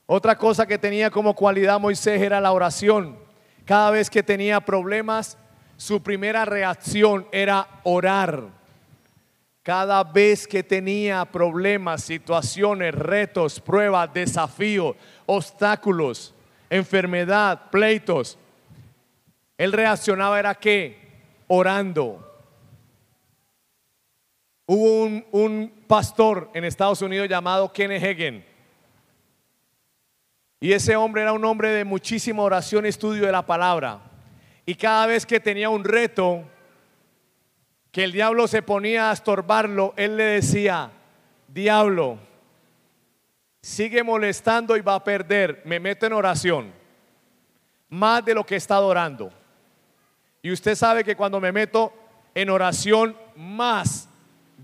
Otra 0.06 0.38
cosa 0.38 0.66
que 0.66 0.78
tenía 0.78 1.10
como 1.10 1.36
cualidad 1.36 1.80
Moisés 1.80 2.22
era 2.22 2.42
la 2.42 2.52
oración. 2.52 3.18
Cada 3.66 3.92
vez 3.92 4.10
que 4.10 4.24
tenía 4.24 4.62
problemas, 4.62 5.38
su 5.78 6.02
primera 6.02 6.46
reacción 6.46 7.28
era 7.32 7.68
orar. 7.84 8.50
Cada 9.64 10.04
vez 10.04 10.48
que 10.48 10.64
tenía 10.64 11.26
problemas, 11.26 12.04
situaciones, 12.04 12.96
retos, 12.96 13.60
pruebas, 13.60 14.12
desafíos, 14.14 14.96
obstáculos, 15.26 16.34
enfermedad, 16.70 17.70
pleitos, 17.70 18.38
él 19.58 19.74
reaccionaba 19.74 20.40
era 20.40 20.56
que 20.56 20.98
orando. 21.48 22.29
Hubo 24.72 25.26
un, 25.32 25.74
pastor 25.88 26.52
en 26.54 26.64
Estados 26.64 27.02
Unidos 27.02 27.28
llamado 27.28 27.74
Kenneth 27.74 28.04
Hagen. 28.04 28.46
Y 30.60 30.74
ese 30.74 30.96
hombre 30.96 31.24
era 31.24 31.34
un 31.34 31.44
hombre 31.44 31.70
de 31.70 31.84
muchísima 31.84 32.44
oración 32.44 32.86
y 32.86 32.90
estudio 32.90 33.26
de 33.26 33.32
la 33.32 33.44
palabra. 33.44 34.00
Y 34.68 34.76
cada 34.76 35.08
vez 35.08 35.26
que 35.26 35.40
tenía 35.40 35.72
un 35.72 35.84
reto, 35.84 36.44
que 37.92 38.04
el 38.04 38.12
diablo 38.12 38.48
se 38.48 38.62
ponía 38.62 39.10
a 39.10 39.14
estorbarlo, 39.14 39.96
él 39.98 40.18
le 40.18 40.24
decía, 40.26 40.92
diablo, 41.48 42.20
sigue 43.64 44.04
molestando 44.04 44.78
y 44.78 44.82
va 44.82 44.94
a 44.94 45.04
perder, 45.04 45.64
me 45.66 45.80
meto 45.80 46.06
en 46.06 46.14
oración, 46.14 46.72
más 47.90 48.24
de 48.24 48.36
lo 48.36 48.46
que 48.46 48.58
está 48.58 48.80
orando. 48.80 49.32
Y 50.44 50.52
usted 50.52 50.76
sabe 50.76 51.04
que 51.04 51.16
cuando 51.16 51.40
me 51.40 51.52
meto 51.52 51.92
en 52.36 52.52
oración 52.52 53.18
más 53.36 54.09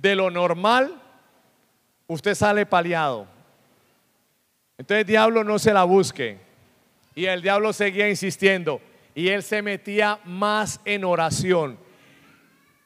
de 0.02 0.16
lo 0.16 0.30
normal, 0.30 1.02
usted 2.08 2.36
sale 2.36 2.66
paliado. 2.66 3.28
Entonces 4.78 5.02
el 5.02 5.08
diablo 5.08 5.44
no 5.44 5.58
se 5.60 5.74
la 5.74 5.84
busque. 5.84 6.38
Y 7.16 7.26
el 7.26 7.42
diablo 7.42 7.72
seguía 7.72 8.10
insistiendo. 8.10 8.82
Y 9.14 9.30
él 9.30 9.42
se 9.42 9.62
metía 9.62 10.20
más 10.26 10.82
en 10.84 11.06
oración. 11.06 11.78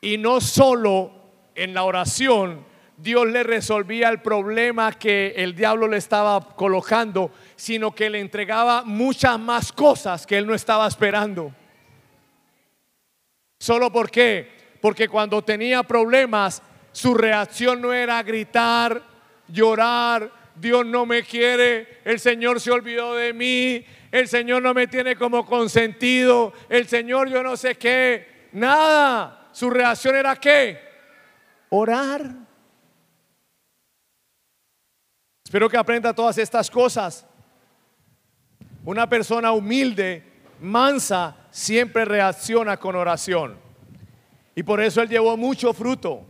Y 0.02 0.18
no 0.18 0.40
solo 0.40 1.12
en 1.56 1.74
la 1.74 1.84
oración, 1.84 2.64
Dios 2.96 3.28
le 3.28 3.44
resolvía 3.44 4.10
el 4.10 4.22
problema 4.22 4.92
que 4.92 5.34
el 5.38 5.56
diablo 5.56 5.88
le 5.88 5.98
estaba 5.98 6.40
colocando, 6.56 7.32
sino 7.56 7.96
que 7.96 8.10
le 8.10 8.20
entregaba 8.20 8.84
muchas 8.84 9.40
más 9.40 9.72
cosas 9.72 10.28
que 10.28 10.38
él 10.38 10.46
no 10.46 10.54
estaba 10.54 10.88
esperando. 10.88 11.54
¿Solo 13.60 13.92
por 13.92 14.12
qué? 14.12 14.48
Porque 14.80 15.10
cuando 15.10 15.42
tenía 15.42 15.84
problemas, 15.84 16.62
su 16.92 17.14
reacción 17.14 17.82
no 17.82 17.94
era 17.94 18.22
gritar, 18.24 19.02
llorar, 19.48 20.32
Dios 20.56 20.86
no 20.86 21.06
me 21.06 21.24
quiere, 21.24 22.00
el 22.04 22.20
Señor 22.20 22.60
se 22.60 22.72
olvidó 22.72 23.16
de 23.16 23.34
mí, 23.34 23.86
el 24.12 24.28
Señor 24.28 24.62
no 24.62 24.74
me 24.74 24.88
tiene 24.88 25.16
como 25.16 25.46
consentido, 25.46 26.54
el 26.68 26.88
Señor 26.88 27.30
yo 27.30 27.44
no 27.44 27.56
sé 27.56 27.76
qué, 27.76 28.48
nada. 28.52 29.50
Su 29.52 29.70
reacción 29.70 30.16
era 30.16 30.36
qué? 30.36 30.80
Orar. 31.70 32.30
Espero 35.44 35.70
que 35.70 35.78
aprenda 35.78 36.14
todas 36.14 36.38
estas 36.38 36.70
cosas. 36.70 37.26
Una 38.86 39.10
persona 39.10 39.52
humilde, 39.52 40.24
mansa, 40.60 41.36
siempre 41.50 42.06
reacciona 42.06 42.78
con 42.78 42.96
oración. 42.96 43.58
Y 44.56 44.64
por 44.64 44.82
eso 44.82 45.02
él 45.02 45.10
llevó 45.10 45.36
mucho 45.38 45.74
fruto. 45.74 46.29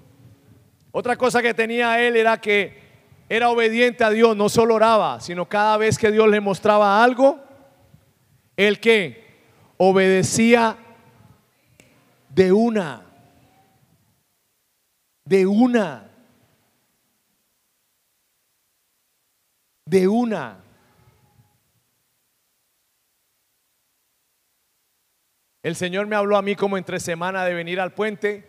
Otra 0.91 1.15
cosa 1.17 1.41
que 1.41 1.53
tenía 1.53 2.01
él 2.01 2.15
era 2.15 2.39
que 2.41 2.89
era 3.29 3.51
obediente 3.51 4.03
a 4.03 4.09
Dios, 4.09 4.35
no 4.35 4.49
solo 4.49 4.75
oraba, 4.75 5.19
sino 5.21 5.47
cada 5.47 5.77
vez 5.77 5.99
que 5.99 6.11
Dios 6.11 6.27
le 6.27 6.41
mostraba 6.41 7.03
algo, 7.03 7.39
el 8.57 8.79
que 8.79 9.29
obedecía 9.77 10.77
de 12.29 12.51
una, 12.51 13.05
de 15.25 15.45
una, 15.45 16.09
de 19.85 20.07
una. 20.07 20.63
El 25.61 25.75
Señor 25.75 26.07
me 26.07 26.15
habló 26.15 26.35
a 26.35 26.41
mí 26.41 26.55
como 26.55 26.77
entre 26.77 26.99
semana 26.99 27.45
de 27.45 27.53
venir 27.53 27.79
al 27.79 27.93
puente 27.93 28.47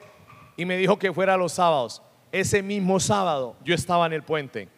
y 0.56 0.64
me 0.64 0.78
dijo 0.78 0.98
que 0.98 1.12
fuera 1.12 1.36
los 1.36 1.52
sábados. 1.52 2.02
Ese 2.32 2.62
mismo 2.62 3.00
sábado 3.00 3.56
yo 3.64 3.74
estaba 3.74 4.06
en 4.06 4.12
el 4.12 4.22
puente. 4.22 4.68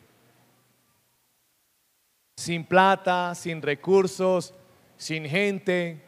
Sin 2.36 2.64
plata, 2.64 3.34
sin 3.34 3.60
recursos, 3.60 4.54
sin 4.96 5.26
gente. 5.26 6.02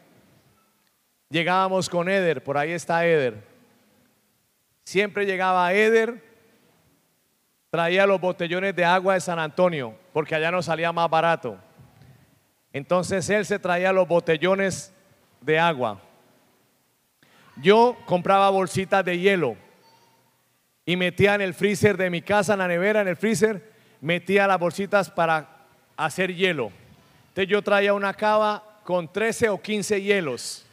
Llegábamos 1.28 1.90
con 1.90 2.08
Eder, 2.08 2.42
por 2.42 2.56
ahí 2.56 2.72
está 2.72 3.06
Eder. 3.06 3.44
Siempre 4.84 5.26
llegaba 5.26 5.72
Eder, 5.72 6.22
traía 7.70 8.06
los 8.06 8.20
botellones 8.20 8.74
de 8.74 8.84
agua 8.84 9.14
de 9.14 9.20
San 9.20 9.38
Antonio, 9.38 9.94
porque 10.12 10.34
allá 10.34 10.50
nos 10.50 10.66
salía 10.66 10.92
más 10.92 11.10
barato. 11.10 11.58
Entonces 12.72 13.28
él 13.30 13.44
se 13.44 13.58
traía 13.58 13.92
los 13.92 14.08
botellones 14.08 14.92
de 15.40 15.58
agua. 15.58 16.00
Yo 17.56 17.96
compraba 18.06 18.50
bolsitas 18.50 19.04
de 19.04 19.18
hielo 19.18 19.63
y 20.86 20.96
metía 20.96 21.34
en 21.34 21.40
el 21.40 21.54
freezer 21.54 21.96
de 21.96 22.10
mi 22.10 22.22
casa, 22.22 22.52
en 22.54 22.58
la 22.58 22.68
nevera, 22.68 23.00
en 23.00 23.08
el 23.08 23.16
freezer, 23.16 23.72
metía 24.00 24.46
las 24.46 24.58
bolsitas 24.58 25.10
para 25.10 25.66
hacer 25.96 26.34
hielo. 26.34 26.70
Entonces 27.28 27.48
yo 27.48 27.62
traía 27.62 27.94
una 27.94 28.12
cava 28.12 28.80
con 28.84 29.10
13 29.10 29.48
o 29.48 29.60
15 29.60 30.02
hielos. 30.02 30.66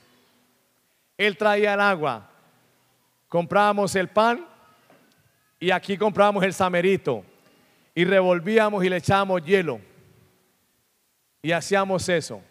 Él 1.18 1.38
traía 1.38 1.74
el 1.74 1.80
agua. 1.80 2.30
Comprábamos 3.30 3.96
el 3.96 4.10
pan 4.10 4.46
y 5.60 5.72
aquí 5.72 5.98
comprábamos 5.98 6.44
el 6.44 6.54
samerito. 6.54 7.24
Y 7.96 8.04
revolvíamos 8.06 8.84
y 8.84 8.90
le 8.90 8.98
echábamos 8.98 9.44
hielo. 9.44 9.80
Y 11.42 11.52
hacíamos 11.52 12.08
eso. 12.10 12.42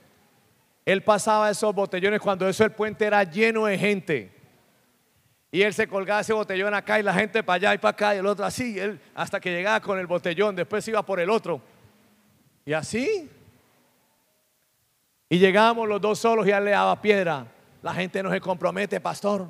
Él 0.84 1.02
pasaba 1.02 1.50
esos 1.50 1.74
botellones 1.74 2.20
cuando 2.20 2.48
eso 2.48 2.64
el 2.64 2.72
puente 2.72 3.04
era 3.04 3.22
lleno 3.22 3.66
de 3.66 3.78
gente. 3.78 4.39
Y 5.52 5.62
él 5.62 5.74
se 5.74 5.88
colgaba 5.88 6.20
ese 6.20 6.32
botellón 6.32 6.74
acá 6.74 7.00
y 7.00 7.02
la 7.02 7.12
gente 7.12 7.42
para 7.42 7.56
allá 7.56 7.74
y 7.74 7.78
para 7.78 7.90
acá 7.90 8.14
y 8.14 8.18
el 8.18 8.26
otro 8.26 8.44
así. 8.44 8.78
Él 8.78 9.00
hasta 9.14 9.40
que 9.40 9.50
llegaba 9.50 9.80
con 9.80 9.98
el 9.98 10.06
botellón, 10.06 10.54
después 10.54 10.86
iba 10.88 11.04
por 11.04 11.20
el 11.20 11.30
otro. 11.30 11.60
Y 12.64 12.72
así 12.72 13.28
y 15.32 15.38
llegábamos 15.38 15.88
los 15.88 16.00
dos 16.00 16.18
solos 16.18 16.44
y 16.44 16.50
él 16.50 16.64
le 16.64 16.72
daba 16.72 17.00
piedra. 17.00 17.46
La 17.82 17.94
gente 17.94 18.20
no 18.20 18.32
se 18.32 18.40
compromete, 18.40 19.00
pastor. 19.00 19.48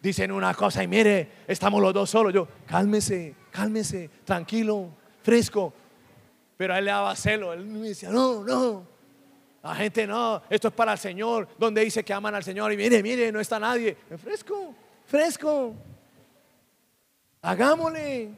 Dicen 0.00 0.32
una 0.32 0.54
cosa 0.54 0.82
y 0.82 0.88
mire, 0.88 1.30
estamos 1.46 1.80
los 1.82 1.92
dos 1.92 2.08
solos. 2.08 2.32
Yo, 2.32 2.48
cálmese, 2.66 3.34
cálmese, 3.50 4.08
tranquilo, 4.24 4.88
fresco. 5.22 5.74
Pero 6.56 6.74
él 6.74 6.86
le 6.86 6.90
daba 6.90 7.14
celo. 7.16 7.52
Él 7.52 7.66
me 7.66 7.88
decía, 7.88 8.08
no, 8.08 8.42
no. 8.44 8.86
La 9.62 9.74
gente 9.74 10.06
no, 10.06 10.42
esto 10.48 10.68
es 10.68 10.74
para 10.74 10.92
el 10.92 10.98
Señor. 10.98 11.48
Donde 11.58 11.84
dice 11.84 12.02
que 12.02 12.14
aman 12.14 12.34
al 12.34 12.42
Señor. 12.42 12.72
Y 12.72 12.76
mire, 12.78 13.02
mire, 13.02 13.30
no 13.30 13.40
está 13.40 13.58
nadie. 13.58 13.94
Fresco, 14.16 14.74
fresco. 15.06 15.74
Hagámosle. 17.42 18.30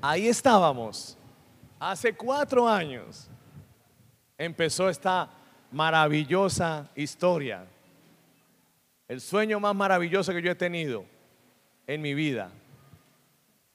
Ahí 0.00 0.28
estábamos 0.28 1.16
Hace 1.78 2.14
cuatro 2.14 2.66
años 2.66 3.28
empezó 4.38 4.88
esta 4.88 5.28
maravillosa 5.70 6.88
historia. 6.94 7.66
El 9.08 9.20
sueño 9.20 9.60
más 9.60 9.74
maravilloso 9.74 10.32
que 10.32 10.40
yo 10.40 10.50
he 10.50 10.56
tenido 10.56 11.04
en 11.86 12.00
mi 12.00 12.14
vida. 12.14 12.50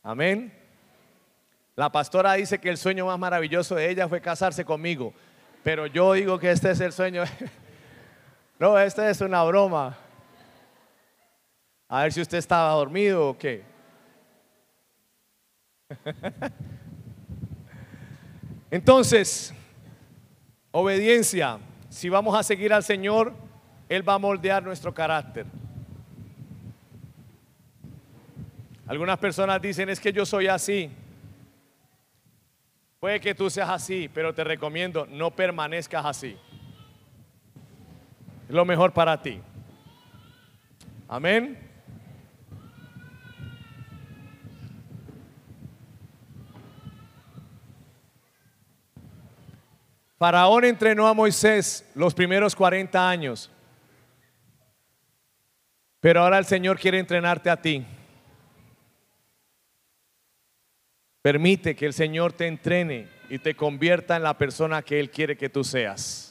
Amén. 0.01 0.51
La 1.75 1.91
pastora 1.91 2.33
dice 2.33 2.59
que 2.59 2.69
el 2.69 2.77
sueño 2.77 3.05
más 3.05 3.19
maravilloso 3.19 3.75
de 3.75 3.89
ella 3.89 4.09
fue 4.09 4.19
casarse 4.19 4.65
conmigo, 4.65 5.13
pero 5.63 5.85
yo 5.87 6.13
digo 6.13 6.39
que 6.39 6.51
este 6.51 6.71
es 6.71 6.79
el 6.79 6.91
sueño. 6.91 7.23
no, 8.59 8.77
esta 8.79 9.09
es 9.09 9.21
una 9.21 9.43
broma. 9.43 9.97
A 11.87 12.03
ver 12.03 12.13
si 12.13 12.21
usted 12.21 12.37
estaba 12.37 12.71
dormido 12.73 13.29
o 13.29 13.37
qué. 13.37 13.63
Entonces, 18.71 19.53
obediencia. 20.71 21.59
Si 21.89 22.07
vamos 22.07 22.37
a 22.37 22.43
seguir 22.43 22.71
al 22.73 22.83
Señor, 22.83 23.33
Él 23.89 24.07
va 24.07 24.13
a 24.13 24.19
moldear 24.19 24.63
nuestro 24.63 24.93
carácter. 24.93 25.45
Algunas 28.87 29.17
personas 29.19 29.61
dicen, 29.61 29.89
es 29.89 29.99
que 29.99 30.13
yo 30.13 30.25
soy 30.25 30.47
así. 30.47 30.89
Puede 33.01 33.19
que 33.19 33.33
tú 33.33 33.49
seas 33.49 33.67
así, 33.67 34.11
pero 34.13 34.31
te 34.31 34.43
recomiendo, 34.43 35.07
no 35.07 35.31
permanezcas 35.31 36.05
así. 36.05 36.37
Es 38.47 38.53
lo 38.53 38.63
mejor 38.63 38.93
para 38.93 39.19
ti. 39.19 39.41
Amén. 41.07 41.57
Faraón 50.19 50.65
entrenó 50.65 51.07
a 51.07 51.15
Moisés 51.15 51.91
los 51.95 52.13
primeros 52.13 52.55
40 52.55 53.09
años. 53.09 53.49
Pero 55.99 56.21
ahora 56.21 56.37
el 56.37 56.45
Señor 56.45 56.77
quiere 56.77 56.99
entrenarte 56.99 57.49
a 57.49 57.59
ti. 57.59 57.83
Permite 61.21 61.75
que 61.75 61.85
el 61.85 61.93
Señor 61.93 62.33
te 62.33 62.47
entrene 62.47 63.07
y 63.29 63.37
te 63.37 63.53
convierta 63.53 64.15
en 64.15 64.23
la 64.23 64.37
persona 64.37 64.81
que 64.81 64.99
Él 64.99 65.11
quiere 65.11 65.37
que 65.37 65.49
tú 65.49 65.63
seas. 65.63 66.30